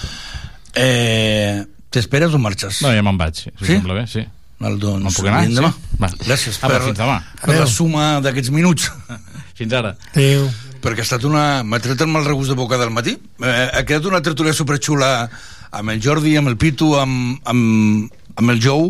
Eh, 0.76 1.64
T'esperes 1.90 2.34
o 2.34 2.38
marxes? 2.38 2.82
no, 2.84 2.92
ja 2.94 3.02
me'n 3.02 3.18
vaig, 3.18 3.34
si 3.36 3.50
Sí? 3.58 3.74
sembla 3.76 3.94
bé, 4.00 4.06
sí 4.06 4.26
Val, 4.60 4.74
doncs, 4.78 5.02
Me'n 5.06 5.14
puc 5.16 5.26
anar? 5.30 5.46
demà. 5.48 5.70
Sí? 5.72 5.96
Va. 6.02 6.08
Gràcies 6.26 6.58
Apa, 6.60 6.68
per, 6.74 6.80
fins 6.84 6.98
demà. 6.98 7.14
per 7.40 7.54
la 7.56 7.66
suma 7.66 8.08
d'aquests 8.20 8.50
minuts. 8.52 8.90
Fins 9.60 9.72
ara. 9.72 9.94
Adéu. 10.12 10.50
Perquè 10.84 11.00
ha 11.00 11.06
estat 11.06 11.24
una... 11.24 11.62
M'ha 11.64 11.78
tret 11.80 12.00
el 12.04 12.08
mal 12.12 12.26
regust 12.28 12.52
de 12.52 12.56
boca 12.58 12.76
del 12.80 12.90
matí. 12.92 13.14
Eh, 13.40 13.70
ha 13.72 13.82
quedat 13.88 14.04
una 14.08 14.20
tertúlia 14.20 14.52
superxula 14.52 15.30
amb 15.72 15.90
el 15.94 16.00
Jordi, 16.04 16.34
amb 16.36 16.48
el 16.52 16.58
Pitu, 16.60 16.90
amb, 17.00 17.40
amb, 17.48 18.12
amb 18.40 18.50
el 18.54 18.60
Jou. 18.64 18.88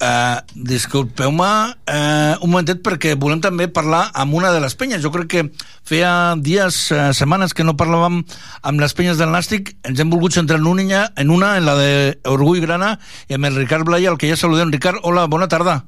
Eh, 0.00 0.36
disculpeu-me 0.54 1.48
eh, 1.86 2.34
un 2.40 2.50
momentet 2.52 2.80
perquè 2.86 3.12
volem 3.18 3.42
també 3.44 3.66
parlar 3.68 4.06
amb 4.14 4.34
una 4.38 4.52
de 4.54 4.60
les 4.62 4.74
penyes. 4.78 5.02
Jo 5.04 5.10
crec 5.14 5.28
que 5.32 5.44
feia 5.84 6.34
dies, 6.38 6.78
eh, 6.94 7.10
setmanes 7.16 7.52
que 7.54 7.66
no 7.66 7.76
parlàvem 7.78 8.22
amb 8.62 8.80
les 8.82 8.94
penyes 8.96 9.18
del 9.20 9.32
Nàstic. 9.34 9.74
Ens 9.84 10.00
hem 10.00 10.10
volgut 10.12 10.32
centrar 10.38 10.60
en 10.62 10.66
una, 10.70 11.04
en 11.16 11.30
una, 11.34 11.56
en 11.58 11.66
la 11.68 11.76
de 11.78 11.92
Orgull 12.30 12.62
Grana, 12.64 12.96
i 13.28 13.34
amb 13.38 13.50
el 13.50 13.56
Ricard 13.60 13.84
Blaya, 13.88 14.10
el 14.14 14.18
que 14.18 14.30
ja 14.30 14.36
saludem. 14.40 14.72
Ricard, 14.72 15.02
hola, 15.02 15.26
bona 15.26 15.48
tarda. 15.48 15.82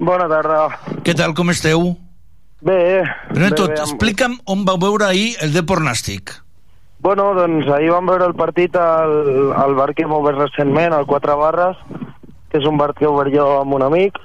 Bona 0.00 0.28
tarda. 0.28 0.66
Què 1.04 1.14
tal, 1.16 1.34
com 1.36 1.50
esteu? 1.52 1.94
Bé, 2.60 3.02
Primer 3.32 3.50
bé, 3.50 3.56
tot, 3.56 3.70
bé, 3.72 3.78
amb- 3.80 3.86
explica'm 3.88 4.38
on 4.52 4.66
vau 4.68 4.76
veure 4.80 5.06
ahir 5.08 5.34
el 5.40 5.52
Depor 5.54 5.80
Nàstic. 5.80 6.34
Bueno, 7.00 7.30
doncs 7.32 7.64
ahir 7.72 7.88
vam 7.94 8.04
veure 8.10 8.26
el 8.28 8.34
partit 8.36 8.74
al, 8.76 9.14
al 9.56 9.72
bar 9.78 9.94
que 9.96 10.04
hem 10.04 10.12
obert 10.12 10.36
recentment, 10.36 10.92
al 10.92 11.06
Quatre 11.08 11.32
Barres, 11.40 11.78
que 12.50 12.58
és 12.58 12.66
un 12.66 12.78
bar 12.80 12.92
que 12.98 13.08
obert 13.08 13.34
amb 13.38 13.78
un 13.78 13.86
amic, 13.86 14.18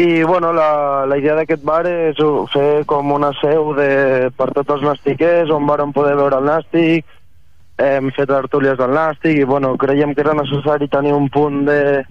i 0.00 0.22
bueno, 0.22 0.52
la, 0.56 1.04
la 1.06 1.16
idea 1.18 1.34
d'aquest 1.36 1.64
bar 1.66 1.82
és 1.88 2.20
fer 2.52 2.84
com 2.88 3.10
una 3.12 3.32
seu 3.40 3.74
de, 3.76 4.30
per 4.36 4.48
tots 4.56 4.76
els 4.76 4.84
nastiquers, 4.86 5.50
on 5.52 5.66
vàrem 5.68 5.92
poder 5.92 6.14
veure 6.16 6.38
el 6.40 6.46
nàstic, 6.48 7.04
hem 7.80 8.10
fet 8.16 8.30
tertúlies 8.30 8.78
del 8.78 8.94
nàstic, 8.96 9.42
i 9.42 9.48
bueno, 9.48 9.74
creiem 9.80 10.14
que 10.14 10.24
era 10.24 10.36
necessari 10.36 10.88
tenir 10.88 11.12
un 11.16 11.28
punt 11.28 11.64
de, 11.68 12.04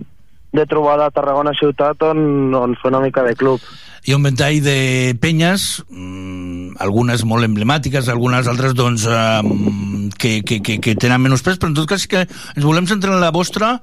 de 0.53 0.65
trobada 0.69 1.07
a 1.07 1.13
Tarragona 1.13 1.55
ciutat 1.57 2.03
on, 2.05 2.53
on 2.53 2.75
fer 2.81 2.91
una 2.91 3.01
mica 3.05 3.23
de 3.25 3.35
club. 3.39 3.63
Hi 4.05 4.13
ha 4.13 4.17
un 4.17 4.23
ventall 4.23 4.61
de 4.63 5.15
penyes, 5.19 5.83
mm, 5.89 6.79
algunes 6.79 7.25
molt 7.27 7.43
emblemàtiques, 7.43 8.07
algunes 8.07 8.47
altres 8.47 8.73
doncs, 8.77 9.05
eh, 9.05 10.09
que, 10.17 10.41
que, 10.43 10.61
que, 10.63 10.77
que 10.79 10.95
tenen 10.95 11.21
menys 11.21 11.43
pes, 11.43 11.59
però 11.59 11.71
en 11.71 11.75
tot 11.75 11.89
cas 11.89 12.07
que 12.07 12.23
ens 12.23 12.65
volem 12.65 12.87
centrar 12.87 13.17
en 13.17 13.23
la 13.23 13.33
vostra 13.35 13.73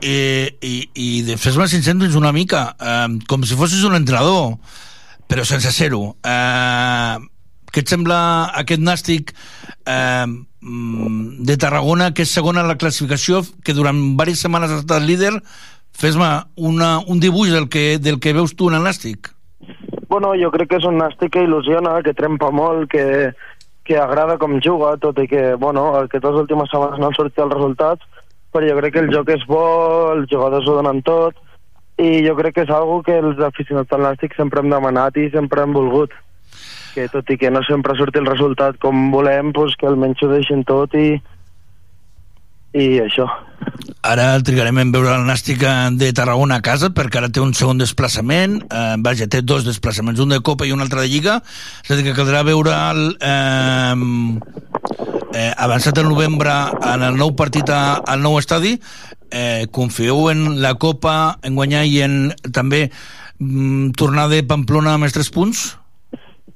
eh, 0.00 0.56
i, 0.60 0.74
i 0.94 1.08
de 1.24 1.38
fes-me 1.40 1.68
sincer 1.72 1.96
doncs, 1.96 2.16
una 2.20 2.32
mica, 2.36 2.66
eh, 2.76 3.20
com 3.28 3.44
si 3.48 3.56
fossis 3.56 3.84
un 3.88 3.96
entrenador, 3.96 4.58
però 5.28 5.46
sense 5.48 5.72
ser-ho. 5.72 6.10
Eh, 6.20 7.16
què 7.74 7.82
et 7.82 7.90
sembla 7.90 8.18
aquest 8.60 8.82
nàstic 8.84 9.32
eh, 9.32 10.26
mm, 10.26 11.44
de 11.48 11.56
Tarragona, 11.56 12.12
que 12.14 12.22
és 12.28 12.34
segona 12.36 12.62
en 12.62 12.68
la 12.68 12.76
classificació, 12.78 13.40
que 13.64 13.74
durant 13.74 13.96
diverses 13.96 14.44
setmanes 14.44 14.74
ha 14.74 14.82
estat 14.84 15.02
líder? 15.08 15.32
Fes-me 15.94 16.28
un 16.58 17.22
dibuix 17.22 17.54
del 17.54 17.70
que, 17.70 17.96
del 18.02 18.20
que 18.20 18.34
veus 18.34 18.54
tu 18.58 18.68
en 18.68 18.76
el 18.78 18.86
nàstic. 18.86 19.32
Bueno, 20.14 20.28
jo 20.38 20.46
crec 20.54 20.68
que 20.70 20.78
és 20.78 20.84
un 20.86 20.94
nàstic 21.00 21.32
que 21.34 21.40
il·lusiona, 21.42 21.96
que 22.06 22.12
trempa 22.14 22.52
molt, 22.54 22.84
que, 22.92 23.32
que 23.82 23.96
agrada 23.98 24.36
com 24.38 24.60
juga, 24.62 24.92
tot 25.02 25.16
i 25.18 25.24
que, 25.26 25.40
bueno, 25.58 25.88
aquestes 25.98 26.36
últimes 26.38 26.70
setmanes 26.70 27.00
no 27.02 27.08
han 27.08 27.16
sortit 27.16 27.42
els 27.42 27.54
resultats, 27.56 28.22
però 28.54 28.68
jo 28.70 28.76
crec 28.78 28.94
que 28.94 29.02
el 29.02 29.10
joc 29.10 29.32
és 29.34 29.42
bo, 29.48 29.64
els 30.12 30.30
jugadors 30.30 30.70
ho 30.70 30.76
donen 30.76 31.02
tot, 31.02 31.34
i 31.98 32.22
jo 32.28 32.36
crec 32.38 32.54
que 32.54 32.62
és 32.68 32.70
algo 32.70 33.00
que 33.02 33.18
els 33.24 33.42
aficionats 33.42 33.90
del 33.90 34.06
Nàstic 34.06 34.38
sempre 34.38 34.62
hem 34.62 34.70
demanat 34.70 35.18
i 35.18 35.26
sempre 35.34 35.66
hem 35.66 35.74
volgut 35.74 36.14
que 36.94 37.08
tot 37.10 37.34
i 37.34 37.40
que 37.40 37.50
no 37.50 37.64
sempre 37.66 37.98
surti 37.98 38.22
el 38.22 38.30
resultat 38.30 38.78
com 38.86 39.08
volem, 39.10 39.50
doncs 39.50 39.74
que 39.80 39.90
almenys 39.90 40.22
ho 40.22 40.30
deixin 40.30 40.62
tot 40.62 40.94
i, 40.94 41.08
i 42.74 42.98
això. 43.04 43.26
Ara 44.04 44.26
trigarem 44.44 44.82
en 44.82 44.90
veure 44.92 45.14
el 45.14 45.24
Nàstic 45.24 45.62
de 45.96 46.10
Tarragona 46.16 46.58
a 46.58 46.64
casa 46.64 46.90
perquè 46.92 47.20
ara 47.20 47.30
té 47.32 47.40
un 47.40 47.54
segon 47.56 47.80
desplaçament 47.80 48.58
eh, 48.66 48.96
vaja, 49.00 49.28
té 49.30 49.40
dos 49.40 49.64
desplaçaments, 49.64 50.20
un 50.20 50.34
de 50.34 50.42
Copa 50.44 50.66
i 50.68 50.74
un 50.74 50.84
altre 50.84 51.00
de 51.00 51.08
Lliga 51.08 51.38
és 51.84 51.90
a 51.90 51.96
dir 51.96 52.04
que 52.04 52.16
caldrà 52.18 52.42
veure 52.44 52.74
el, 52.74 53.02
eh, 53.24 53.94
eh, 55.40 55.52
avançat 55.56 56.02
el 56.02 56.10
novembre 56.10 56.52
en 56.92 57.06
el 57.08 57.16
nou 57.16 57.32
partit 57.38 57.70
a, 57.72 58.02
al 58.04 58.20
nou 58.20 58.36
estadi 58.42 58.76
eh, 59.30 59.64
confieu 59.72 60.28
en 60.34 60.60
la 60.60 60.74
Copa 60.76 61.38
en 61.42 61.56
guanyar 61.56 61.86
i 61.88 62.02
en 62.04 62.18
també 62.52 62.90
mm, 63.38 63.94
tornar 63.96 64.28
de 64.28 64.44
Pamplona 64.44 64.98
amb 64.98 65.08
els 65.08 65.16
tres 65.16 65.32
punts? 65.32 65.70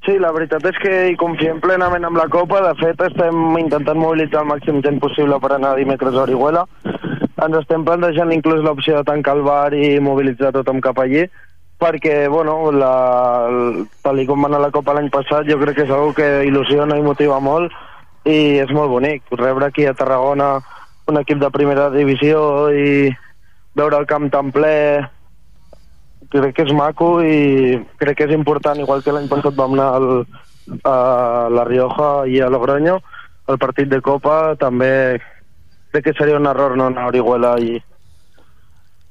Sí, 0.07 0.15
la 0.23 0.31
veritat 0.33 0.65
és 0.71 0.79
que 0.81 0.93
hi 1.11 1.17
confiem 1.21 1.59
plenament 1.61 2.07
amb 2.07 2.21
la 2.21 2.29
Copa. 2.33 2.61
De 2.65 2.75
fet, 2.79 3.01
estem 3.09 3.59
intentant 3.61 3.99
mobilitzar 3.99 4.45
el 4.45 4.51
màxim 4.53 4.81
gent 4.85 5.01
possible 5.03 5.41
per 5.43 5.53
anar 5.57 5.75
dimecres 5.77 6.15
a 6.15 6.25
Orihuela. 6.25 6.65
Ens 7.39 7.59
estem 7.61 7.85
plantejant 7.87 8.33
inclús 8.35 8.63
l'opció 8.65 8.99
de 8.99 9.07
tancar 9.07 9.37
el 9.39 9.45
bar 9.47 9.75
i 9.75 9.99
mobilitzar 10.03 10.55
tothom 10.55 10.81
cap 10.83 10.99
allí, 11.03 11.27
perquè, 11.79 12.15
bueno, 12.31 12.73
la, 12.75 12.95
tal 14.03 14.23
com 14.27 14.43
va 14.43 14.51
anar 14.51 14.63
la 14.65 14.73
Copa 14.75 14.97
l'any 14.97 15.11
passat, 15.15 15.47
jo 15.51 15.59
crec 15.61 15.79
que 15.79 15.87
és 15.87 15.93
una 15.95 16.15
que 16.17 16.29
il·lusiona 16.49 16.99
i 16.99 17.05
motiva 17.07 17.39
molt, 17.43 17.75
i 18.27 18.59
és 18.63 18.73
molt 18.75 18.91
bonic. 18.91 19.23
Rebre 19.39 19.69
aquí 19.69 19.87
a 19.87 19.95
Tarragona 19.95 20.57
un 21.09 21.21
equip 21.21 21.39
de 21.41 21.51
primera 21.51 21.89
divisió 21.91 22.41
i 22.75 23.09
veure 23.79 23.97
el 23.97 24.07
camp 24.11 24.29
tan 24.31 24.51
ple 24.53 24.75
crec 26.33 26.55
que 26.57 26.67
és 26.67 26.75
maco 26.77 27.19
i 27.25 27.79
crec 28.01 28.19
que 28.19 28.29
és 28.29 28.37
important, 28.37 28.79
igual 28.81 29.03
que 29.03 29.15
l'any 29.15 29.29
passat 29.31 29.57
vam 29.57 29.77
anar 29.77 29.89
al, 29.97 30.09
a 30.85 30.97
La 31.53 31.65
Rioja 31.69 32.11
i 32.29 32.41
a 32.41 32.51
Logroño, 32.53 32.99
el 33.49 33.59
partit 33.59 33.89
de 33.89 34.01
Copa 34.05 34.55
també 34.61 34.93
crec 35.93 36.11
que 36.11 36.17
seria 36.19 36.37
un 36.37 36.49
error 36.51 36.77
no 36.77 36.91
anar 36.91 37.07
a 37.07 37.13
Orihuela 37.13 37.57
i 37.65 37.79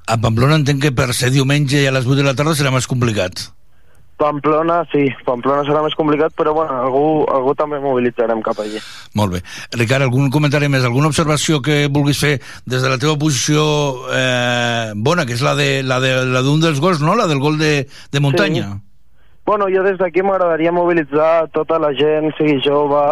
A 0.07 0.15
Pamplona 0.23 0.55
entenc 0.55 0.85
que 0.85 0.93
per 0.95 1.09
ser 1.11 1.33
diumenge 1.33 1.81
i 1.81 1.87
a 1.89 1.91
les 1.91 2.05
8 2.07 2.21
de 2.21 2.27
la 2.29 2.35
tarda 2.37 2.53
serà 2.55 2.71
més 2.71 2.87
complicat. 2.87 3.41
Pamplona, 4.17 4.79
sí, 4.91 5.03
Pamplona 5.25 5.61
serà 5.67 5.83
més 5.85 5.93
complicat, 5.97 6.33
però 6.37 6.55
bueno, 6.57 6.73
algú, 6.87 7.05
algú 7.29 7.53
també 7.57 7.77
mobilitzarem 7.83 8.41
cap 8.45 8.57
allí. 8.63 8.81
Molt 9.17 9.35
bé. 9.35 9.41
Ricard, 9.77 10.07
algun 10.07 10.31
comentari 10.33 10.69
més, 10.73 10.85
alguna 10.87 11.11
observació 11.11 11.61
que 11.61 11.85
vulguis 11.93 12.17
fer 12.21 12.33
des 12.65 12.81
de 12.81 12.89
la 12.89 12.97
teva 12.97 13.13
posició 13.21 13.61
eh, 14.09 14.93
bona, 14.95 15.27
que 15.29 15.37
és 15.37 15.45
la 15.45 15.53
de 15.59 15.69
la 15.85 16.01
de 16.01 16.15
la 16.25 16.41
dels 16.41 16.81
gols, 16.81 17.01
no? 17.05 17.13
La 17.15 17.29
del 17.29 17.39
gol 17.43 17.61
de, 17.61 17.85
de 18.11 18.19
muntanya. 18.23 18.71
Sí. 18.73 18.83
Bueno, 19.47 19.69
jo 19.71 19.83
des 19.85 20.01
d'aquí 20.01 20.25
m'agradaria 20.25 20.73
mobilitzar 20.75 21.47
tota 21.55 21.77
la 21.79 21.93
gent, 21.95 22.33
sigui 22.35 22.57
jove, 22.65 23.05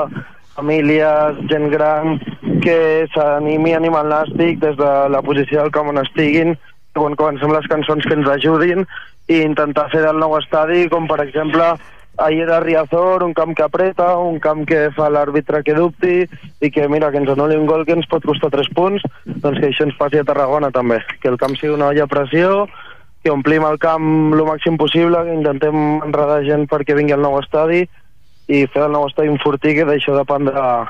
famílies, 0.58 1.38
gent 1.52 1.70
gran, 1.72 2.18
que 2.66 3.06
s'animi 3.14 3.72
a 3.72 3.78
animar 3.80 4.02
el 4.04 4.12
nàstic 4.12 4.60
des 4.60 4.76
de 4.76 4.94
la 5.14 5.22
posició 5.24 5.62
del 5.62 5.72
camp 5.72 5.94
on 5.94 6.02
estiguin, 6.02 6.58
quan 6.96 7.16
comencem 7.20 7.54
les 7.54 7.68
cançons 7.72 8.04
que 8.08 8.18
ens 8.18 8.28
ajudin 8.32 8.84
i 9.28 9.42
intentar 9.42 9.90
fer 9.92 10.04
del 10.06 10.20
nou 10.22 10.38
estadi 10.38 10.88
com 10.90 11.08
per 11.10 11.22
exemple 11.26 11.76
ahir 12.18 12.50
a 12.50 12.60
Riazor, 12.60 13.24
un 13.24 13.34
camp 13.34 13.54
que 13.56 13.64
apreta, 13.64 14.16
un 14.18 14.40
camp 14.40 14.64
que 14.68 14.90
fa 14.96 15.10
l'àrbitre 15.12 15.62
que 15.64 15.76
dubti 15.76 16.24
i 16.64 16.72
que 16.72 16.88
mira, 16.88 17.12
que 17.12 17.20
ens 17.20 17.32
anuli 17.34 17.58
un 17.60 17.68
gol 17.68 17.86
que 17.86 17.96
ens 17.98 18.08
pot 18.08 18.24
costar 18.24 18.52
3 18.54 18.72
punts, 18.76 19.04
doncs 19.26 19.60
que 19.60 19.72
això 19.72 19.88
ens 19.88 19.98
passi 20.00 20.22
a 20.22 20.28
Tarragona 20.28 20.72
també, 20.72 21.02
que 21.22 21.32
el 21.32 21.38
camp 21.42 21.58
sigui 21.60 21.76
una 21.76 21.92
olla 21.92 22.06
a 22.08 22.12
pressió, 22.12 22.66
que 23.24 23.34
omplim 23.34 23.66
el 23.68 23.80
camp 23.82 24.34
el 24.38 24.46
màxim 24.48 24.78
possible, 24.78 25.24
que 25.26 25.36
intentem 25.36 25.76
enredar 26.06 26.44
gent 26.46 26.68
perquè 26.72 26.96
vingui 26.96 27.18
al 27.18 27.26
nou 27.26 27.40
estadi 27.42 27.84
i 28.48 28.66
fer 28.70 28.86
del 28.86 28.94
nou 28.94 29.08
estadi 29.10 29.32
un 29.34 29.42
fortí 29.42 29.74
que 29.76 29.88
d'això 29.88 30.16
dependrà 30.16 30.86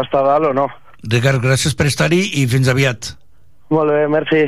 estar 0.00 0.22
dalt 0.24 0.52
o 0.52 0.54
no. 0.56 0.68
Ricard, 1.02 1.42
gràcies 1.42 1.74
per 1.74 1.90
estar-hi 1.90 2.22
i 2.40 2.46
fins 2.48 2.70
aviat. 2.70 3.16
Molt 3.70 3.92
bé, 3.94 4.08
merci. 4.10 4.42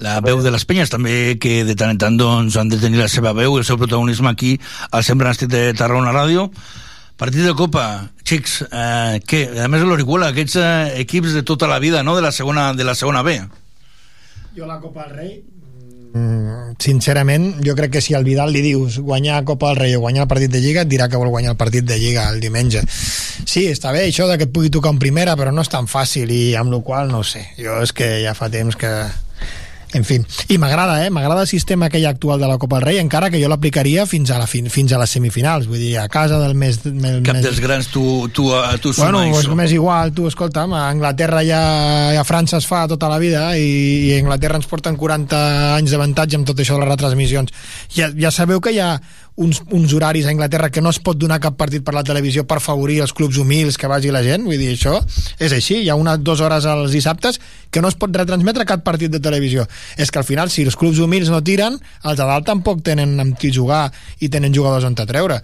La 0.00 0.16
veu 0.24 0.40
de 0.40 0.50
les 0.52 0.64
penyes 0.64 0.88
també, 0.88 1.36
que 1.36 1.60
de 1.68 1.74
tant 1.76 1.92
en 1.92 1.98
tant 2.00 2.16
doncs, 2.16 2.56
han 2.56 2.70
de 2.72 2.78
tenir 2.80 3.02
la 3.02 3.10
seva 3.12 3.34
veu 3.36 3.58
i 3.58 3.60
el 3.60 3.66
seu 3.68 3.76
protagonisme 3.76 4.30
aquí 4.32 4.54
al 4.96 5.04
Sempre 5.04 5.28
Nàstic 5.28 5.50
de 5.52 5.60
Tarragona 5.76 6.14
Ràdio. 6.16 6.48
Partit 7.20 7.44
de 7.44 7.52
Copa, 7.56 7.84
xics, 8.24 8.62
eh, 8.64 9.20
què? 9.28 9.42
A 9.60 9.68
més, 9.72 9.84
l'Orihuela, 9.84 10.32
aquests 10.32 10.56
eh, 10.60 11.02
equips 11.04 11.36
de 11.36 11.44
tota 11.48 11.68
la 11.68 11.78
vida, 11.84 12.02
no?, 12.04 12.16
de 12.16 12.24
la 12.24 12.32
segona, 12.32 12.70
de 12.76 12.84
la 12.84 12.96
segona 12.96 13.22
B. 13.24 13.36
Jo 14.56 14.68
la 14.68 14.80
Copa 14.80 15.04
del 15.04 15.16
Rei 15.16 15.30
sincerament, 16.82 17.56
jo 17.64 17.74
crec 17.76 17.96
que 17.96 18.02
si 18.04 18.14
al 18.14 18.24
Vidal 18.26 18.52
li 18.54 18.62
dius 18.64 18.98
guanyar 19.00 19.44
Copa 19.48 19.72
del 19.72 19.80
Rei 19.80 19.96
o 19.96 20.02
guanyar 20.04 20.26
el 20.26 20.30
partit 20.30 20.52
de 20.52 20.60
Lliga, 20.60 20.84
et 20.84 20.90
dirà 20.92 21.08
que 21.08 21.20
vol 21.20 21.32
guanyar 21.32 21.54
el 21.54 21.60
partit 21.60 21.86
de 21.88 21.98
Lliga 21.98 22.28
el 22.30 22.40
diumenge. 22.40 22.84
Sí, 22.88 23.66
està 23.70 23.92
bé 23.96 24.06
això 24.06 24.28
de 24.28 24.36
que 24.38 24.48
et 24.48 24.52
pugui 24.52 24.72
tocar 24.72 24.92
en 24.94 25.00
primera, 25.02 25.36
però 25.36 25.52
no 25.54 25.64
és 25.64 25.72
tan 25.72 25.88
fàcil 25.90 26.32
i 26.32 26.42
amb 26.58 26.74
la 26.74 26.82
qual 26.84 27.12
no 27.12 27.22
sé. 27.24 27.46
Jo 27.60 27.80
és 27.84 27.94
que 27.96 28.16
ja 28.24 28.36
fa 28.36 28.50
temps 28.52 28.76
que 28.76 28.92
en 29.94 30.04
fi, 30.04 30.18
i 30.48 30.58
m'agrada, 30.58 30.98
eh? 31.04 31.10
M'agrada 31.10 31.42
el 31.44 31.48
sistema 31.50 31.86
aquell 31.86 32.06
actual 32.06 32.40
de 32.40 32.48
la 32.50 32.58
Copa 32.58 32.78
del 32.80 32.86
Rei, 32.86 32.98
encara 32.98 33.30
que 33.30 33.40
jo 33.42 33.48
l'aplicaria 33.48 34.06
fins 34.06 34.30
a 34.34 34.38
la 34.38 34.46
fin, 34.50 34.68
fins 34.72 34.92
a 34.92 34.98
les 34.98 35.10
semifinals, 35.10 35.68
vull 35.70 35.78
dir, 35.78 35.96
a 36.02 36.08
casa 36.08 36.38
del 36.42 36.54
mes... 36.58 36.80
del 36.84 37.22
Cap 37.26 37.38
mes... 37.38 37.44
dels 37.46 37.60
grans 37.62 37.88
tu, 37.92 38.28
tu, 38.34 38.48
eh, 38.56 38.78
tu 38.82 38.92
Bueno, 38.96 39.22
suma 39.22 39.30
és 39.30 39.44
això. 39.44 39.58
més 39.58 39.74
igual, 39.76 40.12
tu, 40.16 40.26
escolta'm, 40.30 40.74
a 40.74 40.88
Anglaterra 40.90 41.44
ja, 41.46 41.60
a 42.18 42.24
França 42.26 42.58
es 42.58 42.66
fa 42.66 42.86
tota 42.90 43.08
la 43.12 43.20
vida 43.22 43.46
i, 43.58 44.10
i 44.10 44.16
a 44.16 44.22
Anglaterra 44.24 44.58
ens 44.60 44.66
porten 44.70 44.98
40 44.98 45.42
anys 45.76 45.94
d'avantatge 45.94 46.40
amb 46.40 46.50
tot 46.50 46.58
això 46.60 46.76
de 46.76 46.84
les 46.84 46.92
retransmissions. 46.94 47.54
Ja, 47.94 48.10
ja 48.16 48.34
sabeu 48.34 48.60
que 48.60 48.74
hi 48.74 48.82
ha 48.82 48.96
uns, 49.36 49.62
uns 49.70 49.92
horaris 49.92 50.26
a 50.26 50.30
Anglaterra 50.30 50.70
que 50.70 50.80
no 50.80 50.90
es 50.90 50.98
pot 50.98 51.18
donar 51.20 51.38
cap 51.44 51.56
partit 51.60 51.84
per 51.84 51.94
la 51.94 52.02
televisió 52.04 52.46
per 52.48 52.58
favorir 52.64 53.02
els 53.04 53.12
clubs 53.16 53.36
humils 53.38 53.76
que 53.76 53.88
vagi 53.88 54.10
la 54.12 54.24
gent, 54.24 54.46
vull 54.48 54.58
dir, 54.58 54.72
això 54.72 54.96
és 55.38 55.52
així, 55.52 55.82
hi 55.84 55.90
ha 55.92 55.98
unes 56.00 56.22
dues 56.24 56.40
hores 56.40 56.64
als 56.66 56.96
dissabtes 56.96 57.38
que 57.70 57.82
no 57.84 57.92
es 57.92 57.98
pot 58.00 58.16
retransmetre 58.16 58.64
cap 58.68 58.82
partit 58.84 59.12
de 59.12 59.20
televisió. 59.20 59.66
És 59.96 60.10
que 60.10 60.22
al 60.22 60.24
final, 60.24 60.50
si 60.50 60.64
els 60.64 60.76
clubs 60.76 60.98
humils 61.04 61.28
no 61.32 61.42
tiren, 61.44 61.76
els 62.02 62.16
de 62.16 62.24
dalt 62.24 62.48
tampoc 62.48 62.80
tenen 62.86 63.18
amb 63.20 63.36
qui 63.38 63.52
jugar 63.52 63.90
i 64.20 64.30
tenen 64.32 64.54
jugadors 64.54 64.88
on 64.88 64.96
te 64.96 65.04
treure. 65.06 65.42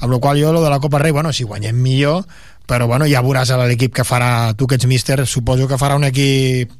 Amb 0.00 0.10
la 0.10 0.18
qual 0.18 0.40
jo, 0.40 0.52
lo 0.52 0.64
de 0.64 0.72
la 0.72 0.80
Copa 0.80 0.98
Rei, 1.02 1.12
bueno, 1.12 1.32
si 1.32 1.44
guanyem 1.44 1.76
millor, 1.76 2.24
però 2.66 2.88
bueno, 2.88 3.04
ja 3.10 3.20
veuràs 3.22 3.52
l'equip 3.68 3.92
que 3.92 4.08
farà, 4.08 4.54
tu 4.56 4.66
que 4.66 4.78
ets 4.80 4.88
míster, 4.88 5.20
suposo 5.28 5.68
que 5.68 5.78
farà 5.78 5.98
un 6.00 6.08
equip 6.08 6.72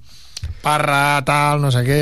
parra, 0.62 1.22
tal, 1.26 1.62
no 1.64 1.72
sé 1.74 1.84
què... 1.86 2.00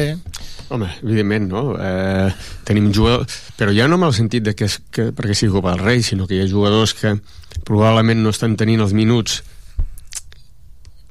Home, 0.72 0.88
evidentment, 1.02 1.50
no? 1.52 1.62
Eh, 1.76 2.30
tenim 2.64 2.88
jugadors... 2.96 3.34
Però 3.58 3.74
ja 3.76 3.84
no 3.90 3.98
en 4.00 4.06
el 4.08 4.14
sentit 4.16 4.46
de 4.46 4.54
que, 4.56 4.70
és, 4.70 4.78
que 4.94 5.10
perquè 5.12 5.36
sigui 5.36 5.52
Copa 5.52 5.74
del 5.74 5.84
Rei, 5.84 6.04
sinó 6.06 6.28
que 6.28 6.38
hi 6.38 6.44
ha 6.44 6.48
jugadors 6.48 6.94
que 6.96 7.18
probablement 7.68 8.22
no 8.24 8.32
estan 8.32 8.56
tenint 8.56 8.80
els 8.80 8.94
minuts 8.96 9.42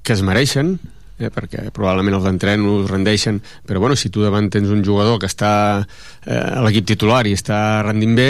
que 0.01 0.15
es 0.15 0.23
mereixen, 0.25 0.79
eh, 1.21 1.31
perquè 1.33 1.67
probablement 1.75 2.17
els 2.17 2.27
entrenos 2.29 2.89
rendeixen, 2.89 3.39
però 3.67 3.81
bueno, 3.83 3.95
si 3.95 4.09
tu 4.09 4.23
davant 4.25 4.49
tens 4.51 4.71
un 4.73 4.83
jugador 4.85 5.19
que 5.21 5.29
està 5.29 5.53
eh, 5.81 6.35
a 6.35 6.61
l'equip 6.65 6.89
titular 6.93 7.23
i 7.29 7.35
està 7.37 7.81
rendint 7.85 8.17
bé, 8.17 8.29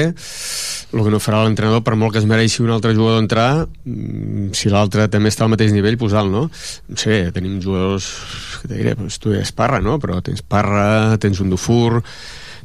el 0.91 1.03
que 1.05 1.13
no 1.13 1.21
farà 1.23 1.43
l'entrenador, 1.45 1.83
per 1.87 1.95
molt 1.95 2.15
que 2.15 2.21
es 2.21 2.27
mereixi 2.29 2.61
un 2.65 2.73
altre 2.75 2.93
jugador 2.97 3.23
entrar, 3.23 3.65
mm, 3.85 4.51
si 4.57 4.71
l'altre 4.73 5.07
també 5.11 5.31
està 5.31 5.47
al 5.47 5.53
mateix 5.53 5.73
nivell, 5.75 5.99
posar-lo, 6.01 6.31
no? 6.31 6.43
No 6.91 6.99
sé, 6.99 7.23
tenim 7.35 7.59
jugadors, 7.63 8.11
que 8.61 8.73
diré, 8.75 8.95
doncs 8.99 9.19
tu 9.21 9.33
és 9.37 9.55
Parra, 9.55 9.81
no? 9.83 9.97
Però 10.03 10.19
tens 10.25 10.43
Parra, 10.43 11.17
tens 11.21 11.39
un 11.43 11.51
Dufour, 11.51 12.01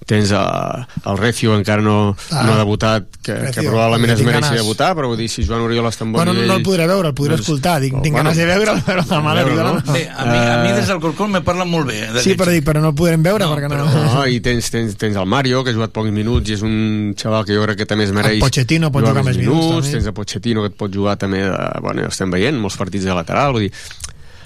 tens 0.07 0.31
el, 0.31 0.85
el 1.11 1.17
Recio 1.19 1.57
encara 1.59 1.83
no, 1.83 2.15
Ah, 2.31 2.45
no 2.47 2.53
ha 2.55 2.59
debutat 2.61 3.09
que, 3.27 3.35
Recio, 3.35 3.63
que 3.63 3.69
probablement 3.69 4.13
es 4.15 4.21
mereixi 4.23 4.53
ganes. 4.53 4.61
debutar 4.63 4.93
però 4.95 5.09
vull 5.11 5.19
dir, 5.19 5.27
si 5.29 5.43
Joan 5.45 5.65
Oriol 5.67 5.89
està 5.91 6.05
en 6.07 6.13
bon 6.15 6.21
Bueno, 6.21 6.31
no, 6.33 6.37
nivell 6.39 6.49
no 6.53 6.57
el 6.61 6.63
podré 6.63 6.87
veure, 6.87 7.09
el 7.11 7.15
podré 7.19 7.35
doncs- 7.35 7.43
escoltar, 7.49 7.81
tinc, 7.83 7.97
tinc 8.05 8.15
bueno, 8.15 8.31
ganes 8.31 8.39
de 8.39 8.47
veure'l, 8.47 8.83
però 8.87 9.03
la 9.11 9.21
mala 9.25 9.43
veure, 9.43 9.57
vida 9.57 9.65
no? 9.67 9.73
no. 9.85 9.93
Bé, 9.93 10.05
a 10.09 10.25
mi, 10.31 10.37
a 10.39 10.57
mi 10.63 10.69
Eh, 10.71 10.75
des 10.79 10.87
del 10.93 11.01
Corcol 11.01 11.29
me 11.35 11.41
parlen 11.43 11.69
molt 11.71 11.89
bé. 11.91 11.99
Sí, 12.23 12.37
però, 12.39 12.51
dic, 12.55 12.63
però 12.65 12.81
no 12.85 12.93
el 12.93 12.95
podrem 12.95 13.23
veure, 13.27 13.49
perquè 13.51 13.69
no... 13.73 13.81
No, 13.87 14.27
i 14.31 14.39
tens, 14.41 14.71
tens, 14.71 14.95
tens 14.97 15.17
el 15.19 15.27
Mario, 15.27 15.65
que 15.65 15.71
ha 15.75 15.75
jugat 15.75 15.91
pocs 15.97 16.13
minuts 16.15 16.51
i 16.51 16.55
és 16.55 16.63
un 16.63 17.15
xaval 17.19 17.45
que 17.45 17.57
jo 17.59 17.65
crec 17.67 17.79
que 17.83 17.87
també 17.91 18.05
es 18.07 18.13
mereix 18.15 18.39
El 18.39 18.45
Pochettino 18.47 18.93
pot 18.95 19.03
jugar 19.09 19.25
més 19.27 19.37
minuts, 19.43 19.73
també. 19.81 19.91
tens 19.97 20.07
el 20.07 20.15
Pochettino 20.15 20.63
que 20.63 20.71
et 20.71 20.79
pot 20.79 20.93
jugar 20.95 21.17
també 21.19 21.43
de, 21.43 21.59
bueno, 21.83 22.07
ja 22.07 22.15
estem 22.15 22.31
veient, 22.31 22.57
molts 22.63 22.79
partits 22.79 23.05
de 23.11 23.15
lateral 23.19 23.53
vull 23.59 23.67
dir, 23.67 23.73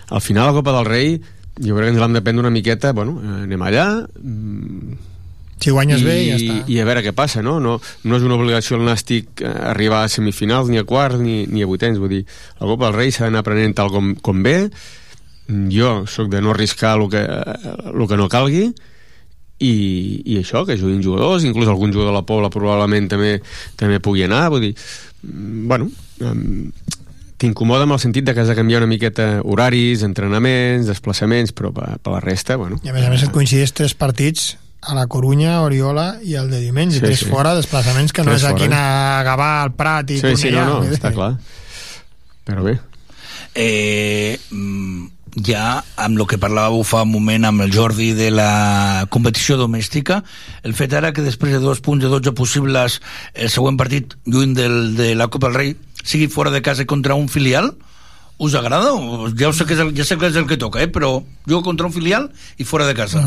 al 0.08 0.20
final 0.24 0.48
la 0.48 0.56
Copa 0.56 0.72
del 0.78 0.88
Rei 0.88 1.12
jo 1.60 1.76
crec 1.76 1.90
que 1.90 1.92
ens 1.92 2.00
l'hem 2.00 2.14
de 2.16 2.22
prendre 2.24 2.40
una 2.46 2.50
miqueta 2.54 2.94
bueno, 2.96 3.18
eh, 3.20 3.42
anem 3.44 3.62
allà 3.68 3.86
mm, 4.00 4.98
Si 5.60 5.72
guanyes 5.74 6.00
i, 6.00 6.06
bé, 6.06 6.16
ja 6.24 6.36
està. 6.38 6.58
i 6.72 6.78
a 6.80 6.86
veure 6.88 7.02
què 7.04 7.12
passa 7.16 7.42
no? 7.44 7.58
No, 7.60 7.76
no 7.80 8.16
és 8.16 8.24
una 8.24 8.38
obligació 8.38 8.78
el 8.78 8.86
Nàstic 8.88 9.42
eh, 9.44 9.50
arribar 9.72 10.04
a 10.06 10.12
semifinals, 10.12 10.70
ni 10.72 10.80
a 10.80 10.86
quarts 10.88 11.20
ni, 11.20 11.42
ni 11.52 11.64
a 11.64 11.68
vuitens. 11.68 12.00
Vull 12.00 12.14
dir, 12.16 12.22
la 12.60 12.70
Copa 12.70 12.88
del 12.88 12.96
Rei 12.96 13.12
s'ha 13.12 13.26
d'anar 13.26 13.44
aprenent 13.44 13.76
tal 13.76 13.92
com, 13.92 14.14
com 14.24 14.40
ve. 14.46 14.56
Jo 15.72 16.04
sóc 16.08 16.30
de 16.32 16.40
no 16.40 16.54
arriscar 16.54 16.94
el 16.96 17.08
que, 17.12 17.20
el 17.92 18.06
que 18.08 18.18
no 18.20 18.30
calgui. 18.32 18.70
I, 19.60 19.74
i 20.24 20.38
això, 20.40 20.62
que 20.64 20.78
juguin 20.80 21.02
jugadors 21.04 21.44
inclús 21.44 21.68
algun 21.68 21.92
jugador 21.92 22.14
de 22.14 22.16
la 22.16 22.24
Pobla 22.24 22.48
probablement 22.48 23.10
també 23.12 23.34
també 23.76 24.00
pugui 24.00 24.24
anar. 24.24 24.46
Vull 24.54 24.70
dir, 24.70 24.72
mm, 25.26 25.66
bueno 25.68 25.90
um, 26.24 26.70
t'incomoda 27.40 27.84
amb 27.84 27.96
el 27.96 28.00
sentit 28.00 28.24
de 28.24 28.32
que 28.32 28.40
has 28.40 28.48
de 28.48 28.56
canviar 28.56 28.80
una 28.80 28.88
miqueta 28.88 29.28
horaris, 29.44 30.06
entrenaments, 30.08 30.88
desplaçaments 30.88 31.52
però 31.56 31.74
per, 31.76 31.92
per 32.00 32.16
la 32.16 32.24
resta, 32.24 32.56
bueno. 32.60 32.80
I 32.84 32.92
a 32.92 32.96
més 32.96 33.04
a 33.04 33.12
més 33.12 33.28
et 33.28 33.32
coincideix 33.36 33.76
tres 33.76 33.96
partits 33.96 34.54
a 34.82 34.94
la 34.94 35.06
Corunya, 35.06 35.60
Oriola 35.62 36.18
i 36.24 36.34
el 36.40 36.48
de 36.50 36.60
diumenge, 36.60 36.94
Sí, 36.96 37.00
sí, 37.00 37.06
tres 37.06 37.18
sí. 37.20 37.24
sí. 37.26 37.30
fora, 37.30 37.54
desplaçaments 37.54 38.12
que 38.12 38.22
no 38.24 38.30
Tres 38.32 38.42
és 38.44 38.48
aquí 38.50 38.64
anar 38.64 38.80
a 39.20 39.22
Gavà, 39.26 39.50
al 39.62 39.72
Prat 39.76 40.10
i 40.10 40.20
Sí, 40.20 40.36
sí, 40.36 40.48
Cornellà. 40.48 40.64
no, 40.66 40.78
no, 40.80 40.84
dir. 40.88 40.96
està 40.98 41.12
clar. 41.12 41.34
Però 42.48 42.62
bé. 42.64 42.78
Eh, 43.54 44.38
mm, 44.50 45.06
ja 45.46 45.82
amb 46.00 46.18
el 46.18 46.26
que 46.30 46.38
parlàveu 46.42 46.82
fa 46.86 47.02
un 47.04 47.12
moment 47.12 47.44
amb 47.46 47.62
el 47.62 47.72
Jordi 47.74 48.12
de 48.18 48.30
la 48.34 49.06
competició 49.10 49.56
domèstica, 49.60 50.22
el 50.62 50.74
fet 50.74 50.94
ara 50.94 51.12
que 51.12 51.22
després 51.22 51.52
de 51.52 51.60
dos 51.62 51.80
punts 51.84 52.02
de 52.02 52.10
12 52.10 52.32
possibles 52.38 53.00
el 53.34 53.50
següent 53.50 53.76
partit 53.78 54.16
lluny 54.26 54.54
del, 54.54 54.96
de 54.96 55.14
la 55.14 55.28
Copa 55.28 55.48
del 55.50 55.56
Rei 55.56 55.76
sigui 56.02 56.28
fora 56.32 56.50
de 56.50 56.62
casa 56.62 56.86
contra 56.86 57.14
un 57.14 57.28
filial, 57.28 57.74
us 58.38 58.54
agrada? 58.56 58.90
Ja, 59.36 59.52
sé 59.52 59.66
que 59.68 59.74
és 59.76 59.80
el, 59.84 59.92
ja 59.94 60.04
sé 60.08 60.16
que 60.16 60.30
és 60.30 60.36
el 60.40 60.46
que 60.48 60.56
toca, 60.56 60.80
eh? 60.82 60.88
però 60.88 61.18
jugo 61.46 61.62
contra 61.62 61.86
un 61.86 61.92
filial 61.92 62.30
i 62.56 62.64
fora 62.64 62.86
de 62.88 62.94
casa. 62.94 63.20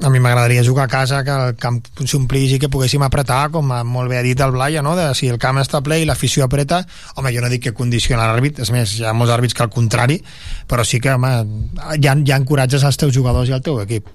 A 0.00 0.08
mi 0.08 0.22
m'agradaria 0.24 0.64
jugar 0.64 0.86
a 0.86 0.88
casa, 0.88 1.20
que 1.22 1.34
el 1.34 1.56
camp 1.60 1.82
s'omplís 2.08 2.54
i 2.54 2.58
que 2.58 2.70
poguéssim 2.72 3.02
apretar, 3.04 3.50
com 3.52 3.68
molt 3.68 4.08
bé 4.08 4.16
ha 4.16 4.24
dit 4.24 4.40
el 4.40 4.54
Blai, 4.54 4.78
no? 4.80 4.94
de 4.96 5.10
si 5.14 5.28
el 5.28 5.36
camp 5.42 5.60
està 5.60 5.82
ple 5.84 6.00
i 6.00 6.08
l'afició 6.08 6.46
apreta, 6.46 6.80
home, 7.20 7.34
jo 7.34 7.44
no 7.44 7.52
dic 7.52 7.66
que 7.68 7.74
condiciona 7.76 8.24
l'àrbit, 8.30 8.62
és 8.64 8.72
més, 8.72 8.96
hi 8.96 9.04
ha 9.04 9.12
molts 9.12 9.34
àrbits 9.36 9.52
que 9.52 9.66
al 9.66 9.70
contrari, 9.74 10.22
però 10.66 10.86
sí 10.88 11.02
que, 11.02 11.12
home, 11.12 11.34
hi 12.00 12.08
ha 12.08 12.40
encoratges 12.40 12.88
als 12.88 12.96
teus 12.96 13.12
jugadors 13.12 13.52
i 13.52 13.56
al 13.58 13.62
teu 13.62 13.82
equip. 13.84 14.08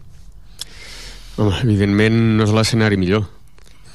Home, 1.38 1.54
evidentment 1.62 2.24
no 2.40 2.50
és 2.50 2.58
l'escenari 2.58 2.98
millor. 2.98 3.37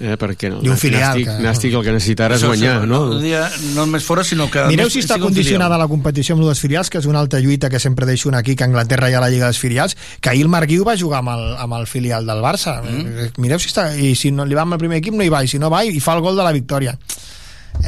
Eh, 0.03 0.17
perquè 0.19 0.49
no, 0.51 0.57
I 0.67 0.69
un 0.73 0.79
filial, 0.81 1.13
Nàstic, 1.15 1.29
que- 1.29 1.43
Nàstic 1.45 1.75
el 1.79 1.85
que 1.87 1.93
necessita 1.95 2.25
ara 2.27 2.35
és 2.35 2.43
guanyar, 2.43 2.81
no? 2.91 3.05
No, 3.13 3.21
dia, 3.23 3.45
no 3.77 3.85
només 3.87 4.03
fora, 4.03 4.25
sinó 4.27 4.49
que... 4.51 4.65
Mireu 4.67 4.91
si 4.91 4.99
està 4.99 5.15
condicionada 5.23 5.79
la 5.79 5.87
competició 5.87 6.35
amb 6.35 6.43
les 6.49 6.59
filials, 6.59 6.91
que 6.91 6.99
és 6.99 7.07
una 7.07 7.21
altra 7.23 7.39
lluita 7.39 7.71
que 7.71 7.79
sempre 7.79 8.05
deixo 8.09 8.29
una 8.29 8.41
aquí, 8.43 8.57
que 8.59 8.65
a 8.65 8.67
Anglaterra 8.67 9.11
hi 9.13 9.15
ha 9.15 9.21
la 9.23 9.31
Lliga 9.31 9.47
dels 9.47 9.61
Filials, 9.63 9.95
que 10.21 10.33
ahir 10.33 10.43
el 10.43 10.51
Marc 10.51 10.67
Guiu 10.73 10.83
va 10.89 10.97
jugar 10.99 11.21
amb 11.23 11.31
el, 11.37 11.45
amb 11.57 11.79
el 11.79 11.87
filial 11.87 12.27
del 12.27 12.43
Barça. 12.43 12.81
Mm. 12.83 13.39
Mireu 13.39 13.63
si 13.63 13.71
està... 13.71 13.93
I 13.95 14.17
si 14.19 14.33
no 14.35 14.45
li 14.45 14.59
va 14.59 14.67
amb 14.67 14.75
el 14.75 14.83
primer 14.83 14.99
equip 14.99 15.15
no 15.15 15.23
hi 15.23 15.31
va, 15.31 15.45
i 15.47 15.49
si 15.55 15.63
no 15.63 15.71
va 15.71 15.85
i 15.87 16.01
fa 16.03 16.17
el 16.19 16.25
gol 16.27 16.35
de 16.35 16.43
la 16.43 16.53
victòria. 16.57 16.97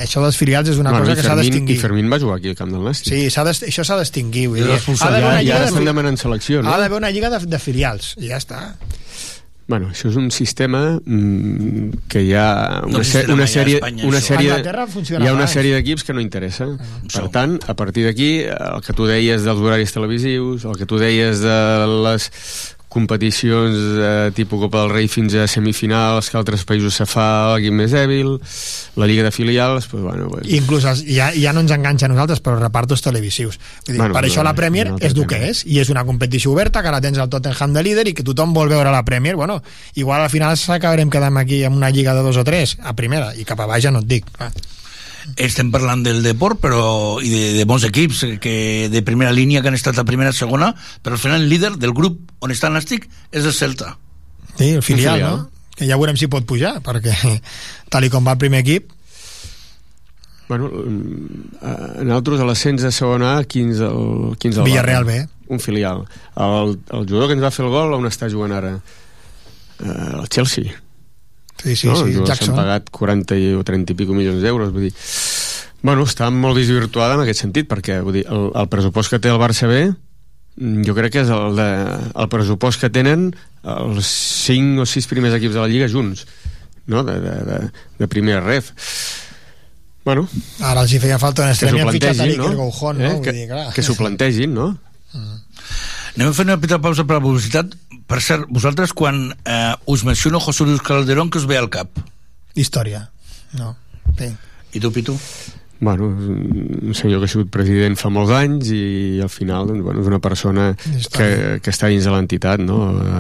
Això 0.01 0.23
dels 0.25 0.37
filials 0.39 0.69
és 0.73 0.79
una 0.81 0.91
Bueno, 0.95 1.05
cosa 1.05 1.15
que 1.19 1.23
s'ha 1.27 1.35
d'extingir. 1.37 1.75
I 1.77 1.79
Fermín 1.83 2.07
va 2.11 2.17
jugar 2.19 2.39
aquí 2.39 2.49
al 2.49 2.57
camp 2.57 2.71
del 2.73 2.81
Nàstic. 2.87 3.11
Sí, 3.11 3.27
això 3.29 3.85
s'ha 3.85 3.99
d'extingir. 3.99 4.47
vull 4.49 4.63
I. 4.63 4.71
Ha 4.71 5.11
d'haver 5.11 5.21
Ja- 5.21 5.29
una 5.35 5.43
ja 5.45 5.59
estan 5.67 5.83
de... 5.85 5.91
demanant 5.91 6.17
selecció, 6.19 6.63
no? 6.63 6.71
Ha 6.73 6.79
d'haver 6.81 6.97
una 7.03 7.11
lliga 7.11 7.29
de, 7.35 7.43
de 7.47 7.59
filials, 7.61 8.15
i 8.19 8.31
ja 8.33 8.39
està. 8.41 8.63
Bueno, 9.67 9.89
això 9.95 10.11
és 10.11 10.17
un 10.21 10.29
sistema 10.35 10.99
mm, 11.01 12.05
que 12.13 12.21
hi 12.27 12.35
ha 12.37 12.83
No 12.85 12.99
una, 12.99 13.05
se 13.05 13.23
existirà 13.23 13.33
una 13.33 13.47
sèrie, 13.49 13.79
Espanya, 13.81 14.05
una 14.11 14.21
sèrie, 14.21 14.59
hi 14.61 15.29
ha 15.31 15.33
una 15.33 15.49
sèrie 15.49 15.79
d'equips 15.79 16.05
que 16.05 16.17
no 16.17 16.21
interessa. 16.21 16.69
Per 17.09 17.25
tant, 17.33 17.57
a 17.65 17.77
partir 17.79 18.05
d'aquí, 18.05 18.31
el 18.45 18.85
que 18.85 18.97
tu 18.97 19.09
deies 19.09 19.47
dels 19.47 19.65
horaris 19.65 19.97
televisius, 19.97 20.69
el 20.69 20.77
que 20.77 20.89
tu 20.91 21.01
deies 21.01 21.41
de 21.41 21.59
les 22.05 22.29
competicions 22.95 23.75
eh, 23.99 24.31
tipus 24.37 24.63
Copa 24.65 24.85
del 24.85 24.93
Rei 24.95 25.09
fins 25.11 25.35
a 25.37 25.49
semifinals 25.51 26.31
que 26.31 26.39
altres 26.39 26.65
països 26.69 26.97
se 27.01 27.07
fa 27.11 27.27
l'equip 27.55 27.75
més 27.75 27.93
dèbil 27.95 28.37
la 29.01 29.09
Lliga 29.11 29.27
de 29.27 29.33
Filials 29.35 29.89
pues, 29.91 30.03
bueno, 30.05 30.29
pues, 30.31 30.47
inclús 30.55 30.87
els, 30.89 31.03
ja, 31.09 31.33
ja 31.35 31.53
no 31.53 31.65
ens 31.65 31.75
enganxa 31.75 32.07
a 32.09 32.13
nosaltres 32.13 32.43
però 32.45 32.57
repartos 32.61 33.03
televisius. 33.05 33.59
Vull 33.59 33.97
dir, 33.97 34.01
Bueno, 34.05 34.15
per 34.15 34.23
però 34.23 34.31
això 34.31 34.45
la 34.47 34.55
Premier 34.57 34.87
un 34.89 34.97
altre 34.97 35.11
és 35.11 35.17
el 35.19 35.27
que 35.31 35.41
és 35.51 35.65
i 35.67 35.81
és 35.83 35.91
una 35.93 36.05
competició 36.07 36.55
oberta 36.55 36.83
que 36.83 36.93
ara 36.93 37.03
tens 37.05 37.19
el 37.19 37.31
Tottenham 37.33 37.75
de 37.75 37.83
líder 37.87 38.07
i 38.11 38.15
que 38.15 38.27
tothom 38.27 38.55
vol 38.55 38.71
veure 38.73 38.93
la 38.95 39.05
Premier. 39.05 39.35
Bueno, 39.37 39.61
igual 39.95 40.23
al 40.23 40.31
final 40.31 40.57
s'acabarem 40.61 41.11
quedant 41.11 41.41
aquí 41.41 41.65
amb 41.65 41.77
una 41.77 41.91
lliga 41.91 42.15
de 42.15 42.23
dos 42.23 42.39
o 42.39 42.47
tres 42.47 42.79
a 42.83 42.95
primera 42.95 43.35
i 43.35 43.45
cap 43.49 43.61
a 43.61 43.69
baix 43.71 43.85
ja 43.85 43.93
no 43.95 44.05
et 44.05 44.11
dic 44.11 44.31
clar. 44.31 44.53
Estem 45.41 45.71
parlant 45.73 46.03
del 46.05 46.23
deport 46.23 46.61
però, 46.61 46.85
i 47.25 47.31
de, 47.33 47.53
de 47.57 47.65
bons 47.69 47.87
equips 47.89 48.23
eh, 48.27 48.33
que 48.43 48.55
de 48.93 49.03
primera 49.07 49.33
línia 49.33 49.63
que 49.63 49.71
han 49.73 49.79
estat 49.79 49.99
a 49.99 50.05
primera 50.05 50.35
segona, 50.37 50.75
però 51.03 51.17
al 51.17 51.23
final 51.23 51.43
el 51.43 51.49
líder 51.49 51.75
del 51.81 51.95
grup 51.97 52.21
on 52.45 52.53
està 52.53 52.69
el 52.69 52.77
Nàstic 52.77 53.09
és 53.33 53.45
el 53.45 53.55
Celta. 53.57 53.97
sí, 54.59 54.71
el 54.71 54.83
filial, 54.83 55.15
filial. 55.17 55.39
no? 55.39 55.51
que 55.75 55.89
ja 55.89 55.97
veurem 55.99 56.19
si 56.21 56.29
pot 56.31 56.45
pujar 56.47 56.77
perquè 56.85 57.15
tal 57.93 58.05
i 58.07 58.13
com 58.13 58.27
va 58.27 58.37
el 58.37 58.43
primer 58.45 58.61
equip 58.63 58.93
Bueno, 60.47 60.69
mm, 60.69 62.05
nosaltres 62.05 62.41
a 62.41 62.45
l'ascens 62.45 62.83
de 62.85 62.91
segona 62.93 63.39
A, 63.39 63.45
quins 63.49 63.81
el, 63.81 64.35
quins 64.37 64.59
el 64.61 64.67
Villarreal? 64.69 65.07
B. 65.09 65.23
Un 65.49 65.61
filial. 65.61 66.05
El, 66.37 66.77
el 66.93 67.07
jugador 67.09 67.31
que 67.31 67.39
ens 67.39 67.45
va 67.47 67.53
fer 67.55 67.65
el 67.65 67.73
gol, 67.73 67.95
on 67.97 68.05
està 68.11 68.29
jugant 68.29 68.53
ara? 68.53 68.75
Uh, 69.81 70.21
el 70.21 70.29
Chelsea. 70.29 70.77
Sí, 71.63 71.77
sí, 71.77 71.89
no? 71.89 71.97
sí, 71.97 72.15
Jackson. 72.15 72.53
S'han 72.53 72.59
pagat 72.59 72.91
40 72.93 73.39
i, 73.41 73.53
o 73.57 73.65
30 73.65 73.95
i 73.95 73.99
pico 73.99 74.17
milions 74.17 74.43
d'euros, 74.45 74.73
vull 74.75 74.89
dir... 74.89 74.95
Bueno, 75.85 76.07
està 76.09 76.31
molt 76.33 76.57
desvirtuada 76.57 77.19
en 77.19 77.25
aquest 77.27 77.43
sentit, 77.43 77.69
perquè 77.69 77.99
vull 78.05 78.17
dir, 78.17 78.25
el, 78.33 78.49
el 78.57 78.69
pressupost 78.73 79.13
que 79.13 79.21
té 79.21 79.29
el 79.29 79.41
Barça 79.41 79.69
B 79.69 79.83
mm, 79.91 80.85
jo 80.89 80.95
crec 80.97 81.13
que 81.13 81.25
és 81.27 81.33
el, 81.33 81.59
de, 81.59 81.69
el 82.25 82.31
pressupost 82.33 82.81
que 82.81 82.89
tenen 82.93 83.29
els 83.75 84.15
5 84.47 84.81
o 84.85 84.89
6 84.89 85.11
primers 85.13 85.37
equips 85.37 85.59
de 85.59 85.61
la 85.61 85.69
Lliga 85.69 85.91
junts, 85.93 86.25
no? 86.89 87.05
de, 87.05 87.19
de, 87.21 87.37
de, 87.51 87.61
de 88.01 88.09
primera 88.09 88.41
ref. 88.45 88.73
Bueno, 90.05 90.27
ara 90.61 90.83
els 90.85 90.93
hi 90.93 91.01
feia 91.01 91.17
falta 91.21 91.45
un 91.45 91.49
que 91.49 91.57
extrem 91.57 91.79
s'ho 91.79 91.85
plantegin, 91.89 92.35
no? 92.37 92.51
Goujón 92.59 92.99
no? 93.01 93.09
Eh? 93.09 93.21
Que, 93.25 93.33
dir, 93.33 93.47
que 93.73 93.85
s'ho 93.85 93.97
plantegin, 93.97 94.53
no? 94.57 94.67
Anem 96.15 96.31
a 96.31 96.35
fer 96.37 96.45
una 96.47 96.55
petita 96.63 96.79
pausa 96.79 97.03
per 97.03 97.17
la 97.19 97.25
publicitat. 97.25 97.73
Per 98.07 98.21
cert, 98.23 98.47
vosaltres 98.55 98.93
quan 98.95 99.33
eh, 99.35 99.75
us 99.91 100.05
menciono 100.07 100.39
José 100.39 100.67
Luis 100.67 100.83
Calderón, 100.85 101.31
que 101.31 101.41
us 101.41 101.47
ve 101.51 101.59
al 101.59 101.71
cap? 101.75 101.91
Història. 102.55 103.09
No. 103.59 103.75
Sí. 104.19 104.31
I 104.75 104.83
tu, 104.83 104.93
Pitu? 104.95 105.17
Bueno, 105.81 106.07
és 106.15 106.29
un 106.87 106.95
senyor 106.95 107.21
que 107.21 107.27
ha 107.27 107.33
sigut 107.33 107.51
president 107.53 107.97
fa 107.99 108.09
molts 108.13 108.31
anys 108.33 108.71
i 108.73 109.21
al 109.25 109.31
final 109.33 109.67
doncs, 109.69 109.83
bueno, 109.85 110.01
és 110.05 110.09
una 110.09 110.21
persona 110.23 110.69
que, 110.79 111.27
que 111.61 111.73
està 111.73 111.91
dins 111.91 112.07
de 112.07 112.13
l'entitat 112.15 112.63
no? 112.63 112.79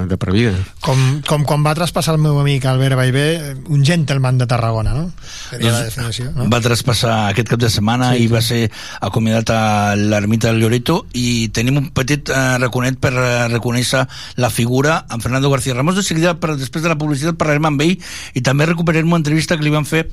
de 0.09 0.18
per 0.20 0.30
vida. 0.32 0.55
Com, 0.84 1.00
com 1.26 1.44
quan 1.48 1.64
va 1.66 1.74
traspassar 1.76 2.14
el 2.14 2.22
meu 2.22 2.38
amic 2.40 2.64
Albert 2.70 2.96
Baivé, 3.00 3.26
un 3.74 3.82
gentleman 3.84 4.38
de 4.38 4.46
Tarragona, 4.50 4.94
no? 4.94 5.09
Seria 5.50 5.74
la 5.74 5.82
definició, 5.88 6.30
no? 6.36 6.46
Va 6.52 6.62
traspassar 6.64 7.16
aquest 7.32 7.50
cap 7.52 7.61
de 7.64 7.72
setmana 7.72 8.12
sí, 8.14 8.24
i 8.24 8.30
va 8.30 8.42
ser 8.44 8.62
acomiadat 9.05 9.50
a 9.55 9.61
l'ermita 9.98 10.52
del 10.52 10.62
Lloreto 10.62 11.02
i 11.18 11.50
tenim 11.55 11.82
un 11.82 11.90
petit 11.96 12.30
eh, 12.30 12.44
raconet 12.62 13.00
per 13.02 13.12
eh, 13.18 13.26
reconèixer 13.52 14.07
la 14.40 14.52
figura 14.55 15.02
en 15.11 15.20
Fernando 15.24 15.50
García 15.50 15.74
Ramos. 15.74 15.98
De 15.98 16.07
seguida, 16.07 16.38
per, 16.40 16.55
després 16.61 16.86
de 16.86 16.94
la 16.94 16.98
publicitat, 17.00 17.36
parlarem 17.40 17.68
amb 17.72 17.84
ell 17.84 17.98
i 18.34 18.46
també 18.46 18.70
recuperarem 18.70 19.11
una 19.11 19.20
entrevista 19.24 19.59
que 19.59 19.66
li 19.66 19.74
van 19.74 19.88
fer 19.88 20.07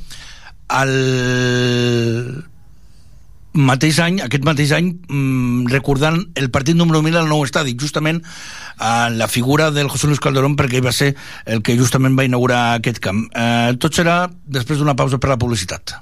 al 0.72 0.92
mateix 3.52 4.00
any, 4.00 4.22
aquest 4.24 4.46
mateix 4.48 4.72
any, 4.76 4.94
mmm, 5.10 5.68
recordant 5.72 6.22
el 6.40 6.50
partit 6.52 6.78
número 6.80 7.02
1000 7.04 7.20
al 7.20 7.28
nou 7.28 7.44
estadi, 7.44 7.76
justament 7.80 8.22
a 8.80 9.10
la 9.12 9.28
figura 9.28 9.72
del 9.72 9.90
José 9.92 10.08
Luis 10.08 10.22
Calderón, 10.24 10.56
perquè 10.56 10.80
ell 10.80 10.88
va 10.88 10.96
ser 10.96 11.14
el 11.46 11.62
que 11.62 11.76
justament 11.78 12.16
va 12.18 12.26
inaugurar 12.28 12.62
aquest 12.78 13.02
camp. 13.04 13.26
Eh, 13.36 13.76
tot 13.78 13.98
serà 13.98 14.24
després 14.46 14.80
d'una 14.80 14.96
pausa 14.96 15.20
per 15.20 15.34
la 15.34 15.38
publicitat. 15.42 15.98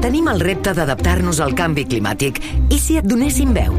Tenim 0.00 0.26
el 0.32 0.40
repte 0.40 0.72
d'adaptar-nos 0.74 1.38
al 1.44 1.54
canvi 1.54 1.84
climàtic. 1.86 2.40
I 2.72 2.78
si 2.80 2.96
et 2.98 3.06
donéssim 3.06 3.52
veu? 3.54 3.76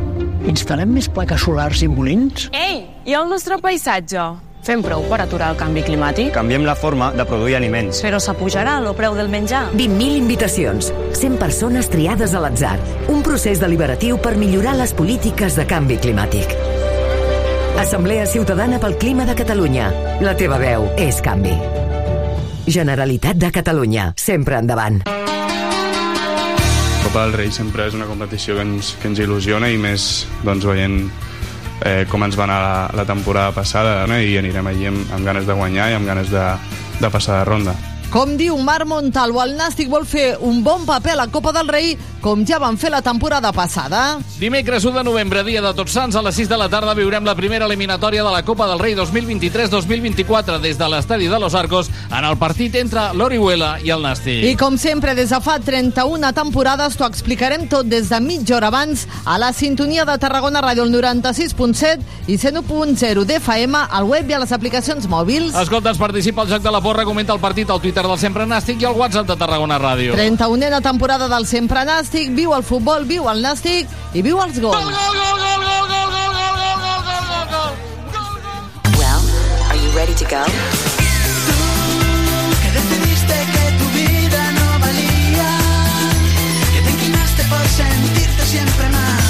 Instal·lem 0.48 0.94
més 0.94 1.10
plaques 1.12 1.44
solars 1.44 1.82
i 1.84 1.90
molins? 1.92 2.48
Ei, 2.56 2.86
i 3.10 3.18
el 3.18 3.28
nostre 3.30 3.58
paisatge? 3.62 4.30
Fem 4.62 4.84
prou 4.86 5.02
per 5.10 5.18
aturar 5.24 5.48
el 5.52 5.58
canvi 5.58 5.82
climàtic? 5.82 6.28
Canviem 6.36 6.68
la 6.68 6.76
forma 6.78 7.08
de 7.18 7.24
produir 7.26 7.56
aliments. 7.58 8.04
Però 8.06 8.20
s'apujarà 8.22 8.76
el 8.78 8.92
preu 8.94 9.16
del 9.18 9.32
menjar? 9.34 9.64
20.000 9.74 10.20
invitacions, 10.20 10.92
100 11.18 11.40
persones 11.42 11.90
triades 11.90 12.36
a 12.38 12.44
l'atzar. 12.44 12.76
Un 13.10 13.24
procés 13.26 13.62
deliberatiu 13.62 14.20
per 14.22 14.36
millorar 14.38 14.76
les 14.78 14.94
polítiques 14.94 15.58
de 15.58 15.66
canvi 15.66 15.98
climàtic. 16.04 16.54
Assemblea 17.82 18.28
Ciutadana 18.30 18.78
pel 18.78 19.00
Clima 19.02 19.26
de 19.26 19.34
Catalunya. 19.40 19.90
La 20.22 20.36
teva 20.38 20.62
veu 20.62 20.92
és 21.02 21.24
canvi. 21.26 21.56
Generalitat 22.70 23.42
de 23.42 23.50
Catalunya. 23.50 24.12
Sempre 24.14 24.62
endavant. 24.62 25.02
Copa 27.02 27.26
del 27.26 27.34
Rei 27.34 27.50
sempre 27.50 27.90
és 27.90 27.98
una 27.98 28.06
competició 28.06 28.60
que 28.60 28.68
ens, 28.68 28.94
que 29.02 29.10
ens 29.10 29.26
il·lusiona 29.26 29.74
i 29.74 29.82
més 29.82 30.28
doncs, 30.46 30.70
veient 30.70 31.10
eh, 31.86 32.06
com 32.10 32.24
ens 32.26 32.38
va 32.40 32.48
anar 32.48 32.60
la, 32.64 32.76
la 33.02 33.08
temporada 33.10 33.54
passada 33.56 34.06
no? 34.08 34.20
i 34.20 34.38
anirem 34.40 34.68
allí 34.68 34.90
amb, 34.92 35.16
amb 35.16 35.26
ganes 35.26 35.48
de 35.50 35.58
guanyar 35.58 35.92
i 35.92 35.98
amb 36.00 36.08
ganes 36.08 36.34
de, 36.34 36.46
de 37.02 37.10
passar 37.14 37.42
de 37.42 37.50
ronda. 37.50 37.78
Com 38.12 38.34
diu 38.36 38.58
Marc 38.60 38.84
Montalvo, 38.92 39.40
el 39.40 39.54
Nàstic 39.56 39.88
vol 39.88 40.04
fer 40.04 40.34
un 40.44 40.58
bon 40.66 40.84
paper 40.84 41.14
a 41.14 41.20
la 41.22 41.28
Copa 41.32 41.54
del 41.56 41.70
Rei, 41.72 41.94
com 42.20 42.42
ja 42.46 42.58
van 42.60 42.76
fer 42.78 42.90
la 42.92 43.00
temporada 43.02 43.54
passada. 43.56 44.20
Dimecres 44.36 44.84
1 44.84 44.98
de 44.98 45.04
novembre, 45.08 45.46
dia 45.48 45.62
de 45.64 45.72
Tots 45.74 45.94
Sants, 45.96 46.18
a 46.20 46.22
les 46.22 46.36
6 46.36 46.50
de 46.52 46.58
la 46.60 46.68
tarda 46.70 46.92
viurem 46.94 47.24
la 47.24 47.38
primera 47.40 47.70
eliminatòria 47.70 48.26
de 48.26 48.34
la 48.34 48.42
Copa 48.44 48.68
del 48.68 48.82
Rei 48.84 48.98
2023-2024 49.00 50.60
des 50.60 50.76
de 50.78 50.90
l'estadi 50.92 51.30
de 51.32 51.40
Los 51.40 51.56
Arcos 51.56 51.88
en 52.10 52.28
el 52.28 52.36
partit 52.36 52.76
entre 52.82 53.06
l'Orihuela 53.16 53.78
i 53.80 53.94
el 53.96 54.04
Nàstic. 54.04 54.44
I 54.44 54.60
com 54.60 54.76
sempre, 54.76 55.16
des 55.16 55.32
de 55.32 55.40
fa 55.40 55.56
31 55.64 56.34
temporades, 56.36 57.00
t'ho 57.00 57.08
explicarem 57.08 57.70
tot 57.72 57.88
des 57.88 58.12
de 58.12 58.20
mitja 58.20 58.58
hora 58.60 58.74
abans 58.74 59.08
a 59.24 59.40
la 59.40 59.54
sintonia 59.56 60.04
de 60.04 60.18
Tarragona 60.20 60.60
Ràdio, 60.68 60.84
el 60.84 60.92
96.7 60.92 62.28
i 62.28 62.36
101.0 62.36 63.24
d'FM, 63.24 63.88
al 63.88 64.12
web 64.12 64.28
i 64.28 64.36
a 64.36 64.44
les 64.44 64.52
aplicacions 64.52 65.08
mòbils. 65.08 65.56
Escolta, 65.56 65.96
ens 65.96 66.04
participa 66.04 66.44
al 66.44 66.52
Joc 66.52 66.68
de 66.68 66.76
la 66.76 66.84
Porra, 66.84 67.08
comenta 67.08 67.32
el 67.32 67.40
partit 67.40 67.72
al 67.72 67.80
Twitter 67.80 68.01
Twitter 68.02 68.10
del 68.10 68.20
Sempre 68.20 68.46
Nàstic 68.50 68.82
i 68.82 68.86
al 68.86 68.96
WhatsApp 68.98 69.28
de 69.30 69.36
Tarragona 69.38 69.78
Ràdio. 69.78 70.16
31a 70.18 70.82
temporada 70.82 71.28
del 71.30 71.46
Sempre 71.46 71.84
Nàstic, 71.86 72.32
viu 72.34 72.54
el 72.56 72.64
futbol, 72.66 73.06
viu 73.06 73.28
el 73.30 73.44
Nàstic 73.46 73.88
i 74.18 74.24
viu 74.26 74.42
els 74.42 74.58
gols. 74.60 74.82
Well, 78.98 79.22
are 79.70 79.78
you 79.78 79.92
ready 79.94 80.16
to 80.16 80.26
go? 80.26 80.42
que 82.62 82.72
decidiste 82.74 83.36
que 83.54 83.64
tu 83.78 83.86
vida 83.94 84.52
no 84.58 84.80
valía, 84.80 85.50
que 86.74 86.82
te 86.82 86.90
inclinaste 86.90 87.44
por 87.54 87.62
sentirte 87.68 88.46
siempre 88.46 88.90
mal, 88.90 89.22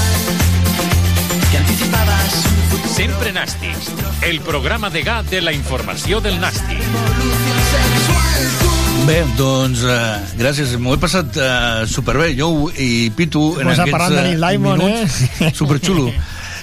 que 1.51 1.57
anticipabas 1.57 2.33
un 2.45 2.63
futuro. 2.69 2.93
Sempre 2.95 3.33
Nàstics, 3.33 3.91
el 4.21 4.39
programa 4.39 4.89
de 4.89 5.03
GA 5.03 5.23
de 5.23 5.41
la 5.41 5.51
informació 5.51 6.21
del 6.21 6.39
Nàstic. 6.39 6.79
Bé, 9.07 9.23
doncs, 9.35 9.81
uh, 9.83 10.19
gràcies. 10.39 10.75
M'ho 10.79 10.93
he 10.95 10.99
passat 11.01 11.35
uh, 11.41 11.81
superbé, 11.89 12.29
jo 12.37 12.69
i 12.79 13.09
Pitu, 13.17 13.41
en 13.59 13.65
Pues 13.71 13.79
aquests 13.81 14.13
Diamond, 14.39 14.83
minuts. 14.85 15.17
eh? 15.41 15.49
Superxulo. 15.57 16.11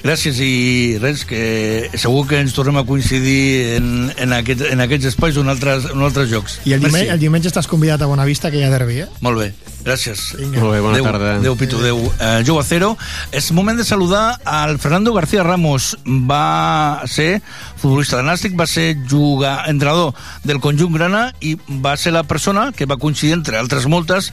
Gràcies 0.05 0.38
i 0.44 0.99
res, 1.03 1.24
que 1.26 1.90
segur 1.99 2.24
que 2.30 2.38
ens 2.42 2.55
tornem 2.55 2.76
a 2.78 2.84
coincidir 2.86 3.78
en, 3.78 3.88
en, 4.14 4.34
aquest, 4.36 4.62
en 4.70 4.82
aquests 4.84 5.11
espais 5.11 5.38
o 5.38 5.42
en 5.42 5.51
altres, 5.51 5.88
en 5.90 6.05
altres 6.07 6.30
jocs. 6.30 6.61
I 6.64 6.76
el 6.76 6.80
Merci. 6.84 6.92
diumenge, 6.94 7.14
el 7.16 7.22
diumenge 7.22 7.51
estàs 7.51 7.66
convidat 7.70 8.03
a 8.03 8.09
Bonavista, 8.11 8.53
que 8.53 8.61
hi 8.61 8.66
ha 8.66 8.70
derbi, 8.70 9.01
eh? 9.03 9.09
Molt 9.24 9.40
bé, 9.42 9.49
gràcies. 9.86 10.28
Vinga. 10.38 10.62
Molt 10.62 10.76
bé, 10.76 10.80
bona 10.84 10.94
Adéu, 10.99 11.09
tarda. 11.09 11.32
Adéu, 11.40 11.57
Pitu, 11.59 11.80
adéu. 11.82 11.99
Uh, 12.07 12.30
Jou 12.46 12.61
Acero. 12.62 12.92
És 13.34 13.51
moment 13.53 13.78
de 13.78 13.86
saludar 13.86 14.38
al 14.44 14.78
Fernando 14.78 15.12
García 15.16 15.42
Ramos. 15.42 15.96
Va 16.07 17.03
ser 17.11 17.42
futbolista 17.78 18.18
de 18.18 18.26
Nàstic, 18.28 18.57
va 18.59 18.66
ser 18.70 18.96
jugar, 19.11 19.68
entrenador 19.70 20.14
del 20.44 20.62
conjunt 20.62 20.94
grana 20.94 21.28
i 21.40 21.57
va 21.68 21.96
ser 21.96 22.14
la 22.14 22.24
persona 22.24 22.70
que 22.74 22.86
va 22.86 22.99
coincidir, 22.99 23.34
entre 23.34 23.59
altres 23.59 23.86
moltes, 23.90 24.32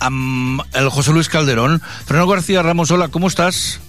amb 0.00 0.62
el 0.74 0.90
José 0.90 1.12
Luis 1.12 1.28
Calderón. 1.30 1.80
Fernando 2.04 2.32
García 2.32 2.62
Ramos, 2.62 2.90
hola, 2.90 3.08
¿cómo 3.08 3.28
estás? 3.28 3.80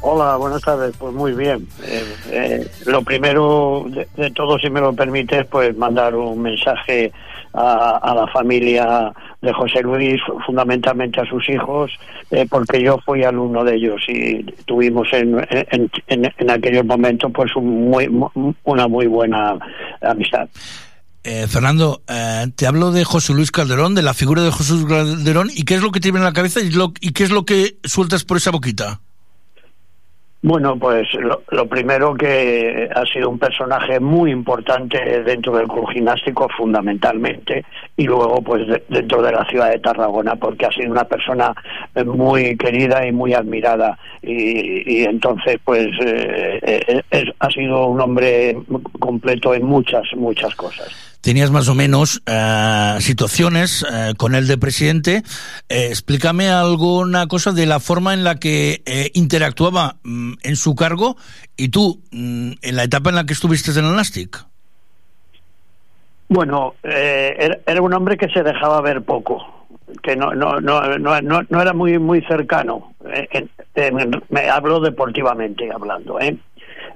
Hola, 0.00 0.36
buenas 0.36 0.62
tardes. 0.62 0.94
Pues 0.98 1.12
muy 1.14 1.32
bien. 1.32 1.66
Eh, 1.84 2.04
eh, 2.30 2.70
lo 2.86 3.02
primero 3.02 3.84
de, 4.16 4.30
todo, 4.30 4.58
si 4.58 4.70
me 4.70 4.80
lo 4.80 4.92
permites, 4.94 5.44
pues 5.46 5.76
mandar 5.76 6.14
un 6.14 6.40
mensaje 6.40 7.12
a, 7.52 7.96
a 7.96 8.14
la 8.14 8.26
familia 8.28 9.12
de 9.42 9.52
José 9.52 9.82
Luis, 9.82 10.20
fundamentalmente 10.46 11.20
a 11.20 11.24
sus 11.28 11.48
hijos, 11.48 11.90
eh, 12.30 12.46
porque 12.48 12.80
yo 12.82 12.98
fui 13.04 13.24
alumno 13.24 13.64
de 13.64 13.74
ellos 13.76 14.00
y 14.08 14.42
tuvimos 14.66 15.08
en, 15.12 15.44
en, 15.50 15.90
en, 16.06 16.50
aquellos 16.50 16.84
momentos 16.84 17.30
pues 17.34 17.54
un 17.56 17.90
muy, 17.90 18.08
mu- 18.08 18.54
una 18.64 18.86
muy 18.86 19.06
buena 19.06 19.56
amistad. 20.02 20.48
Eh, 21.24 21.46
Fernando, 21.48 22.02
te 22.54 22.66
hablo 22.66 22.92
de 22.92 23.04
José 23.04 23.34
Luis 23.34 23.50
Calderón, 23.50 23.94
de 23.94 24.02
la 24.02 24.14
figura 24.14 24.42
de 24.42 24.50
José 24.50 24.74
Luis 24.74 24.86
Calderón, 24.86 25.50
¿y 25.52 25.64
qué 25.64 25.74
es 25.74 25.82
lo 25.82 25.90
que 25.90 26.00
te 26.00 26.08
viene 26.08 26.20
en 26.20 26.24
la 26.24 26.32
cabeza 26.32 26.60
y, 26.60 26.70
lo- 26.70 26.92
y 27.00 27.12
qué 27.12 27.24
es 27.24 27.30
lo 27.30 27.44
que 27.44 27.78
sueltas 27.84 28.24
por 28.24 28.36
esa 28.36 28.50
boquita? 28.52 29.00
Bueno, 30.40 30.76
pues 30.78 31.08
lo, 31.14 31.42
lo 31.50 31.66
primero 31.66 32.14
que 32.14 32.88
ha 32.94 33.04
sido 33.06 33.28
un 33.28 33.40
personaje 33.40 33.98
muy 33.98 34.30
importante 34.30 35.24
dentro 35.24 35.56
del 35.56 35.66
club 35.66 35.88
gimnástico 35.90 36.48
fundamentalmente 36.56 37.64
y 37.96 38.04
luego 38.04 38.40
pues 38.42 38.64
de- 38.68 38.84
dentro 38.88 39.20
de 39.20 39.32
la 39.32 39.44
ciudad 39.46 39.72
de 39.72 39.80
Tarragona 39.80 40.36
porque 40.36 40.66
ha 40.66 40.70
sido 40.70 40.92
una 40.92 41.02
persona 41.04 41.52
eh, 41.92 42.04
muy 42.04 42.56
querida 42.56 43.04
y 43.04 43.10
muy 43.10 43.34
admirada 43.34 43.98
y, 44.22 45.02
entonces 45.02 45.56
pues 45.64 45.88
eh, 46.06 47.02
eh, 47.10 47.24
ha 47.40 47.50
sido 47.50 47.86
un 47.88 48.00
hombre 48.00 48.56
completo 49.00 49.54
en 49.54 49.64
muchas 49.66 50.04
muchas 50.14 50.54
cosas. 50.54 51.07
Tenías 51.20 51.50
más 51.50 51.68
o 51.68 51.74
menos 51.74 52.22
eh, 52.26 52.96
situaciones 53.00 53.84
eh, 53.90 54.14
con 54.16 54.34
él 54.34 54.46
de 54.46 54.58
presidente. 54.58 55.22
Eh, 55.68 55.86
explícame 55.88 56.48
alguna 56.48 57.26
cosa 57.26 57.52
de 57.52 57.66
la 57.66 57.80
forma 57.80 58.14
en 58.14 58.24
la 58.24 58.36
que 58.36 58.82
interactuaba 59.14 59.96
mm, 60.02 60.34
en 60.42 60.56
su 60.56 60.74
cargo 60.74 61.16
y 61.56 61.68
tú 61.68 62.00
mm, 62.12 62.52
en 62.62 62.76
la 62.76 62.84
etapa 62.84 63.10
en 63.10 63.16
la 63.16 63.24
que 63.24 63.32
estuviste 63.32 63.78
en 63.78 63.86
el 63.86 63.94
Nastic. 63.94 64.44
Bueno, 66.30 66.74
era, 66.82 67.80
un 67.80 67.94
hombre 67.94 68.18
que 68.18 68.28
se 68.28 68.42
dejaba 68.42 68.82
ver 68.82 69.00
poco, 69.00 69.66
que 70.02 70.14
no 70.14 70.34
no 70.34 70.60
no 70.60 70.98
no, 70.98 71.20
no, 71.22 71.40
no 71.48 71.62
era 71.62 71.72
muy 71.72 71.98
muy 71.98 72.20
cercano. 72.22 72.92
me 74.28 74.50
hablo 74.50 74.80
deportivamente 74.80 75.70
hablando, 75.72 76.20
¿eh? 76.20 76.36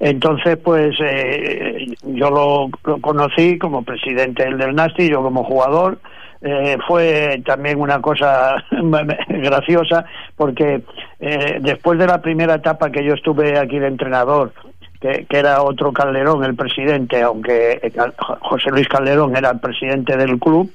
Entonces, 0.04 0.56
pues 0.56 0.96
eh, 1.00 1.86
yo 2.02 2.28
lo, 2.28 2.98
conocí 3.00 3.56
como 3.56 3.84
presidente 3.84 4.42
del 4.44 4.74
Nasti, 4.74 5.08
yo 5.08 5.22
como 5.22 5.44
jugador. 5.44 5.98
Eh, 6.44 6.76
fue 6.88 7.40
también 7.46 7.80
una 7.80 8.00
cosa 8.02 8.64
graciosa 9.28 10.04
porque 10.36 10.82
eh, 11.20 11.58
después 11.60 12.00
de 12.00 12.08
la 12.08 12.20
primera 12.20 12.56
etapa 12.56 12.90
que 12.90 13.04
yo 13.04 13.14
estuve 13.14 13.56
aquí 13.56 13.78
de 13.78 13.86
entrenador, 13.86 14.52
que, 15.00 15.24
que 15.28 15.38
era 15.38 15.62
otro 15.62 15.92
Calderón, 15.92 16.42
el 16.42 16.56
presidente, 16.56 17.22
aunque 17.22 17.78
eh, 17.80 17.92
José 18.40 18.70
Luis 18.70 18.88
Calderón 18.88 19.36
era 19.36 19.50
el 19.50 19.60
presidente 19.60 20.16
del 20.16 20.40
club, 20.40 20.68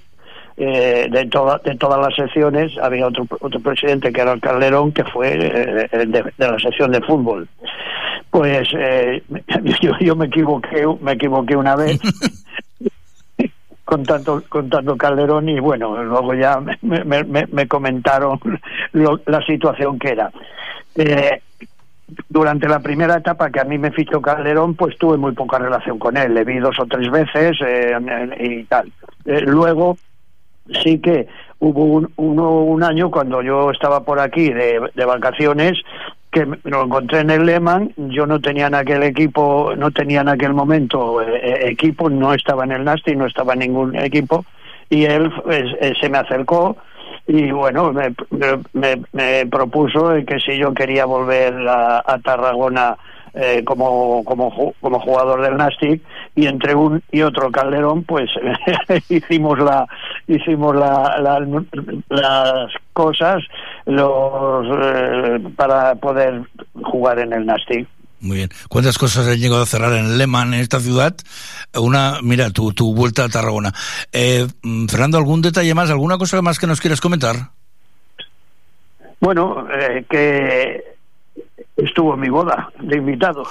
eh, 0.56 1.08
de, 1.12 1.26
toda- 1.26 1.60
de 1.66 1.76
todas 1.76 2.00
las 2.00 2.16
secciones, 2.16 2.72
había 2.82 3.06
otro, 3.08 3.26
otro 3.42 3.60
presidente 3.60 4.14
que 4.14 4.22
era 4.22 4.32
el 4.32 4.40
Calderón, 4.40 4.94
que 4.94 5.04
fue 5.04 5.34
eh, 5.34 5.90
de 6.08 6.24
la 6.38 6.58
sección 6.60 6.92
de 6.94 7.02
fútbol. 7.02 7.46
Pues 8.30 8.68
eh, 8.78 9.24
yo, 9.82 9.92
yo 10.00 10.16
me 10.16 10.26
equivoqué, 10.28 10.86
me 11.02 11.14
equivoqué 11.14 11.56
una 11.56 11.76
vez 11.76 12.00
contando, 13.86 14.44
contando 14.50 14.98
Calderón 14.98 15.50
y 15.50 15.60
bueno, 15.60 16.04
luego 16.04 16.34
ya 16.34 16.60
me, 16.60 16.78
me- 16.82 17.24
me- 17.24 17.48
me 17.48 17.68
comentaron 17.68 18.40
lo- 18.92 19.22
la 19.26 19.42
situación 19.46 19.98
que 19.98 20.10
era. 20.10 20.32
Eh, 20.96 21.42
durante 22.30 22.68
la 22.70 22.80
primera 22.80 23.18
etapa 23.18 23.50
que 23.50 23.60
a 23.60 23.66
mí 23.66 23.78
me 23.78 23.92
fichó 23.92 24.22
Calderón, 24.22 24.76
pues 24.76 24.98
tuve 24.98 25.18
muy 25.18 25.34
poca 25.34 25.58
relación 25.60 26.00
con 26.00 26.16
él. 26.18 26.34
Le 26.34 26.44
vi 26.44 26.58
dos 26.60 26.78
o 26.80 26.86
tres 26.86 27.10
veces 27.10 27.58
eh, 27.66 27.94
y 28.40 28.64
tal. 28.66 28.92
Eh, 29.26 29.42
luego 29.42 29.98
sí 30.84 31.00
que 31.00 31.28
hubo 31.60 31.84
un, 31.86 32.12
uno, 32.18 32.62
un 32.62 32.84
año 32.84 33.10
cuando 33.12 33.42
yo 33.42 33.72
estaba 33.72 34.04
por 34.04 34.20
aquí 34.20 34.52
de, 34.52 34.82
de 34.94 35.06
vacaciones 35.06 35.80
que 36.32 36.46
lo 36.64 36.84
encontré 36.84 37.20
en 37.20 37.30
el 37.30 37.46
Lehman, 37.46 37.94
yo 37.98 38.26
no 38.26 38.40
tenía 38.40 38.68
en 38.68 38.76
aquel 38.76 39.04
equipo, 39.04 39.74
no 39.78 39.92
tenía 39.92 40.22
en 40.22 40.30
aquel 40.30 40.54
momento 40.54 41.22
eh, 41.22 41.40
eh, 41.42 41.70
equipo, 41.70 42.10
no 42.10 42.34
estaba 42.34 42.64
en 42.66 42.72
el 42.72 42.84
Nasti, 42.84 43.16
no 43.16 43.26
estaba 43.26 43.54
en 43.54 43.60
ningún 43.60 43.96
equipo, 43.96 44.46
y 44.90 45.06
él 45.06 45.32
eh, 45.50 45.94
se 46.00 46.10
me 46.10 46.18
acercó 46.18 46.78
y 47.28 47.52
bueno, 47.52 47.92
me, 47.92 48.14
me, 48.74 49.02
me 49.12 49.46
propuso 49.48 50.14
que 50.26 50.40
si 50.40 50.58
yo 50.58 50.74
quería 50.74 51.06
volver 51.06 51.54
a, 51.68 52.04
a 52.06 52.20
Tarragona 52.20 52.96
eh, 53.34 53.64
como, 53.66 54.24
como, 54.24 54.74
como 54.80 55.00
jugador 55.00 55.42
del 55.42 55.58
Nastic 55.58 56.02
y 56.38 56.46
entre 56.46 56.74
un 56.76 57.02
y 57.12 57.22
otro 57.24 57.52
Calderón 57.52 58.04
pues 58.04 58.30
hicimos 59.10 59.60
la 59.60 59.86
hicimos 60.28 60.74
la, 60.76 61.18
la- 61.20 61.64
las 62.10 62.72
cosas 62.94 63.44
los 63.86 64.66
eh, 64.82 65.40
para 65.58 65.96
poder 65.96 66.44
jugar 66.84 67.20
en 67.20 67.34
el 67.34 67.46
Nastic 67.46 67.88
Muy 68.22 68.38
bien. 68.38 68.50
¿Cuántas 68.70 68.98
cosas 68.98 69.28
han 69.28 69.38
llegado 69.40 69.64
a 69.64 69.66
cerrar 69.66 69.94
en 69.94 70.06
el 70.06 70.18
Lehmann, 70.18 70.54
en 70.54 70.60
esta 70.62 70.80
ciudad? 70.80 71.16
Una, 71.76 72.20
mira, 72.24 72.50
tu, 72.52 72.72
tu 72.74 72.94
vuelta 72.96 73.24
a 73.26 73.30
Tarragona. 73.30 73.72
Eh, 74.12 74.48
mm, 74.64 74.88
Fernando, 74.88 75.18
¿algún 75.18 75.42
detalle 75.42 75.74
más? 75.76 75.90
¿Alguna 75.90 76.18
cosa 76.18 76.42
más 76.42 76.58
que 76.60 76.68
nos 76.68 76.80
quieras 76.82 77.02
comentar? 77.02 77.36
bueno 79.20 79.68
eh, 79.72 80.06
que 80.10 80.84
estuvo 81.76 82.14
en 82.14 82.20
mi 82.20 82.30
boda 82.30 82.70
de 82.80 82.98
invitado 82.98 83.44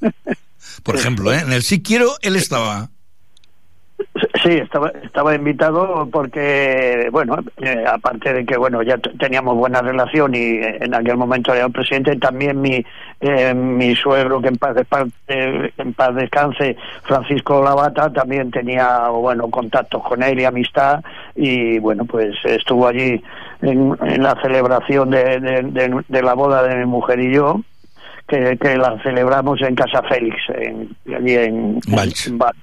Por 0.82 0.96
ejemplo, 0.96 1.32
¿eh? 1.32 1.40
en 1.40 1.52
el 1.52 1.62
sí 1.62 1.82
quiero, 1.82 2.10
él 2.22 2.36
estaba. 2.36 2.88
Sí, 4.42 4.50
estaba, 4.50 4.88
estaba 5.04 5.34
invitado 5.36 6.08
porque, 6.12 7.08
bueno, 7.12 7.36
eh, 7.58 7.84
aparte 7.86 8.32
de 8.32 8.44
que, 8.44 8.56
bueno, 8.56 8.82
ya 8.82 8.98
teníamos 8.98 9.56
buena 9.56 9.80
relación 9.80 10.34
y 10.34 10.38
eh, 10.56 10.78
en 10.80 10.92
aquel 10.94 11.16
momento 11.16 11.54
era 11.54 11.66
el 11.66 11.72
presidente, 11.72 12.16
también 12.16 12.60
mi, 12.60 12.84
eh, 13.20 13.54
mi 13.54 13.94
suegro, 13.94 14.42
que 14.42 14.48
en 14.48 14.56
paz, 14.56 14.76
eh, 15.28 15.70
en 15.78 15.94
paz 15.94 16.14
descanse, 16.16 16.76
Francisco 17.04 17.62
Lavata, 17.62 18.12
también 18.12 18.50
tenía, 18.50 19.08
bueno, 19.08 19.48
contactos 19.48 20.02
con 20.02 20.20
él 20.24 20.40
y 20.40 20.44
amistad 20.44 21.02
y, 21.36 21.78
bueno, 21.78 22.04
pues 22.04 22.34
estuvo 22.44 22.88
allí 22.88 23.22
en, 23.62 23.96
en 24.04 24.22
la 24.22 24.36
celebración 24.42 25.10
de, 25.10 25.38
de- 25.40 25.62
de- 25.62 26.04
de 26.08 26.22
la 26.22 26.34
boda 26.34 26.64
de 26.64 26.76
mi 26.76 26.86
mujer 26.86 27.20
y 27.20 27.32
yo, 27.32 27.60
que, 28.28 28.56
que 28.60 28.76
la 28.76 29.00
celebramos 29.02 29.60
en 29.62 29.74
Casa 29.74 30.02
Félix, 30.08 30.36
en, 30.54 30.96
allí 31.14 31.34
en, 31.34 31.80
Valls. 31.88 32.26
en 32.26 32.38
Valls. 32.38 32.58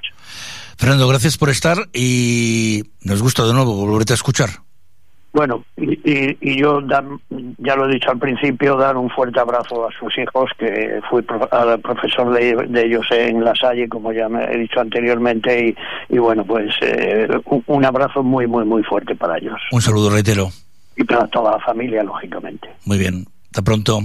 Fernando, 0.77 1.07
gracias 1.07 1.37
por 1.37 1.49
estar 1.49 1.77
y 1.93 2.83
nos 3.03 3.21
gusta 3.21 3.45
de 3.45 3.53
nuevo 3.53 3.75
volverte 3.75 4.13
a 4.13 4.15
escuchar. 4.15 4.49
Bueno, 5.31 5.63
y, 5.77 5.91
y- 6.09 6.37
y 6.41 6.59
yo, 6.59 6.79
ya 7.59 7.75
lo 7.75 7.87
he 7.87 7.93
dicho 7.93 8.09
al 8.09 8.17
principio, 8.17 8.75
dar 8.77 8.97
un 8.97 9.11
fuerte 9.11 9.39
abrazo 9.39 9.87
a 9.87 9.91
sus 9.91 10.17
hijos, 10.17 10.49
que 10.57 10.99
fui 11.07 11.21
pro- 11.21 11.47
a- 11.51 11.77
profesor 11.77 12.33
de, 12.33 12.55
de 12.67 12.85
ellos 12.85 13.05
en 13.11 13.43
La 13.43 13.53
Salle, 13.53 13.87
como 13.87 14.11
ya 14.11 14.27
me 14.27 14.43
he 14.45 14.57
dicho 14.57 14.79
anteriormente, 14.79 15.67
y, 16.09 16.15
y 16.15 16.17
bueno, 16.17 16.43
pues 16.45 16.73
eh, 16.81 17.27
un, 17.45 17.63
un 17.67 17.85
abrazo 17.85 18.23
muy, 18.23 18.47
muy, 18.47 18.65
muy 18.65 18.81
fuerte 18.81 19.15
para 19.15 19.37
ellos. 19.37 19.59
Un 19.71 19.81
saludo, 19.83 20.09
reitero. 20.09 20.49
Y 20.95 21.03
para 21.03 21.27
toda 21.27 21.51
la 21.51 21.59
familia, 21.59 22.01
lógicamente. 22.03 22.67
Muy 22.85 22.97
bien. 22.97 23.27
Hasta 23.51 23.61
pronto. 23.61 23.99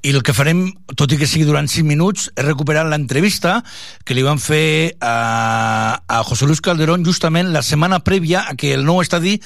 I 0.00 0.14
el 0.14 0.22
que 0.24 0.32
farem, 0.32 0.62
tot 0.96 1.12
i 1.12 1.18
que 1.20 1.28
sigui 1.28 1.44
durant 1.44 1.66
5 1.68 1.84
minuts, 1.84 2.30
és 2.32 2.46
recuperar 2.46 2.86
l'entrevista 2.88 3.58
que 4.08 4.16
li 4.16 4.24
van 4.24 4.40
fer 4.40 4.96
a, 4.96 6.00
a 6.00 6.22
José 6.24 6.48
Luis 6.48 6.62
Calderón 6.64 7.04
justament 7.04 7.50
la 7.52 7.60
setmana 7.60 8.00
prèvia 8.00 8.46
a 8.48 8.56
que 8.56 8.72
el 8.72 8.86
nou 8.88 9.02
estadi 9.04 9.36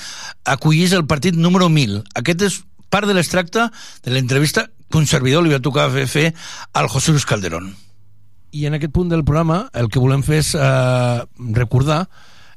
acollís 0.46 0.94
el 0.94 1.08
partit 1.10 1.34
número 1.34 1.66
1000. 1.66 2.04
Aquest 2.22 2.46
és 2.46 2.60
part 2.86 3.10
de 3.10 3.16
l'extracte 3.18 3.66
de 4.04 4.14
l'entrevista 4.14 4.68
que 4.90 5.00
un 5.00 5.10
servidor 5.10 5.42
li 5.42 5.50
va 5.50 5.58
tocar 5.58 5.88
fer, 5.90 6.06
fer 6.06 6.28
al 6.72 6.86
José 6.92 7.10
Luis 7.10 7.26
Calderón. 7.26 7.72
I 8.54 8.68
en 8.68 8.78
aquest 8.78 8.94
punt 8.94 9.10
del 9.10 9.24
programa 9.26 9.64
el 9.74 9.90
que 9.90 9.98
volem 9.98 10.22
fer 10.22 10.38
és 10.44 10.52
eh, 10.54 11.18
recordar 11.58 12.04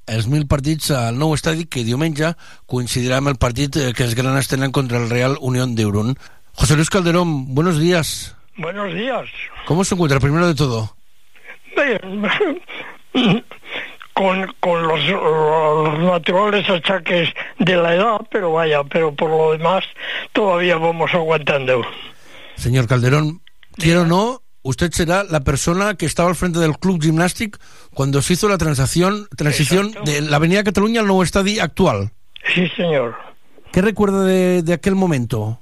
els 0.07 0.27
mil 0.31 0.45
partits 0.47 0.91
al 0.93 1.17
nou 1.19 1.33
estadi 1.35 1.65
que 1.65 1.83
diumenge 1.83 2.29
coincidirà 2.69 3.17
amb 3.17 3.33
el 3.33 3.41
partit 3.41 3.75
eh, 3.75 3.89
que 3.97 4.05
els 4.05 4.13
granes 4.15 4.47
tenen 4.47 4.71
contra 4.71 5.01
el 5.01 5.09
Real 5.09 5.39
Unión 5.41 5.73
de 5.75 5.89
Urun. 5.89 6.13
José 6.57 6.75
Luis 6.75 6.89
Calderón, 6.89 7.53
buenos 7.53 7.79
días. 7.79 8.35
Buenos 8.57 8.91
días. 8.91 9.25
¿Cómo 9.67 9.83
se 9.83 9.93
encuentra 9.93 10.19
primero 10.19 10.47
de 10.47 10.55
todo? 10.55 10.95
Bien, 11.75 12.23
con, 14.13 14.51
con 14.59 14.87
los, 14.87 14.99
los 15.07 15.99
naturales 15.99 16.67
achaques 16.67 17.29
de 17.59 17.75
la 17.75 17.93
edad, 17.93 18.17
pero 18.31 18.51
vaya, 18.53 18.83
pero 18.85 19.13
por 19.13 19.29
lo 19.29 19.51
demás 19.51 19.83
todavía 20.33 20.77
vamos 20.77 21.13
aguantando. 21.13 21.83
Señor 22.55 22.87
Calderón, 22.87 23.41
quiero 23.75 24.01
o 24.01 24.05
no, 24.05 24.41
usted 24.63 24.91
será 24.91 25.23
la 25.23 25.41
persona 25.41 25.93
que 25.93 26.07
estaba 26.07 26.29
al 26.29 26.35
frente 26.35 26.57
del 26.57 26.79
Club 26.79 26.99
Gimnàstic 26.99 27.59
cuando 27.93 28.23
se 28.23 28.33
hizo 28.33 28.49
la 28.49 28.57
transición, 28.57 29.27
transición 29.37 29.91
de 30.05 30.21
la 30.21 30.37
Avenida 30.37 30.63
Cataluña 30.63 31.01
al 31.01 31.07
nuevo 31.07 31.21
estadio 31.21 31.61
actual. 31.61 32.13
Sí, 32.55 32.67
señor. 32.75 33.15
¿Qué 33.71 33.83
recuerda 33.83 34.23
de, 34.23 34.63
de 34.63 34.73
aquel 34.73 34.95
momento? 34.95 35.59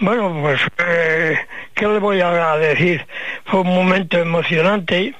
Bueno, 0.00 0.38
pues, 0.40 0.60
eh, 0.86 1.36
¿qué 1.74 1.88
le 1.88 1.98
voy 1.98 2.20
a 2.20 2.56
decir? 2.56 3.04
Fue 3.46 3.62
un 3.62 3.74
momento 3.74 4.16
emocionante, 4.16 5.12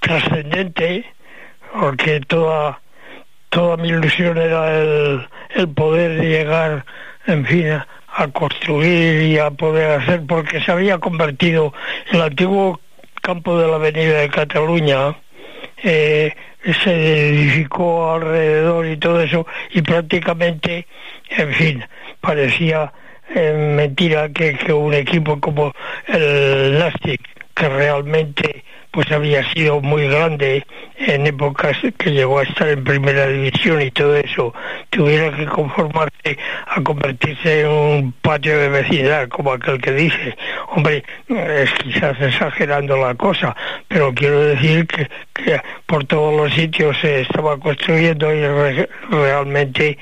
trascendente, 0.00 1.06
porque 1.72 2.20
toda, 2.20 2.82
toda 3.48 3.78
mi 3.78 3.88
ilusión 3.88 4.36
era 4.36 4.78
el, 4.78 5.26
el 5.54 5.68
poder 5.68 6.20
llegar, 6.20 6.84
en 7.26 7.46
fin, 7.46 7.70
a, 7.70 7.88
a 8.14 8.28
construir 8.28 9.22
y 9.22 9.38
a 9.38 9.50
poder 9.52 10.02
hacer, 10.02 10.20
porque 10.26 10.60
se 10.60 10.70
había 10.70 10.98
convertido 10.98 11.72
el 12.12 12.20
antiguo 12.20 12.80
campo 13.22 13.58
de 13.58 13.68
la 13.68 13.76
Avenida 13.76 14.18
de 14.18 14.28
Cataluña, 14.28 15.16
eh, 15.82 16.34
se 16.84 17.28
edificó 17.30 18.12
alrededor 18.12 18.86
y 18.86 18.98
todo 18.98 19.22
eso, 19.22 19.46
y 19.70 19.80
prácticamente, 19.80 20.86
en 21.30 21.52
fin, 21.54 21.84
parecía 22.20 22.92
eh, 23.34 23.52
mentira 23.76 24.28
que, 24.30 24.54
que 24.56 24.72
un 24.72 24.94
equipo 24.94 25.38
como 25.40 25.72
el 26.06 26.78
Nastic, 26.78 27.20
que 27.54 27.68
realmente 27.68 28.64
pues 28.90 29.12
había 29.12 29.44
sido 29.52 29.80
muy 29.82 30.08
grande 30.08 30.64
en 30.96 31.26
épocas 31.26 31.76
que 31.98 32.10
llegó 32.10 32.38
a 32.38 32.42
estar 32.44 32.68
en 32.68 32.82
primera 32.82 33.26
división 33.28 33.82
y 33.82 33.90
todo 33.90 34.16
eso, 34.16 34.54
tuviera 34.90 35.30
que 35.36 35.44
conformarse 35.44 36.38
a 36.66 36.80
convertirse 36.82 37.60
en 37.60 37.68
un 37.68 38.12
patio 38.12 38.58
de 38.58 38.68
vecindad, 38.70 39.28
como 39.28 39.52
aquel 39.52 39.80
que 39.80 39.92
dice. 39.92 40.36
Hombre, 40.70 41.04
es 41.28 41.70
quizás 41.74 42.18
exagerando 42.20 42.96
la 42.96 43.14
cosa, 43.14 43.54
pero 43.86 44.12
quiero 44.14 44.40
decir 44.42 44.86
que, 44.86 45.08
que 45.34 45.60
por 45.86 46.04
todos 46.06 46.34
los 46.34 46.52
sitios 46.54 46.96
se 47.00 47.20
estaba 47.20 47.58
construyendo 47.58 48.32
y 48.34 48.40
re- 48.46 48.88
realmente, 49.10 49.98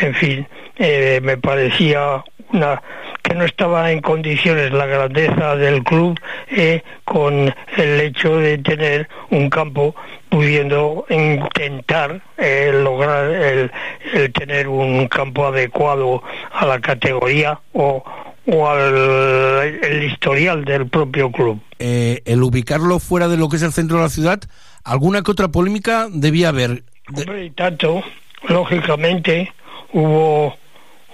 en 0.00 0.14
fin, 0.14 0.46
eh, 0.76 1.20
me 1.22 1.38
parecía 1.38 2.22
una 2.52 2.82
que 3.22 3.34
no 3.34 3.44
estaba 3.44 3.90
en 3.90 4.00
condiciones 4.00 4.72
la 4.72 4.86
grandeza 4.86 5.56
del 5.56 5.82
club 5.82 6.18
eh, 6.48 6.82
con 7.04 7.54
el 7.76 8.00
hecho 8.00 8.36
de 8.36 8.58
tener 8.58 9.08
un 9.30 9.50
campo 9.50 9.94
pudiendo 10.28 11.04
intentar 11.10 12.22
eh, 12.36 12.70
lograr 12.72 13.30
el, 13.30 13.70
el 14.14 14.32
tener 14.32 14.68
un 14.68 15.08
campo 15.08 15.46
adecuado 15.46 16.22
a 16.52 16.66
la 16.66 16.80
categoría 16.80 17.60
o, 17.72 18.04
o 18.46 18.68
al 18.68 19.56
el 19.82 20.04
historial 20.04 20.64
del 20.64 20.86
propio 20.86 21.30
club. 21.30 21.60
Eh, 21.78 22.22
el 22.24 22.42
ubicarlo 22.42 22.98
fuera 22.98 23.28
de 23.28 23.36
lo 23.36 23.48
que 23.48 23.56
es 23.56 23.62
el 23.62 23.72
centro 23.72 23.98
de 23.98 24.04
la 24.04 24.08
ciudad, 24.08 24.40
alguna 24.84 25.22
que 25.22 25.30
otra 25.30 25.48
polémica 25.48 26.08
debía 26.10 26.48
haber. 26.48 26.84
Hombre, 27.14 27.46
y 27.46 27.50
tanto, 27.50 28.02
lógicamente, 28.48 29.52
hubo, 29.92 30.56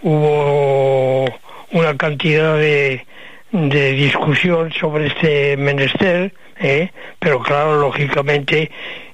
hubo 0.03 1.25
una 1.73 1.97
cantidad 1.97 2.57
de, 2.57 3.07
de 3.53 3.93
discusión 3.93 4.73
sobre 4.73 5.07
este 5.07 5.57
menester, 5.57 6.33
¿eh? 6.61 6.91
pero 7.19 7.41
claro, 7.41 7.81
lógicamente 7.81 8.71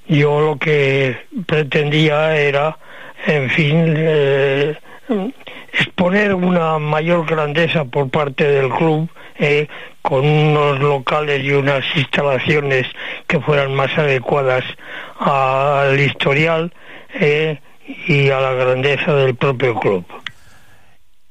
yo 0.07 0.41
lo 0.41 0.57
que 0.57 1.15
pretendía 1.45 2.35
era, 2.37 2.77
en 3.27 3.49
fin, 3.49 3.93
eh, 3.97 4.75
exponer 5.73 6.33
una 6.33 6.79
mayor 6.79 7.25
grandeza 7.25 7.85
por 7.85 8.09
parte 8.09 8.45
del 8.45 8.69
club 8.69 9.09
eh, 9.37 9.67
con 10.01 10.25
unos 10.25 10.79
locales 10.79 11.43
y 11.43 11.51
unas 11.51 11.85
instalaciones 11.95 12.87
que 13.27 13.39
fueran 13.39 13.73
más 13.73 13.95
adecuadas 13.97 14.63
al 15.19 15.99
historial 15.99 16.73
eh, 17.13 17.59
y 18.07 18.29
a 18.29 18.39
la 18.39 18.53
grandeza 18.53 19.13
del 19.15 19.35
propio 19.35 19.75
club. 19.79 20.05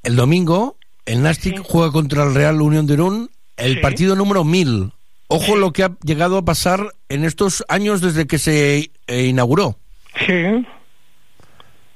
El 0.03 0.17
domingo, 0.17 0.77
el 1.07 1.23
Nastic 1.23 1.59
juega 1.63 1.93
contra 1.93 2.25
el 2.25 2.35
Real 2.35 2.61
Unión 2.61 2.87
de 2.87 2.95
Irún 2.95 3.31
el 3.57 3.75
Sí. 3.75 3.81
partido 3.81 4.15
número 4.15 4.45
1000. 4.45 4.93
Ojo 5.29 5.57
lo 5.57 5.73
que 5.73 5.85
ha 5.85 5.91
llegado 6.05 6.39
a 6.39 6.45
pasar 6.45 6.93
en 7.09 7.25
estos 7.25 7.65
años 7.69 8.01
desde 8.01 8.27
que 8.27 8.39
se 8.39 8.91
eh, 9.07 9.23
inauguró. 9.25 9.77
Sí. 10.27 10.65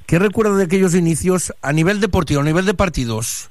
¿Qué 0.07 0.19
recuerda 0.19 0.57
de 0.57 0.65
aquellos 0.65 0.95
inicios 0.95 1.55
a 1.63 1.73
nivel 1.73 2.01
deportivo, 2.01 2.41
a 2.41 2.45
nivel 2.45 2.67
de 2.67 2.75
partidos? 2.75 3.51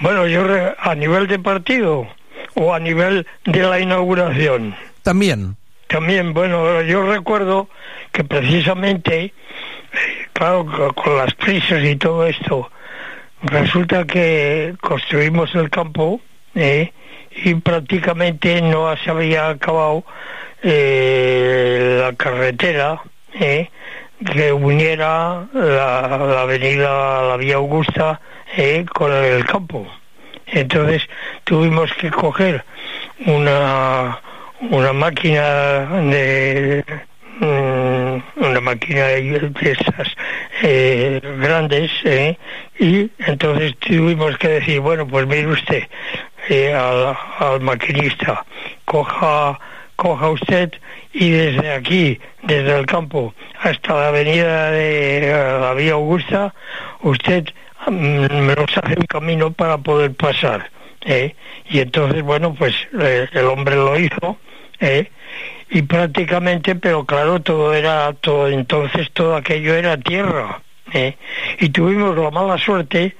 Bueno, 0.00 0.26
yo 0.26 0.44
re- 0.44 0.74
a 0.78 0.94
nivel 0.94 1.26
de 1.28 1.38
partido 1.38 2.06
o 2.54 2.74
a 2.74 2.80
nivel 2.80 3.26
de 3.46 3.60
la 3.62 3.80
inauguración. 3.80 4.74
También. 5.02 5.56
También, 5.88 6.34
bueno, 6.34 6.82
yo 6.82 7.06
recuerdo 7.10 7.68
que 8.12 8.24
precisamente, 8.24 9.24
eh, 9.24 9.32
claro, 10.32 10.66
co- 10.66 10.92
con 10.94 11.16
las 11.16 11.32
prisas 11.34 11.82
y 11.84 11.96
todo 11.96 12.26
esto, 12.26 12.70
resulta 13.42 14.04
que 14.04 14.74
construimos 14.80 15.54
el 15.54 15.70
campo 15.70 16.20
eh, 16.54 16.92
y 17.44 17.54
prácticamente 17.54 18.60
no 18.62 18.94
se 18.96 19.10
había 19.10 19.48
acabado 19.48 20.04
eh, 20.62 21.98
la 22.00 22.12
carretera 22.14 23.00
eh, 23.34 23.68
que 24.24 24.52
uniera 24.52 25.46
la, 25.52 26.18
la 26.18 26.42
avenida, 26.42 27.22
la 27.22 27.36
vía 27.36 27.56
Augusta 27.56 28.20
con 28.92 29.10
el 29.12 29.44
campo. 29.46 29.86
Entonces 30.46 31.08
tuvimos 31.44 31.92
que 31.94 32.10
coger 32.10 32.64
una, 33.24 34.20
una 34.70 34.92
máquina 34.92 35.86
de 36.10 36.84
una 37.40 38.60
máquina 38.60 39.06
de 39.06 39.50
esas 39.62 40.08
eh, 40.62 41.20
grandes 41.38 41.90
eh, 42.04 42.36
y 42.78 43.10
entonces 43.18 43.76
tuvimos 43.78 44.36
que 44.38 44.48
decir 44.48 44.80
bueno 44.80 45.06
pues 45.06 45.26
mire 45.26 45.46
usted 45.46 45.84
eh, 46.48 46.74
al, 46.74 47.16
al 47.38 47.60
maquinista 47.60 48.44
coja 48.84 49.58
coja 49.96 50.28
usted 50.28 50.72
y 51.12 51.30
desde 51.30 51.72
aquí 51.72 52.20
desde 52.42 52.78
el 52.78 52.86
campo 52.86 53.34
hasta 53.60 53.94
la 53.94 54.08
avenida 54.08 54.70
de 54.70 55.30
eh, 55.30 55.58
la 55.60 55.74
vía 55.74 55.92
Augusta 55.94 56.54
usted 57.00 57.46
mm, 57.86 58.46
nos 58.46 58.78
hace 58.78 58.98
un 58.98 59.06
camino 59.06 59.52
para 59.52 59.78
poder 59.78 60.14
pasar 60.14 60.70
y 61.04 61.80
entonces 61.80 62.22
bueno 62.22 62.54
pues 62.54 62.74
el 62.92 63.46
hombre 63.46 63.74
lo 63.74 63.98
hizo 63.98 64.36
¿eh? 64.80 65.10
Y 65.74 65.82
prácticamente 65.82 66.74
pero 66.74 67.04
claro 67.06 67.40
todo 67.40 67.72
era 67.74 68.12
todo 68.12 68.48
entonces 68.48 69.10
todo 69.12 69.34
aquello 69.36 69.74
era 69.74 69.96
tierra 69.96 70.60
¿eh? 70.92 71.16
y 71.60 71.70
tuvimos 71.70 72.16
la 72.16 72.30
mala 72.30 72.58
suerte 72.58 73.16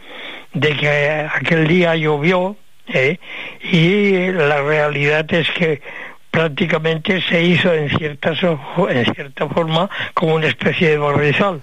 de 0.53 0.77
que 0.77 1.29
aquel 1.35 1.67
día 1.67 1.97
llovió 1.97 2.57
¿eh? 2.89 3.19
y 3.63 4.31
la 4.33 4.61
realidad 4.61 5.25
es 5.33 5.51
que 5.51 5.81
prácticamente 6.31 7.21
se 7.23 7.43
hizo 7.43 7.73
en 7.75 7.91
cierta, 7.91 8.35
so- 8.35 8.59
en 8.89 9.05
cierta 9.15 9.47
forma 9.49 9.89
como 10.15 10.35
una 10.35 10.47
especie 10.47 10.91
de 10.91 10.99
barrizal 10.99 11.63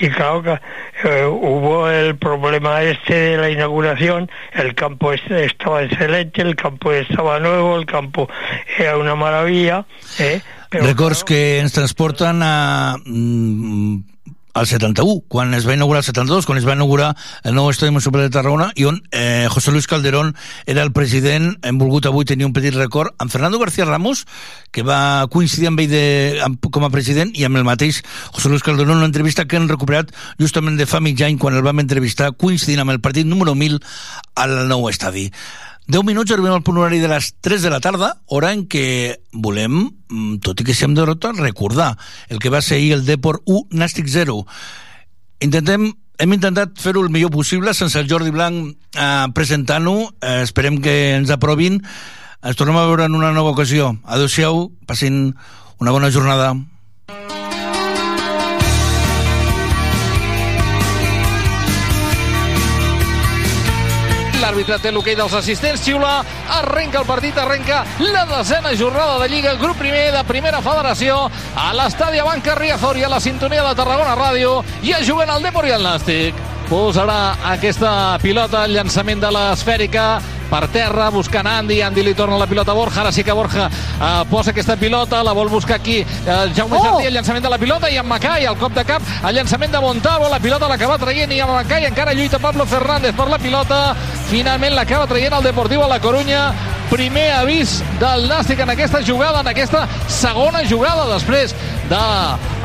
y 0.00 0.08
claro 0.10 0.42
que 0.42 0.60
eh, 1.04 1.24
hubo 1.26 1.88
el 1.88 2.16
problema 2.16 2.82
este 2.82 3.14
de 3.14 3.36
la 3.36 3.50
inauguración, 3.50 4.30
el 4.52 4.74
campo 4.74 5.12
este 5.12 5.44
estaba 5.44 5.82
excelente, 5.82 6.42
el 6.42 6.56
campo 6.56 6.92
estaba 6.92 7.38
nuevo, 7.40 7.76
el 7.76 7.86
campo 7.86 8.28
era 8.78 8.96
una 8.98 9.14
maravilla, 9.14 9.86
eh, 10.18 10.40
Records 10.70 11.24
que 11.24 11.58
ens 11.60 11.72
transporten 11.72 12.42
a... 12.42 12.96
mm, 13.04 14.15
al 14.56 14.66
71, 14.66 15.24
quan 15.28 15.52
es 15.52 15.66
va 15.68 15.74
inaugurar 15.76 16.00
el 16.00 16.06
72, 16.06 16.46
quan 16.48 16.56
es 16.56 16.64
va 16.64 16.72
inaugurar 16.72 17.10
el 17.44 17.52
nou 17.52 17.68
estadi 17.68 17.92
municipal 17.92 18.22
de 18.24 18.32
Tarragona 18.32 18.70
i 18.74 18.86
on 18.88 19.02
eh, 19.12 19.44
José 19.52 19.70
Luis 19.70 19.84
Calderón 19.86 20.32
era 20.64 20.80
el 20.80 20.94
president, 20.96 21.58
hem 21.60 21.76
volgut 21.76 22.08
avui 22.08 22.24
tenir 22.24 22.48
un 22.48 22.54
petit 22.56 22.72
record 22.72 23.12
amb 23.20 23.30
Fernando 23.30 23.60
García 23.60 23.84
Ramos, 23.84 24.24
que 24.72 24.80
va 24.80 25.28
coincidir 25.28 25.68
amb 25.68 25.84
ell 25.84 25.92
de, 25.92 26.06
amb, 26.46 26.56
com 26.72 26.88
a 26.88 26.90
president, 26.94 27.34
i 27.36 27.44
amb 27.44 27.60
el 27.60 27.68
mateix 27.68 28.00
José 28.32 28.48
Luis 28.48 28.64
Calderón, 28.64 28.96
una 28.96 29.10
entrevista 29.12 29.44
que 29.44 29.60
han 29.60 29.68
recuperat 29.68 30.16
justament 30.40 30.80
de 30.80 30.88
fa 30.88 31.04
mig 31.04 31.20
any, 31.20 31.36
quan 31.36 31.52
el 31.52 31.66
vam 31.66 31.84
entrevistar, 31.84 32.32
coincidint 32.32 32.80
amb 32.80 32.96
el 32.96 33.04
partit 33.04 33.28
número 33.28 33.52
1000 33.54 33.82
al 34.40 34.62
nou 34.72 34.88
estadi. 34.88 35.28
10 35.86 36.02
minuts 36.02 36.32
arribem 36.34 36.50
al 36.56 36.64
punt 36.66 36.80
horari 36.80 36.98
de 36.98 37.06
les 37.06 37.28
3 37.46 37.62
de 37.62 37.70
la 37.70 37.78
tarda, 37.78 38.16
hora 38.26 38.50
en 38.50 38.64
què 38.66 39.20
volem, 39.32 39.84
mm, 40.10 40.38
tot 40.42 40.60
i 40.60 40.64
que 40.66 40.74
siguem 40.74 40.96
derrota, 40.98 41.30
recordar 41.32 41.96
el 42.28 42.40
que 42.42 42.50
va 42.50 42.60
ser 42.60 42.78
ahir 42.78 42.92
el 42.92 43.06
Depor 43.06 43.42
1, 43.46 43.68
Nàstic 43.70 44.08
0. 44.10 44.44
Intentem, 45.38 45.92
hem 46.18 46.32
intentat 46.32 46.74
fer-ho 46.80 47.04
el 47.04 47.10
millor 47.10 47.30
possible 47.30 47.72
sense 47.74 48.00
el 48.00 48.08
Jordi 48.10 48.30
Blanc 48.30 48.76
eh, 48.98 49.26
presentant-ho. 49.32 50.10
Eh, 50.20 50.42
esperem 50.42 50.80
que 50.82 51.14
ens 51.14 51.30
aprovin. 51.30 51.82
Ens 52.42 52.56
tornem 52.56 52.76
a 52.76 52.86
veure 52.86 53.06
en 53.06 53.14
una 53.14 53.32
nova 53.32 53.54
ocasió. 53.54 53.96
Adéu-siau, 54.04 54.72
passin 54.86 55.36
una 55.78 55.92
bona 55.92 56.10
jornada. 56.10 56.56
L'àrbitre 64.56 64.78
té 64.80 64.88
l'hoquei 64.88 65.12
dels 65.12 65.34
assistents, 65.36 65.82
xiula, 65.84 66.22
arrenca 66.56 67.02
el 67.02 67.04
partit, 67.04 67.36
arrenca 67.36 67.82
la 68.00 68.22
desena 68.30 68.70
jornada 68.72 69.18
de 69.20 69.26
Lliga, 69.28 69.52
grup 69.60 69.76
primer 69.76 70.06
de 70.14 70.22
Primera 70.24 70.62
Federació, 70.64 71.18
a 71.60 71.66
l'estadi 71.76 72.22
Abanca 72.22 72.54
Riazor 72.56 72.96
i 72.96 73.04
a 73.04 73.10
la 73.12 73.20
sintonia 73.20 73.66
de 73.66 73.74
Tarragona 73.76 74.14
Ràdio, 74.16 74.62
i 74.80 74.94
a 74.96 75.02
juguen 75.04 75.28
el 75.28 75.44
Depor 75.44 75.68
i 75.68 75.74
el 75.76 75.84
Nàstic. 75.84 76.40
Posarà 76.70 77.36
aquesta 77.52 78.16
pilota, 78.24 78.64
el 78.64 78.78
llançament 78.78 79.20
de 79.20 79.34
l'esfèrica, 79.36 80.06
per 80.50 80.68
terra, 80.68 81.08
buscant 81.10 81.46
Andy, 81.46 81.80
Andy 81.82 82.02
li 82.06 82.14
torna 82.14 82.38
la 82.38 82.46
pilota 82.46 82.72
a 82.72 82.74
Borja, 82.78 83.00
ara 83.02 83.12
sí 83.12 83.24
que 83.24 83.34
Borja 83.34 83.68
eh, 83.68 84.24
posa 84.30 84.52
aquesta 84.52 84.76
pilota, 84.76 85.22
la 85.26 85.32
vol 85.36 85.50
buscar 85.50 85.80
aquí 85.80 85.98
eh, 86.00 86.52
Jaume 86.54 86.76
Oh! 86.76 86.82
Jardí, 86.84 87.06
el 87.08 87.14
llançament 87.14 87.44
de 87.44 87.50
la 87.50 87.58
pilota 87.58 87.90
i 87.90 87.96
en 87.96 88.06
Macai, 88.06 88.44
el 88.44 88.56
cop 88.60 88.74
de 88.76 88.84
cap, 88.84 89.02
el 89.26 89.34
llançament 89.34 89.72
de 89.72 89.80
Montavo, 89.80 90.28
la 90.28 90.40
pilota 90.40 90.68
l'acaba 90.68 90.98
traient 90.98 91.32
i 91.32 91.40
en 91.40 91.50
Macai 91.50 91.86
encara 91.88 92.14
lluita 92.14 92.38
Pablo 92.38 92.66
Fernández 92.66 93.16
per 93.16 93.28
la 93.30 93.38
pilota, 93.38 93.80
finalment 94.30 94.76
l'acaba 94.76 95.06
traient 95.06 95.34
el 95.34 95.46
Deportiu 95.46 95.82
a 95.82 95.88
la 95.88 96.00
Corunya, 96.00 96.50
primer 96.90 97.30
avís 97.34 97.80
del 98.00 98.28
Nàstic 98.30 98.60
en 98.62 98.70
aquesta 98.70 99.00
jugada, 99.06 99.40
en 99.40 99.50
aquesta 99.50 99.86
segona 100.08 100.62
jugada 100.68 101.06
després 101.12 101.54
de 101.90 102.02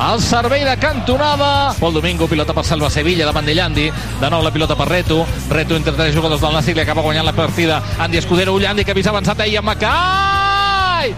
el 0.02 0.22
servei 0.22 0.64
de 0.66 0.76
cantonada. 0.82 1.74
Pol 1.80 1.94
Domingo, 1.94 2.28
pilota 2.28 2.56
per 2.58 2.64
Salva 2.66 2.90
Sevilla, 2.90 3.26
davant 3.26 3.46
de 3.46 3.54
Llandi. 3.54 3.88
De 4.22 4.30
nou 4.34 4.42
la 4.42 4.52
pilota 4.54 4.76
per 4.78 4.88
Reto. 4.90 5.22
Reto 5.50 5.78
entre 5.78 5.94
tres 5.94 6.16
jugadors 6.16 6.42
del 6.42 6.56
Nàstic, 6.58 6.78
li 6.78 6.82
acaba 6.82 7.04
guanyant 7.06 7.28
la 7.28 7.36
partida. 7.38 7.71
Andy 8.00 8.18
Escudero, 8.18 8.58
Llandi, 8.60 8.84
que 8.84 8.92
avisa 8.92 9.10
avançat 9.14 9.40
ahir 9.40 9.60
amb 9.60 9.72
Macai! 9.72 11.14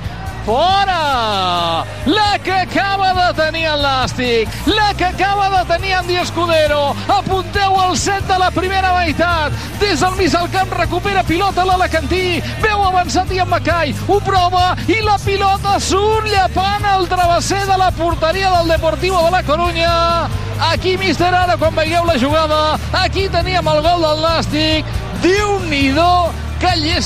Fora! 0.46 1.86
La 2.06 2.38
que 2.44 2.52
acaba 2.52 3.14
de 3.14 3.34
tenir 3.34 3.64
el 3.64 3.82
Nàstic, 3.82 4.50
la 4.68 4.94
que 4.94 5.06
acaba 5.06 5.48
de 5.50 5.64
tenir 5.70 5.94
Andy 5.94 6.18
Escudero. 6.18 6.94
Apunteu 7.08 7.80
al 7.80 7.96
set 7.98 8.28
de 8.28 8.38
la 8.40 8.52
primera 8.52 8.92
meitat. 8.98 9.54
Des 9.80 10.02
del 10.04 10.18
mig 10.20 10.32
del 10.32 10.50
camp 10.52 10.74
recupera 10.76 11.24
pilota 11.24 11.64
l'Alacantí. 11.64 12.44
Veu 12.60 12.84
avançat 12.84 13.32
i 13.32 13.40
en 13.40 13.48
Macai. 13.48 13.96
Ho 14.08 14.20
prova 14.20 14.76
i 14.92 15.00
la 15.00 15.16
pilota 15.24 15.80
surt 15.80 16.28
llepant 16.28 16.92
el 16.92 17.08
travesser 17.08 17.64
de 17.70 17.80
la 17.80 17.92
porteria 17.96 18.52
del 18.58 18.76
Deportivo 18.76 19.24
de 19.24 19.32
la 19.32 19.44
Corunya. 19.48 19.96
Aquí, 20.74 20.98
mister, 20.98 21.32
ara, 21.34 21.56
quan 21.56 21.76
veieu 21.76 22.04
la 22.06 22.20
jugada, 22.20 22.78
aquí 22.92 23.30
teníem 23.30 23.68
el 23.68 23.82
gol 23.82 24.04
del 24.04 24.28
Nàstic. 24.28 24.92
Déu-n'hi-do, 25.24 26.34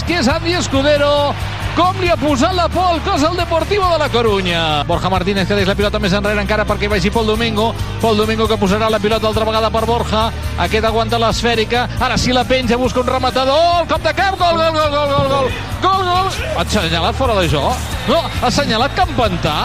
que 0.05 0.19
és 0.19 0.27
Andy 0.29 0.53
Escudero 0.53 1.33
com 1.77 1.97
li 2.01 2.09
ha 2.09 2.15
posat 2.17 2.53
la 2.57 2.67
por 2.69 2.85
al 2.93 2.99
cos 3.05 3.23
al 3.23 3.35
Deportivo 3.37 3.85
de 3.91 3.97
la 3.97 4.07
Corunya. 4.09 4.83
Borja 4.85 5.09
Martínez 5.09 5.47
que 5.47 5.55
deix 5.57 5.67
la 5.69 5.75
pilota 5.77 5.99
més 6.01 6.13
enrere 6.13 6.41
encara 6.41 6.65
perquè 6.65 6.89
vagi 6.89 7.09
Pol 7.13 7.25
Domingo. 7.25 7.67
Pol 8.01 8.17
Domingo 8.17 8.47
que 8.49 8.57
posarà 8.57 8.89
la 8.89 8.99
pilota 8.99 9.27
altra 9.29 9.45
vegada 9.45 9.69
per 9.73 9.83
Borja. 9.85 10.27
Aquest 10.65 10.85
aguanta 10.85 11.19
l'esfèrica. 11.21 11.87
Ara 11.99 12.17
sí 12.17 12.33
la 12.33 12.43
penja, 12.49 12.77
busca 12.77 13.01
un 13.01 13.09
rematador. 13.09 13.83
El 13.83 13.87
cop 13.89 14.01
de 14.01 14.13
cap, 14.17 14.37
gol, 14.37 14.57
gol, 14.57 14.73
gol, 14.73 14.89
gol, 14.95 15.13
gol, 15.13 15.29
gol. 15.33 15.51
Gol, 15.85 16.03
gol. 16.09 16.33
Ha 16.57 16.65
assenyalat 16.65 17.17
fora 17.17 17.37
de 17.41 17.47
joc? 17.49 17.93
No, 18.09 18.23
ha 18.25 18.47
assenyalat 18.49 18.93
que 18.93 19.05
ha. 19.05 19.61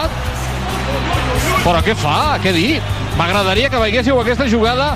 Però 1.64 1.80
què 1.84 1.96
fa? 1.96 2.38
Què 2.44 2.52
dir? 2.52 2.80
M'agradaria 3.16 3.68
que 3.68 3.80
veiéssiu 3.80 4.20
aquesta 4.20 4.48
jugada 4.48 4.94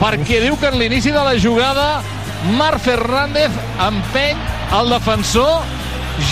perquè 0.00 0.42
diu 0.42 0.58
que 0.60 0.68
en 0.68 0.78
l'inici 0.78 1.10
de 1.10 1.22
la 1.24 1.38
jugada 1.40 2.02
Marc 2.56 2.80
Fernández 2.80 3.50
empeny 3.88 4.36
el 4.80 4.90
defensor. 4.90 5.62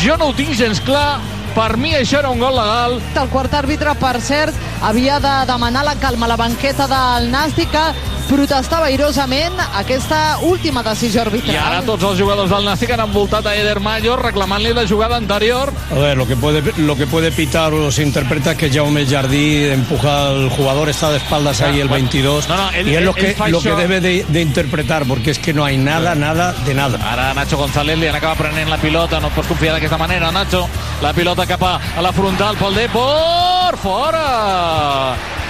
Jo 0.03 0.17
no 0.17 0.31
ho 0.31 0.37
tinc 0.37 0.55
gens 0.59 0.81
clar. 0.81 1.21
Per 1.55 1.77
mi 1.79 1.93
això 1.95 2.19
era 2.19 2.31
un 2.35 2.41
gol 2.43 2.57
legal. 2.59 2.97
El 3.21 3.29
quart 3.31 3.53
àrbitre, 3.55 3.93
per 4.01 4.17
cert, 4.21 4.57
havia 4.83 5.21
de 5.23 5.35
demanar 5.47 5.85
la 5.87 5.95
calma 6.03 6.27
a 6.27 6.33
la 6.33 6.39
banqueta 6.41 6.89
del 6.91 7.29
Nàstic, 7.31 7.77
protestava 8.29 8.87
airosament 8.87 9.55
aquesta 9.77 10.39
última 10.43 10.83
decisió 10.83 11.21
i 11.21 11.25
arbitral. 11.27 11.57
ara 11.61 11.83
tots 11.85 12.03
els 12.05 12.19
jugadors 12.19 12.51
del 12.51 12.65
Nàstic 12.65 12.91
han 12.95 13.01
envoltat 13.05 13.47
a 13.47 13.55
Eder 13.57 13.81
Mayor 13.81 14.23
reclamant-li 14.25 14.73
la 14.75 14.87
jugada 14.89 15.17
anterior 15.17 15.73
A 15.91 15.95
ver, 15.95 16.17
lo 16.17 16.27
que 16.27 16.37
puede 16.37 16.63
lo 16.79 16.97
que 16.97 17.07
puede 17.07 17.31
pitar 17.33 17.73
o 17.75 17.91
se 17.93 18.03
interpreta 18.03 18.53
es 18.53 18.59
que 18.59 18.71
Jaume 18.71 19.07
Jardí 19.07 19.65
empuja 19.67 20.29
al 20.29 20.49
jugador, 20.51 20.89
está 20.89 21.11
de 21.11 21.19
espaldas 21.19 21.61
ahí 21.61 21.81
el 21.81 21.89
22 21.89 22.49
No, 22.49 22.57
no, 22.57 22.71
él- 22.71 22.89
y 22.89 22.95
es 22.97 23.03
lo 23.03 23.15
que 23.15 23.35
lo 23.49 23.61
això. 23.61 23.63
que 23.63 23.75
debe 23.75 24.01
de, 24.01 24.25
de 24.29 24.41
interpretar 24.41 25.05
porque 25.07 25.31
es 25.31 25.39
que 25.39 25.53
no 25.53 25.65
hay 25.65 25.77
nada, 25.77 26.15
nada 26.15 26.53
de 26.65 26.75
nada. 26.75 26.99
Ara 27.13 27.35
Nacho 27.35 27.57
González 27.57 27.99
li 27.99 28.07
acaba 28.09 28.35
prenent 28.35 28.69
la 28.71 28.79
pilota, 28.79 29.21
no 29.21 29.29
et 29.29 29.35
pots 29.35 29.49
confiar 29.49 29.75
d'aquesta 29.75 29.99
manera, 29.99 30.31
Nacho. 30.33 30.69
La 31.03 31.13
pilota 31.13 31.47
cap 31.47 31.63
a, 31.63 31.79
a 31.97 32.03
la 32.03 32.13
frontal 32.13 32.57
pel 32.57 32.75
Depor, 32.75 33.77
fora! 33.79 35.44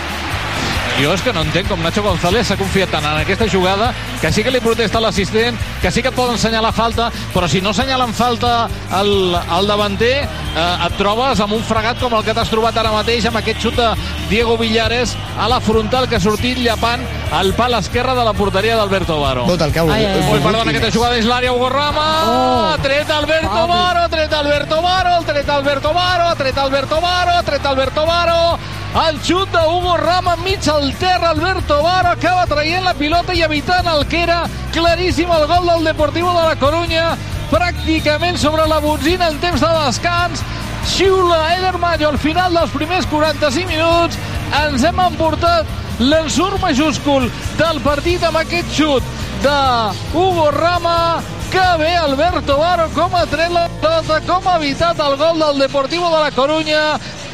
Jo 0.94 1.10
és 1.10 1.22
que 1.26 1.32
no 1.34 1.42
entenc 1.42 1.66
com 1.68 1.80
Nacho 1.82 2.04
González 2.04 2.46
s'ha 2.46 2.56
confiat 2.56 2.92
tant 2.94 3.02
en 3.04 3.16
aquesta 3.18 3.48
jugada 3.50 3.88
que 4.20 4.30
sí 4.32 4.44
que 4.46 4.52
li 4.54 4.60
protesta 4.62 5.00
l'assistent, 5.02 5.58
que 5.82 5.90
sí 5.90 6.00
que 6.04 6.08
et 6.12 6.14
poden 6.16 6.38
assenyalar 6.38 6.70
falta, 6.72 7.08
però 7.34 7.48
si 7.50 7.60
no 7.60 7.72
assenyalen 7.74 8.14
falta 8.14 8.68
al, 8.94 9.10
al 9.34 9.66
davanter, 9.66 10.22
eh, 10.22 10.86
et 10.86 10.94
trobes 10.96 11.42
amb 11.42 11.56
un 11.58 11.64
fregat 11.66 11.98
com 12.00 12.14
el 12.14 12.22
que 12.24 12.32
t'has 12.36 12.48
trobat 12.52 12.78
ara 12.78 12.92
mateix 12.94 13.26
amb 13.26 13.40
aquest 13.40 13.58
xut 13.60 13.76
de 13.76 13.88
Diego 14.30 14.54
Villares 14.56 15.16
a 15.36 15.48
la 15.50 15.58
frontal 15.60 16.06
que 16.08 16.16
ha 16.16 16.22
sortit 16.22 16.62
llapant 16.62 17.02
el 17.40 17.50
pal 17.58 17.74
esquerre 17.80 18.14
de 18.14 18.24
la 18.24 18.32
porteria 18.32 18.76
d'Alberto 18.78 19.18
Varo. 19.20 19.48
Tot 19.50 19.66
el 19.66 19.72
que 19.74 19.82
ha 19.82 19.88
volgut. 19.88 19.98
Ai, 19.98 20.06
ai, 20.06 20.22
ai. 20.22 20.30
Ui, 20.30 20.40
perdona, 20.46 20.70
aquesta 20.70 20.92
jugada 20.94 21.18
és 21.18 21.26
l'àrea 21.26 21.52
Hugo 21.52 21.72
Rama. 21.74 22.06
Oh, 22.30 22.78
tret 22.86 23.10
Alberto 23.10 23.66
Varo, 23.66 24.06
tret 24.14 24.32
Alberto 24.32 24.80
Varo, 24.80 25.18
el 25.18 25.26
tret 25.26 25.50
Alberto 25.58 25.92
Varo, 25.92 26.30
tret 26.38 26.62
Alberto 26.62 27.02
Varo, 27.02 27.36
tret 27.50 27.66
Alberto 27.66 28.06
Varo. 28.06 28.40
El 28.94 29.16
xut 29.26 29.50
de 29.50 29.58
Hugo 29.58 29.96
Rama 29.96 30.36
enmig 30.36 30.68
al 30.70 30.92
terra, 31.00 31.30
Alberto 31.30 31.82
Varo 31.82 32.12
acaba 32.12 32.46
traient 32.46 32.84
la 32.86 32.92
pilota 32.94 33.34
i 33.34 33.42
evitant 33.42 33.88
el 33.90 34.04
que 34.06 34.20
era 34.22 34.44
claríssim 34.70 35.32
el 35.34 35.48
gol 35.50 35.66
del 35.66 35.88
Deportivo 35.88 36.30
de 36.36 36.44
la 36.46 36.54
Corunya, 36.60 37.08
pràcticament 37.50 38.38
sobre 38.38 38.68
la 38.70 38.78
botzina 38.78 39.32
en 39.32 39.40
temps 39.42 39.64
de 39.66 39.72
descans. 39.80 40.44
Xiula 40.86 41.40
Eder 41.56 41.74
Mayo 41.82 42.12
al 42.12 42.20
final 42.22 42.54
dels 42.54 42.70
primers 42.70 43.10
45 43.10 43.66
minuts. 43.66 44.20
Ens 44.62 44.86
hem 44.86 45.02
emportat 45.02 45.66
l'ensurt 45.98 46.62
majúscul 46.62 47.26
del 47.58 47.82
partit 47.82 48.22
amb 48.22 48.44
aquest 48.44 48.70
xut 48.78 49.14
de 49.42 49.58
Hugo 50.14 50.52
Rama 50.54 51.18
que 51.54 51.76
bé 51.78 51.94
Alberto 51.94 52.56
Varo 52.58 52.88
com 52.96 53.12
ha 53.14 53.22
tret 53.30 53.52
la 53.54 53.68
pilota, 53.78 54.16
com 54.26 54.46
ha 54.48 54.56
evitat 54.58 54.98
el 54.98 55.14
gol 55.20 55.38
del 55.38 55.60
Deportivo 55.62 56.08
de 56.10 56.22
la 56.24 56.32
Corunya 56.34 56.80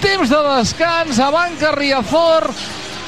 temps 0.03 0.29
de 0.29 0.41
descans 0.45 1.21
a 1.25 1.31
Banca 1.33 1.71
Riazor 1.73 2.51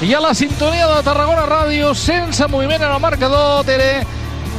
i 0.01 0.09
a 0.13 0.21
la 0.23 0.33
sintonia 0.33 0.87
de 0.89 1.03
Tarragona 1.05 1.45
Ràdio 1.45 1.93
sense 1.93 2.47
moviment 2.49 2.81
en 2.81 2.95
el 2.95 3.03
marcador 3.03 3.61
Tere 3.67 3.91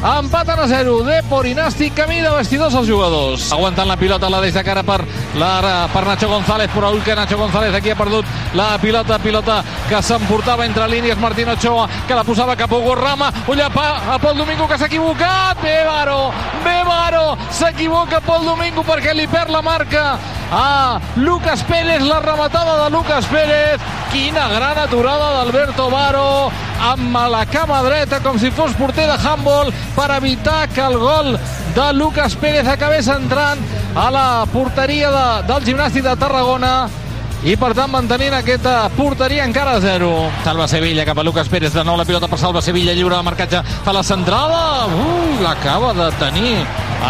Empaten 0.02 0.60
a 0.60 0.66
0, 0.68 0.98
Depor 1.06 1.46
i 1.48 1.54
Nàstic, 1.56 1.94
camí 1.96 2.18
de 2.20 2.30
vestidors 2.34 2.74
els 2.76 2.88
jugadors. 2.88 3.46
Aguantant 3.56 3.88
la 3.88 3.96
pilota, 3.96 4.28
la 4.28 4.42
deix 4.42 4.52
de 4.56 4.64
cara 4.66 4.82
per, 4.84 4.98
la, 5.40 5.88
per 5.92 6.02
Nacho 6.04 6.28
González, 6.28 6.68
però 6.74 6.90
ull 6.92 7.00
que 7.04 7.16
Nacho 7.16 7.38
González 7.40 7.72
aquí 7.74 7.94
ha 7.94 7.96
perdut 7.96 8.28
la 8.58 8.74
pilota, 8.82 9.18
pilota 9.22 9.62
que 9.88 10.02
s'emportava 10.04 10.66
entre 10.66 10.88
línies 10.92 11.18
Martín 11.18 11.48
Ochoa, 11.48 11.88
que 12.08 12.18
la 12.18 12.24
posava 12.24 12.56
cap 12.56 12.72
a 12.72 12.76
Hugo 12.76 12.94
Rama, 13.00 13.32
ull 13.48 13.64
a, 13.64 13.70
pa, 13.72 13.88
a 14.14 14.18
Pol 14.20 14.36
Domingo 14.36 14.68
que 14.68 14.78
s'ha 14.78 14.90
equivocat, 14.92 15.62
bé 15.62 15.80
Varo, 15.88 16.32
bé 16.64 16.78
Varo, 16.84 17.26
s'equivoca 17.50 18.20
Pol 18.24 18.44
Domingo 18.44 18.84
perquè 18.84 19.16
li 19.16 19.28
perd 19.30 19.56
la 19.56 19.62
marca 19.64 20.04
a 20.54 21.00
Lucas 21.16 21.64
Pérez, 21.64 22.00
la 22.02 22.20
rematada 22.20 22.84
de 22.84 22.90
Lucas 22.90 23.26
Pérez, 23.26 23.80
quina 24.12 24.46
gran 24.48 24.78
aturada 24.78 25.32
d'Alberto 25.34 25.90
Baro, 25.90 26.52
amb 26.92 27.16
la 27.32 27.42
cama 27.50 27.80
dreta 27.82 28.20
com 28.22 28.38
si 28.38 28.52
fos 28.54 28.76
porter 28.78 29.08
de 29.10 29.18
handball 29.18 29.72
per 29.96 30.12
evitar 30.14 30.68
que 30.70 30.84
el 30.84 30.98
gol 30.98 31.34
de 31.74 31.92
Lucas 31.98 32.36
Pérez 32.38 32.68
acabés 32.70 33.08
entrant 33.10 33.58
a 33.96 34.10
la 34.14 34.28
porteria 34.52 35.10
de, 35.10 35.26
del 35.50 35.66
gimnàstic 35.66 36.06
de 36.06 36.14
Tarragona 36.22 36.74
i 37.44 37.58
per 37.60 37.74
tant 37.76 37.90
mantenint 37.92 38.32
aquesta 38.38 38.86
porteria 38.96 39.44
encara 39.44 39.74
a 39.76 39.80
zero. 39.82 40.10
Salva 40.44 40.64
Sevilla 40.70 41.04
cap 41.04 41.18
a 41.20 41.24
Lucas 41.26 41.50
Pérez, 41.52 41.74
de 41.74 41.84
nou 41.84 41.98
la 42.00 42.06
pilota 42.08 42.28
per 42.28 42.38
Salva 42.40 42.62
Sevilla, 42.64 42.94
lliure 42.96 43.18
de 43.18 43.26
marcatge, 43.26 43.60
fa 43.84 43.92
la 43.92 44.02
centrada, 44.02 44.62
ui, 44.88 45.36
l'acaba 45.44 45.92
de 45.92 46.08
tenir 46.22 46.54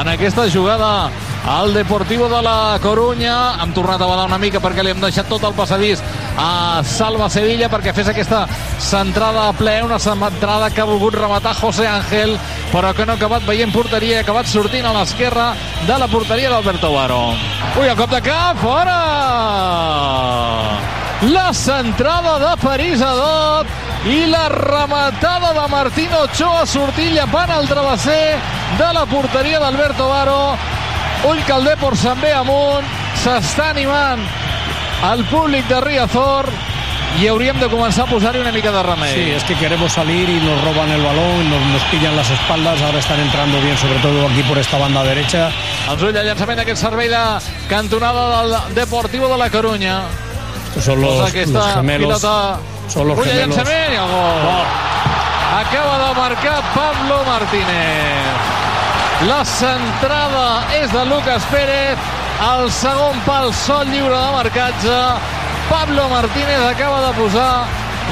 en 0.01 0.11
aquesta 0.11 0.49
jugada 0.51 1.11
al 1.47 1.75
Deportivo 1.75 2.27
de 2.29 2.41
la 2.43 2.79
Corunya 2.83 3.63
hem 3.63 3.75
tornat 3.77 4.01
a 4.01 4.07
badar 4.09 4.25
una 4.27 4.39
mica 4.41 4.63
perquè 4.65 4.83
li 4.83 4.95
hem 4.95 5.01
deixat 5.03 5.29
tot 5.29 5.43
el 5.45 5.53
passadís 5.55 6.01
a 6.41 6.81
Salva 6.89 7.29
Sevilla 7.29 7.69
perquè 7.69 7.93
fes 7.93 8.09
aquesta 8.09 8.47
centrada 8.81 9.51
a 9.51 9.53
ple 9.57 9.77
una 9.85 9.99
centrada 10.01 10.71
que 10.73 10.81
ha 10.81 10.89
volgut 10.89 11.19
rematar 11.21 11.55
José 11.61 11.87
Ángel 11.87 12.39
però 12.75 12.91
que 12.91 13.05
no 13.07 13.13
ha 13.15 13.19
acabat 13.21 13.45
veient 13.47 13.71
porteria 13.71 14.17
ha 14.19 14.23
acabat 14.25 14.49
sortint 14.51 14.87
a 14.89 14.93
l'esquerra 14.97 15.53
de 15.87 15.99
la 16.01 16.09
porteria 16.11 16.51
d'Alberto 16.51 16.91
Baro 16.91 17.21
ui, 17.79 17.87
el 17.87 17.95
cop 17.95 18.11
de 18.11 18.19
cap, 18.27 18.59
fora! 18.59 18.97
La 21.31 21.53
centrada 21.55 22.35
de 22.43 22.51
París 22.65 23.01
Adot 23.01 23.71
i 24.11 24.27
la 24.27 24.49
rematada 24.51 25.55
de 25.55 25.69
Martín 25.71 26.19
Ochoa 26.19 26.67
sortint 26.67 27.15
llepant 27.15 27.55
el 27.55 27.71
travesser 27.71 28.35
de 28.83 28.91
la 28.99 29.07
porteria 29.07 29.63
d'Alberto 29.63 30.11
Baro 30.11 30.43
ull 31.31 31.47
que 31.47 31.55
el 31.55 31.71
Depor 31.71 31.95
se'n 31.97 32.19
ve 32.27 32.35
amunt 32.35 32.91
s'està 33.23 33.71
animant 33.71 34.27
el 35.15 35.23
públic 35.31 35.71
de 35.71 35.79
Riazor 35.87 36.51
y 37.21 37.29
hauríem 37.29 37.59
de 37.61 37.69
començar 37.71 38.05
a 38.05 38.11
posar-hi 38.11 38.41
una 38.41 38.51
mica 38.53 38.73
de 38.73 38.83
remei. 38.83 39.15
Sí, 39.15 39.31
es 39.31 39.45
que 39.45 39.55
queremos 39.55 39.93
salir 39.93 40.29
y 40.29 40.41
nos 40.41 40.61
roban 40.65 40.91
el 40.91 41.01
balón, 41.03 41.49
nos, 41.51 41.61
nos 41.73 41.83
pillan 41.85 42.17
las 42.17 42.29
espaldas, 42.31 42.81
ahora 42.83 42.99
están 42.99 43.21
entrando 43.21 43.61
bien, 43.61 43.77
sobre 43.79 43.99
todo 44.01 44.27
aquí 44.27 44.43
por 44.43 44.59
esta 44.59 44.79
banda 44.79 45.05
derecha. 45.05 45.51
Els 45.91 46.03
ull 46.03 46.13
de 46.13 46.25
llançament 46.27 46.59
d'aquest 46.59 46.81
servei 46.83 47.09
de 47.13 47.23
cantonada 47.71 48.43
del 48.43 48.75
Deportivo 48.75 49.29
de 49.29 49.39
la 49.39 49.49
Corunya. 49.51 50.01
Son 50.83 51.01
los, 51.01 51.29
aquesta 51.29 51.59
los 51.59 51.75
gemelos. 51.75 52.19
pilota 52.19 52.59
Son 52.89 53.07
los 53.09 53.19
ull 53.19 53.25
gemelos. 53.25 53.57
llançament 53.57 53.93
i 53.93 53.97
el 54.01 54.11
gol. 54.11 54.67
Acaba 55.55 55.95
de 56.09 56.15
marcar 56.19 56.63
Pablo 56.75 57.23
Martínez. 57.29 58.35
La 59.29 59.45
centrada 59.45 60.65
és 60.83 60.91
de 60.93 61.05
Lucas 61.07 61.45
Pérez. 61.53 61.97
El 62.43 62.67
segon 62.73 63.21
pal 63.25 63.53
sol 63.55 63.87
lliure 63.87 64.19
de 64.19 64.33
marcatge. 64.35 64.99
Pablo 65.75 66.09
Martínez 66.09 66.61
acaba 66.71 67.09
de 67.09 67.13
posar 67.19 67.65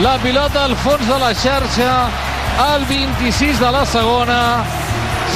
la 0.02 0.18
pilota 0.18 0.64
al 0.64 0.74
fons 0.74 1.06
de 1.06 1.18
la 1.18 1.30
xarxa 1.32 2.08
al 2.58 2.84
26 2.86 3.60
de 3.60 3.70
la 3.70 3.84
segona. 3.86 4.64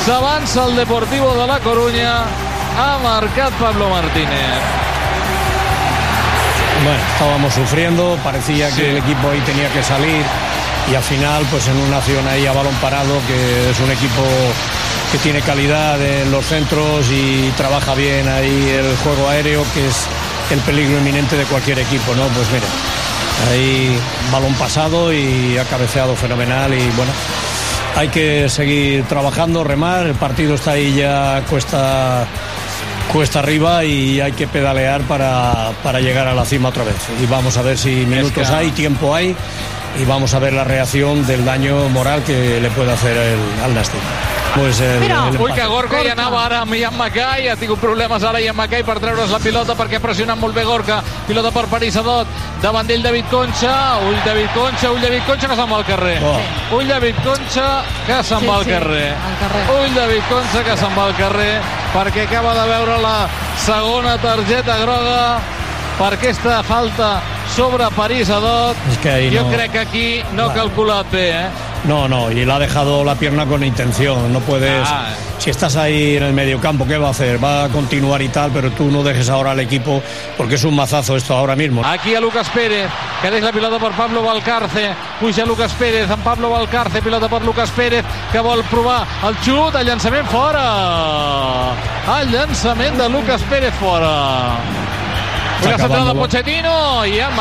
S'avança 0.04 0.64
el 0.66 0.74
Deportivo 0.74 1.34
de 1.38 1.46
la 1.46 1.60
Corunya. 1.60 2.26
Ha 2.82 2.98
marcat 2.98 3.52
Pablo 3.60 3.90
Martínez. 3.90 4.58
Bueno, 6.82 7.02
estábamos 7.14 7.54
sufriendo, 7.54 8.18
parecía 8.24 8.74
que 8.74 8.90
el 8.90 8.96
equipo 8.96 9.30
ahí 9.30 9.40
tenía 9.46 9.68
que 9.72 9.84
salir 9.84 10.24
y 10.90 10.94
al 10.96 11.02
final, 11.04 11.46
pues 11.48 11.68
en 11.68 11.76
una 11.76 11.98
acción 11.98 12.26
ahí 12.26 12.44
a 12.44 12.52
balón 12.52 12.74
parado, 12.82 13.20
que 13.28 13.70
es 13.70 13.78
un 13.78 13.90
equipo 13.92 14.22
que 15.12 15.18
tiene 15.18 15.42
calidad 15.42 16.02
en 16.02 16.32
los 16.32 16.44
centros 16.44 17.06
y 17.08 17.52
trabaja 17.56 17.94
bien 17.94 18.28
ahí 18.28 18.68
el 18.68 18.96
juego 19.04 19.28
aéreo, 19.28 19.64
que 19.72 19.86
es 19.86 20.08
el 20.50 20.60
peligro 20.60 20.98
inminente 20.98 21.36
de 21.36 21.44
cualquier 21.44 21.78
equipo, 21.78 22.14
¿no? 22.14 22.22
Pues 22.28 22.46
mira, 22.52 22.66
ahí 23.50 23.98
balón 24.32 24.54
pasado 24.54 25.12
y 25.12 25.56
ha 25.58 25.64
cabeceado 25.64 26.14
fenomenal 26.16 26.72
y 26.74 26.82
bueno, 26.96 27.12
hay 27.96 28.08
que 28.08 28.48
seguir 28.48 29.04
trabajando, 29.04 29.64
remar, 29.64 30.06
el 30.06 30.14
partido 30.14 30.54
está 30.54 30.72
ahí 30.72 30.94
ya 30.94 31.42
cuesta 31.48 32.26
cuesta 33.12 33.38
arriba 33.38 33.84
y 33.84 34.20
hay 34.20 34.32
que 34.32 34.46
pedalear 34.48 35.00
para, 35.02 35.70
para 35.82 36.00
llegar 36.00 36.26
a 36.26 36.34
la 36.34 36.44
cima 36.44 36.68
otra 36.70 36.82
vez. 36.84 36.96
Y 37.22 37.26
vamos 37.26 37.56
a 37.56 37.62
ver 37.62 37.78
si 37.78 38.04
minutos 38.04 38.32
que- 38.48 38.54
hay, 38.54 38.70
tiempo 38.72 39.14
hay 39.14 39.34
y 40.00 40.04
vamos 40.04 40.34
a 40.34 40.38
ver 40.40 40.52
la 40.52 40.64
reacción 40.64 41.26
del 41.26 41.44
daño 41.44 41.88
moral 41.88 42.22
que 42.24 42.60
le 42.60 42.68
puede 42.70 42.92
hacer 42.92 43.16
el, 43.16 43.38
al 43.64 43.74
Nastic. 43.74 44.00
Pues 44.56 44.80
el, 44.80 45.02
el 45.02 45.36
Ui, 45.40 45.52
que 45.52 45.64
Gorka 45.68 46.00
hi 46.02 46.08
anava 46.08 46.38
ara 46.46 46.60
amb 46.64 46.72
Ian 46.74 46.94
Mackay, 46.96 47.48
ha 47.52 47.56
tingut 47.60 47.78
problemes 47.78 48.22
ara 48.24 48.40
Ian 48.40 48.56
Mackay 48.56 48.82
per 48.86 48.96
treure's 49.02 49.30
la 49.30 49.38
pilota 49.38 49.74
perquè 49.76 49.98
ha 49.98 50.00
pressionat 50.00 50.38
molt 50.40 50.54
bé 50.56 50.64
Gorka, 50.64 51.02
pilota 51.28 51.50
per 51.52 51.66
París 51.68 51.96
Adot, 52.00 52.26
davant 52.62 52.86
d'ell 52.88 53.02
David 53.04 53.28
Concha, 53.30 53.74
ull 54.08 54.16
David 54.24 54.48
Concha, 54.54 54.90
ull 54.94 55.00
David 55.02 55.26
Concha 55.28 55.48
que 55.50 55.56
se'n 55.60 55.70
va 55.72 55.76
al 55.76 55.84
carrer. 55.84 56.16
Ull 56.72 56.88
David 56.88 57.20
Concha 57.24 57.66
que 58.06 58.22
se'n 58.24 58.40
Sí, 58.40 58.46
va 58.48 58.56
al 58.56 58.64
sí, 58.64 58.70
carrer. 58.70 59.10
al 59.12 59.36
carrer. 59.42 59.66
Ull 59.76 59.94
David 59.94 60.22
Concha 60.32 60.64
que 60.70 60.76
se'n 60.80 60.96
va 60.98 61.04
al 61.10 61.14
carrer 61.20 61.52
perquè 61.92 62.24
acaba 62.26 62.54
de 62.56 62.66
veure 62.72 62.98
la 63.04 63.16
segona 63.66 64.16
targeta 64.18 64.78
groga 64.78 65.20
per 65.98 66.12
aquesta 66.14 66.62
falta 66.62 67.20
sobre 67.54 67.86
París 67.96 68.30
Adot. 68.30 68.76
Es 68.90 68.98
que 68.98 69.10
ahí 69.10 69.30
jo 69.36 69.44
no- 69.44 69.52
crec 69.52 69.70
que 69.72 69.78
aquí 69.80 70.22
no 70.32 70.46
ha 70.50 70.54
calculat 70.54 71.10
bé, 71.12 71.30
eh? 71.44 71.46
No, 71.86 72.08
no, 72.08 72.30
y 72.32 72.44
le 72.44 72.52
ha 72.52 72.58
dejado 72.58 73.04
la 73.04 73.14
pierna 73.14 73.46
con 73.46 73.62
intención. 73.62 74.32
No 74.32 74.40
puedes. 74.40 74.88
Ah. 74.88 75.08
Si 75.38 75.50
estás 75.50 75.76
ahí 75.76 76.16
en 76.16 76.24
el 76.24 76.32
mediocampo, 76.32 76.86
¿qué 76.86 76.98
va 76.98 77.08
a 77.08 77.10
hacer? 77.10 77.42
Va 77.42 77.64
a 77.64 77.68
continuar 77.68 78.20
y 78.22 78.28
tal, 78.28 78.50
pero 78.50 78.70
tú 78.72 78.90
no 78.90 79.02
dejes 79.02 79.28
ahora 79.28 79.52
al 79.52 79.60
equipo 79.60 80.02
porque 80.36 80.56
es 80.56 80.64
un 80.64 80.74
mazazo 80.74 81.16
esto 81.16 81.34
ahora 81.34 81.54
mismo. 81.54 81.84
Aquí 81.84 82.14
a 82.14 82.20
Lucas 82.20 82.48
Pérez, 82.50 82.90
que 83.22 83.30
deixa 83.30 83.46
la 83.46 83.52
pilota 83.52 83.78
per 83.78 83.92
Pablo 83.92 84.22
Valcarce. 84.22 84.94
Puja 85.20 85.44
Lucas 85.44 85.72
Pérez 85.74 86.10
amb 86.10 86.24
Pablo 86.24 86.50
Valcarce, 86.50 87.02
pilota 87.02 87.28
per 87.28 87.42
Lucas 87.44 87.70
Pérez, 87.70 88.04
que 88.32 88.40
vol 88.40 88.64
provar 88.64 89.06
el 89.28 89.36
xut, 89.44 89.76
el 89.76 89.86
llançament 89.86 90.26
fora. 90.26 90.66
El 92.18 92.32
llançament 92.32 92.98
de 92.98 93.08
Lucas 93.08 93.42
Pérez 93.48 93.74
fora. 93.78 94.56
Una 95.62 95.78
centrada 95.78 96.12
de 96.12 96.14
Pochettino 96.14 97.04
i 97.06 97.18
en. 97.20 97.32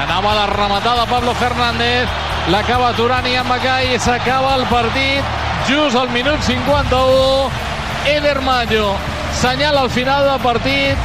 Anava 0.00 0.34
la 0.34 0.46
rematada 0.46 1.06
Pablo 1.06 1.34
Fernández, 1.34 2.08
l'acaba 2.50 2.90
aturant 2.90 3.26
i 3.26 3.36
en 3.38 3.46
Macai 3.46 3.98
s'acaba 3.98 4.56
el 4.58 4.66
partit 4.70 5.24
just 5.68 5.96
al 5.96 6.10
minut 6.10 6.42
51. 6.42 7.50
Eder 8.10 8.40
Mayo 8.42 8.94
senyala 9.40 9.80
al 9.80 9.90
final 9.90 10.24
del 10.24 10.40
partit. 10.40 10.96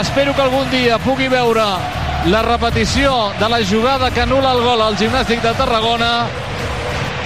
Espero 0.00 0.34
que 0.34 0.42
algun 0.42 0.70
dia 0.70 0.98
pugui 0.98 1.28
veure 1.28 1.64
la 2.26 2.42
repetició 2.42 3.32
de 3.40 3.48
la 3.48 3.62
jugada 3.64 4.10
que 4.10 4.22
anul·la 4.22 4.52
el 4.54 4.62
gol 4.62 4.82
al 4.82 4.98
gimnàstic 5.00 5.40
de 5.42 5.54
Tarragona 5.56 6.12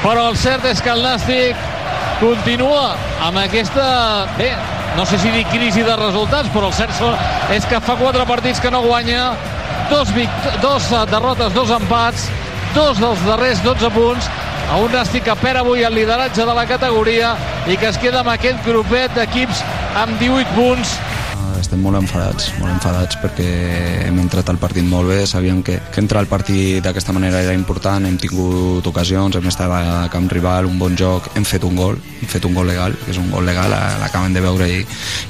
però 0.02 0.26
el 0.32 0.36
cert 0.36 0.64
és 0.66 0.80
que 0.82 0.90
el 0.90 1.02
Nàstic 1.04 1.58
continua 2.18 2.96
amb 3.22 3.38
aquesta, 3.38 3.84
bé, 4.34 4.50
no 4.96 5.06
sé 5.06 5.18
si 5.22 5.30
dir 5.30 5.44
crisi 5.50 5.84
de 5.86 5.94
resultats, 5.98 6.50
però 6.54 6.70
el 6.70 6.74
cert 6.74 7.54
és 7.54 7.66
que 7.70 7.78
fa 7.86 7.94
quatre 8.00 8.26
partits 8.26 8.60
que 8.60 8.70
no 8.74 8.82
guanya, 8.82 9.30
dos, 9.90 10.10
dos 10.62 10.88
derrotes, 11.10 11.54
dos 11.54 11.70
empats, 11.78 12.26
dos 12.74 12.98
dels 13.00 13.20
darrers 13.26 13.60
12 13.64 13.90
punts, 13.92 14.28
a 14.70 14.78
un 14.80 14.92
Nàstic 14.94 15.26
que 15.26 15.34
perd 15.40 15.60
avui 15.60 15.84
el 15.84 15.94
lideratge 15.94 16.44
de 16.46 16.54
la 16.56 16.64
categoria 16.68 17.34
i 17.68 17.76
que 17.76 17.90
es 17.90 17.98
queda 18.00 18.22
amb 18.22 18.32
aquest 18.32 18.60
grupet 18.64 19.12
d'equips 19.16 19.60
amb 20.00 20.16
18 20.20 20.54
punts 20.56 20.94
estem 21.72 21.86
molt 21.88 21.96
enfadats, 21.96 22.50
molt 22.60 22.68
enfadats 22.68 23.16
perquè 23.16 23.46
hem 24.04 24.18
entrat 24.20 24.50
al 24.52 24.58
partit 24.60 24.84
molt 24.84 25.08
bé, 25.08 25.22
sabíem 25.24 25.62
que, 25.64 25.78
que 25.88 26.02
entrar 26.02 26.20
al 26.20 26.28
partit 26.28 26.82
d'aquesta 26.84 27.14
manera 27.16 27.40
era 27.40 27.54
important, 27.56 28.04
hem 28.04 28.18
tingut 28.20 28.84
ocasions, 28.90 29.38
hem 29.38 29.46
estat 29.48 29.72
a 29.72 30.10
camp 30.12 30.26
rival, 30.28 30.68
un 30.68 30.76
bon 30.76 30.92
joc, 31.00 31.30
hem 31.32 31.46
fet 31.48 31.64
un 31.64 31.78
gol, 31.80 31.96
hem 31.96 32.28
fet 32.28 32.44
un 32.44 32.52
gol 32.52 32.68
legal, 32.68 32.92
que 33.00 33.08
és 33.14 33.20
un 33.22 33.30
gol 33.32 33.48
legal, 33.48 33.72
eh, 33.72 33.94
l'acaben 34.02 34.36
de 34.36 34.42
veure 34.44 34.66
i, 34.68 34.82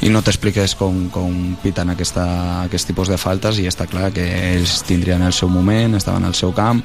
i 0.02 0.10
no 0.10 0.24
t'expliques 0.26 0.74
com, 0.80 1.04
com 1.14 1.36
piten 1.62 1.94
aquesta, 1.94 2.24
aquest 2.64 2.90
tipus 2.90 3.12
de 3.12 3.20
faltes 3.22 3.62
i 3.62 3.68
està 3.70 3.86
clar 3.86 4.10
que 4.10 4.26
ells 4.56 4.80
tindrien 4.88 5.22
el 5.22 5.36
seu 5.36 5.52
moment, 5.52 5.94
estaven 5.94 6.26
al 6.26 6.34
seu 6.34 6.50
camp, 6.58 6.82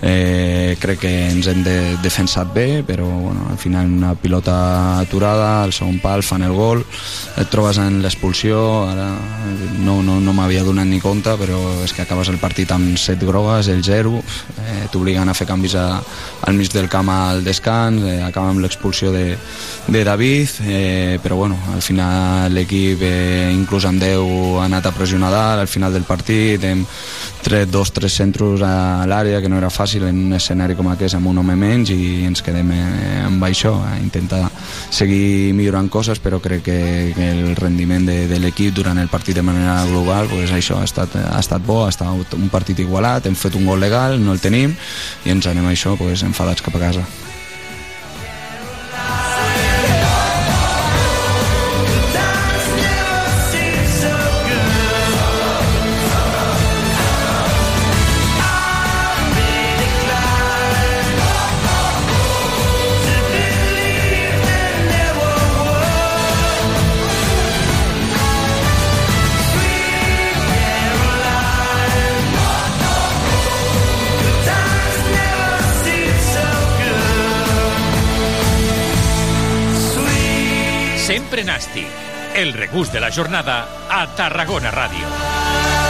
eh, 0.00 0.78
crec 0.80 1.04
que 1.04 1.12
ens 1.28 1.52
hem 1.52 1.60
de, 1.66 1.76
defensat 2.00 2.56
bé, 2.56 2.80
però 2.88 3.04
bueno, 3.04 3.50
al 3.52 3.60
final 3.60 3.92
una 3.92 4.14
pilota 4.16 4.98
aturada, 5.02 5.62
al 5.62 5.76
segon 5.76 6.00
pal 6.00 6.24
fan 6.24 6.48
el 6.48 6.56
gol, 6.56 6.80
et 7.36 7.52
trobes 7.52 7.84
en 7.84 8.00
l'expulsió, 8.00 8.64
ara 8.94 9.10
no, 9.84 10.00
no, 10.02 10.18
no 10.20 10.32
m'havia 10.32 10.64
donat 10.64 10.88
ni 10.88 11.00
compte, 11.02 11.34
però 11.40 11.58
és 11.84 11.92
que 11.92 12.04
acabes 12.04 12.30
el 12.32 12.40
partit 12.40 12.70
amb 12.74 12.96
set 13.00 13.22
grogues, 13.26 13.68
el 13.68 13.82
0, 13.84 14.14
eh, 14.64 14.86
t'obliguen 14.92 15.28
a 15.28 15.36
fer 15.36 15.46
canvis 15.50 15.76
a, 15.78 15.86
al 16.46 16.56
mig 16.56 16.72
del 16.72 16.88
camp 16.88 17.10
al 17.12 17.44
descans, 17.44 18.04
eh, 18.08 18.20
acaba 18.24 18.52
amb 18.52 18.62
l'expulsió 18.64 19.12
de, 19.12 19.36
de 19.86 20.04
David, 20.04 20.60
eh, 20.64 21.18
però 21.22 21.36
bueno, 21.36 21.58
al 21.74 21.82
final 21.82 22.52
l'equip 22.54 23.02
eh, 23.04 23.50
inclús 23.52 23.84
amb 23.90 24.02
10 24.02 24.60
ha 24.60 24.64
anat 24.68 24.88
a 24.88 24.94
pressionar 24.96 25.32
dalt, 25.34 25.64
al 25.64 25.70
final 25.70 25.92
del 25.92 26.08
partit 26.08 26.64
hem 26.64 26.84
tret 27.44 27.68
dos, 27.68 27.92
tres 27.92 28.14
centros 28.16 28.62
a 28.64 29.04
l'àrea 29.04 29.42
que 29.44 29.50
no 29.52 29.58
era 29.60 29.68
fàcil 29.68 30.06
en 30.08 30.22
un 30.30 30.38
escenari 30.38 30.76
com 30.78 30.88
aquest 30.88 31.18
amb 31.18 31.28
un 31.28 31.42
home 31.42 31.56
menys 31.60 31.92
i 31.92 32.24
ens 32.24 32.40
quedem 32.42 32.70
eh, 32.72 33.20
amb 33.26 33.44
això, 33.44 33.74
a 33.84 33.98
intentar 34.00 34.46
seguir 34.88 35.52
millorant 35.52 35.90
coses 35.92 36.22
però 36.24 36.40
crec 36.40 36.64
que, 36.64 36.78
que 37.16 37.30
el 37.34 37.56
rendiment 37.58 38.08
de, 38.08 38.24
de 38.30 38.40
l'equip 38.40 38.72
durant 38.84 39.00
el 39.00 39.08
partit 39.08 39.34
de 39.34 39.42
manera 39.42 39.78
global, 39.88 40.28
pues 40.28 40.52
això 40.52 40.76
ha 40.76 40.84
estat, 40.84 41.16
ha 41.16 41.40
estat 41.40 41.64
bo, 41.64 41.84
ha 41.86 41.92
estat 41.92 42.36
un 42.36 42.50
partit 42.52 42.84
igualat, 42.84 43.24
hem 43.26 43.36
fet 43.38 43.56
un 43.56 43.64
gol 43.64 43.80
legal, 43.80 44.18
no 44.20 44.36
el 44.36 44.42
tenim, 44.44 44.76
i 45.24 45.32
ens 45.32 45.48
anem 45.48 45.72
això 45.72 45.96
pues, 45.96 46.22
enfadats 46.26 46.64
cap 46.64 46.76
a 46.76 46.84
casa. 46.84 47.06
Sempre 81.34 81.50
Nàstic, 81.50 81.94
el 82.38 82.52
regust 82.54 82.92
de 82.94 83.00
la 83.02 83.10
jornada 83.10 83.56
a 83.90 84.04
Tarragona 84.14 84.70
Ràdio. 84.70 85.83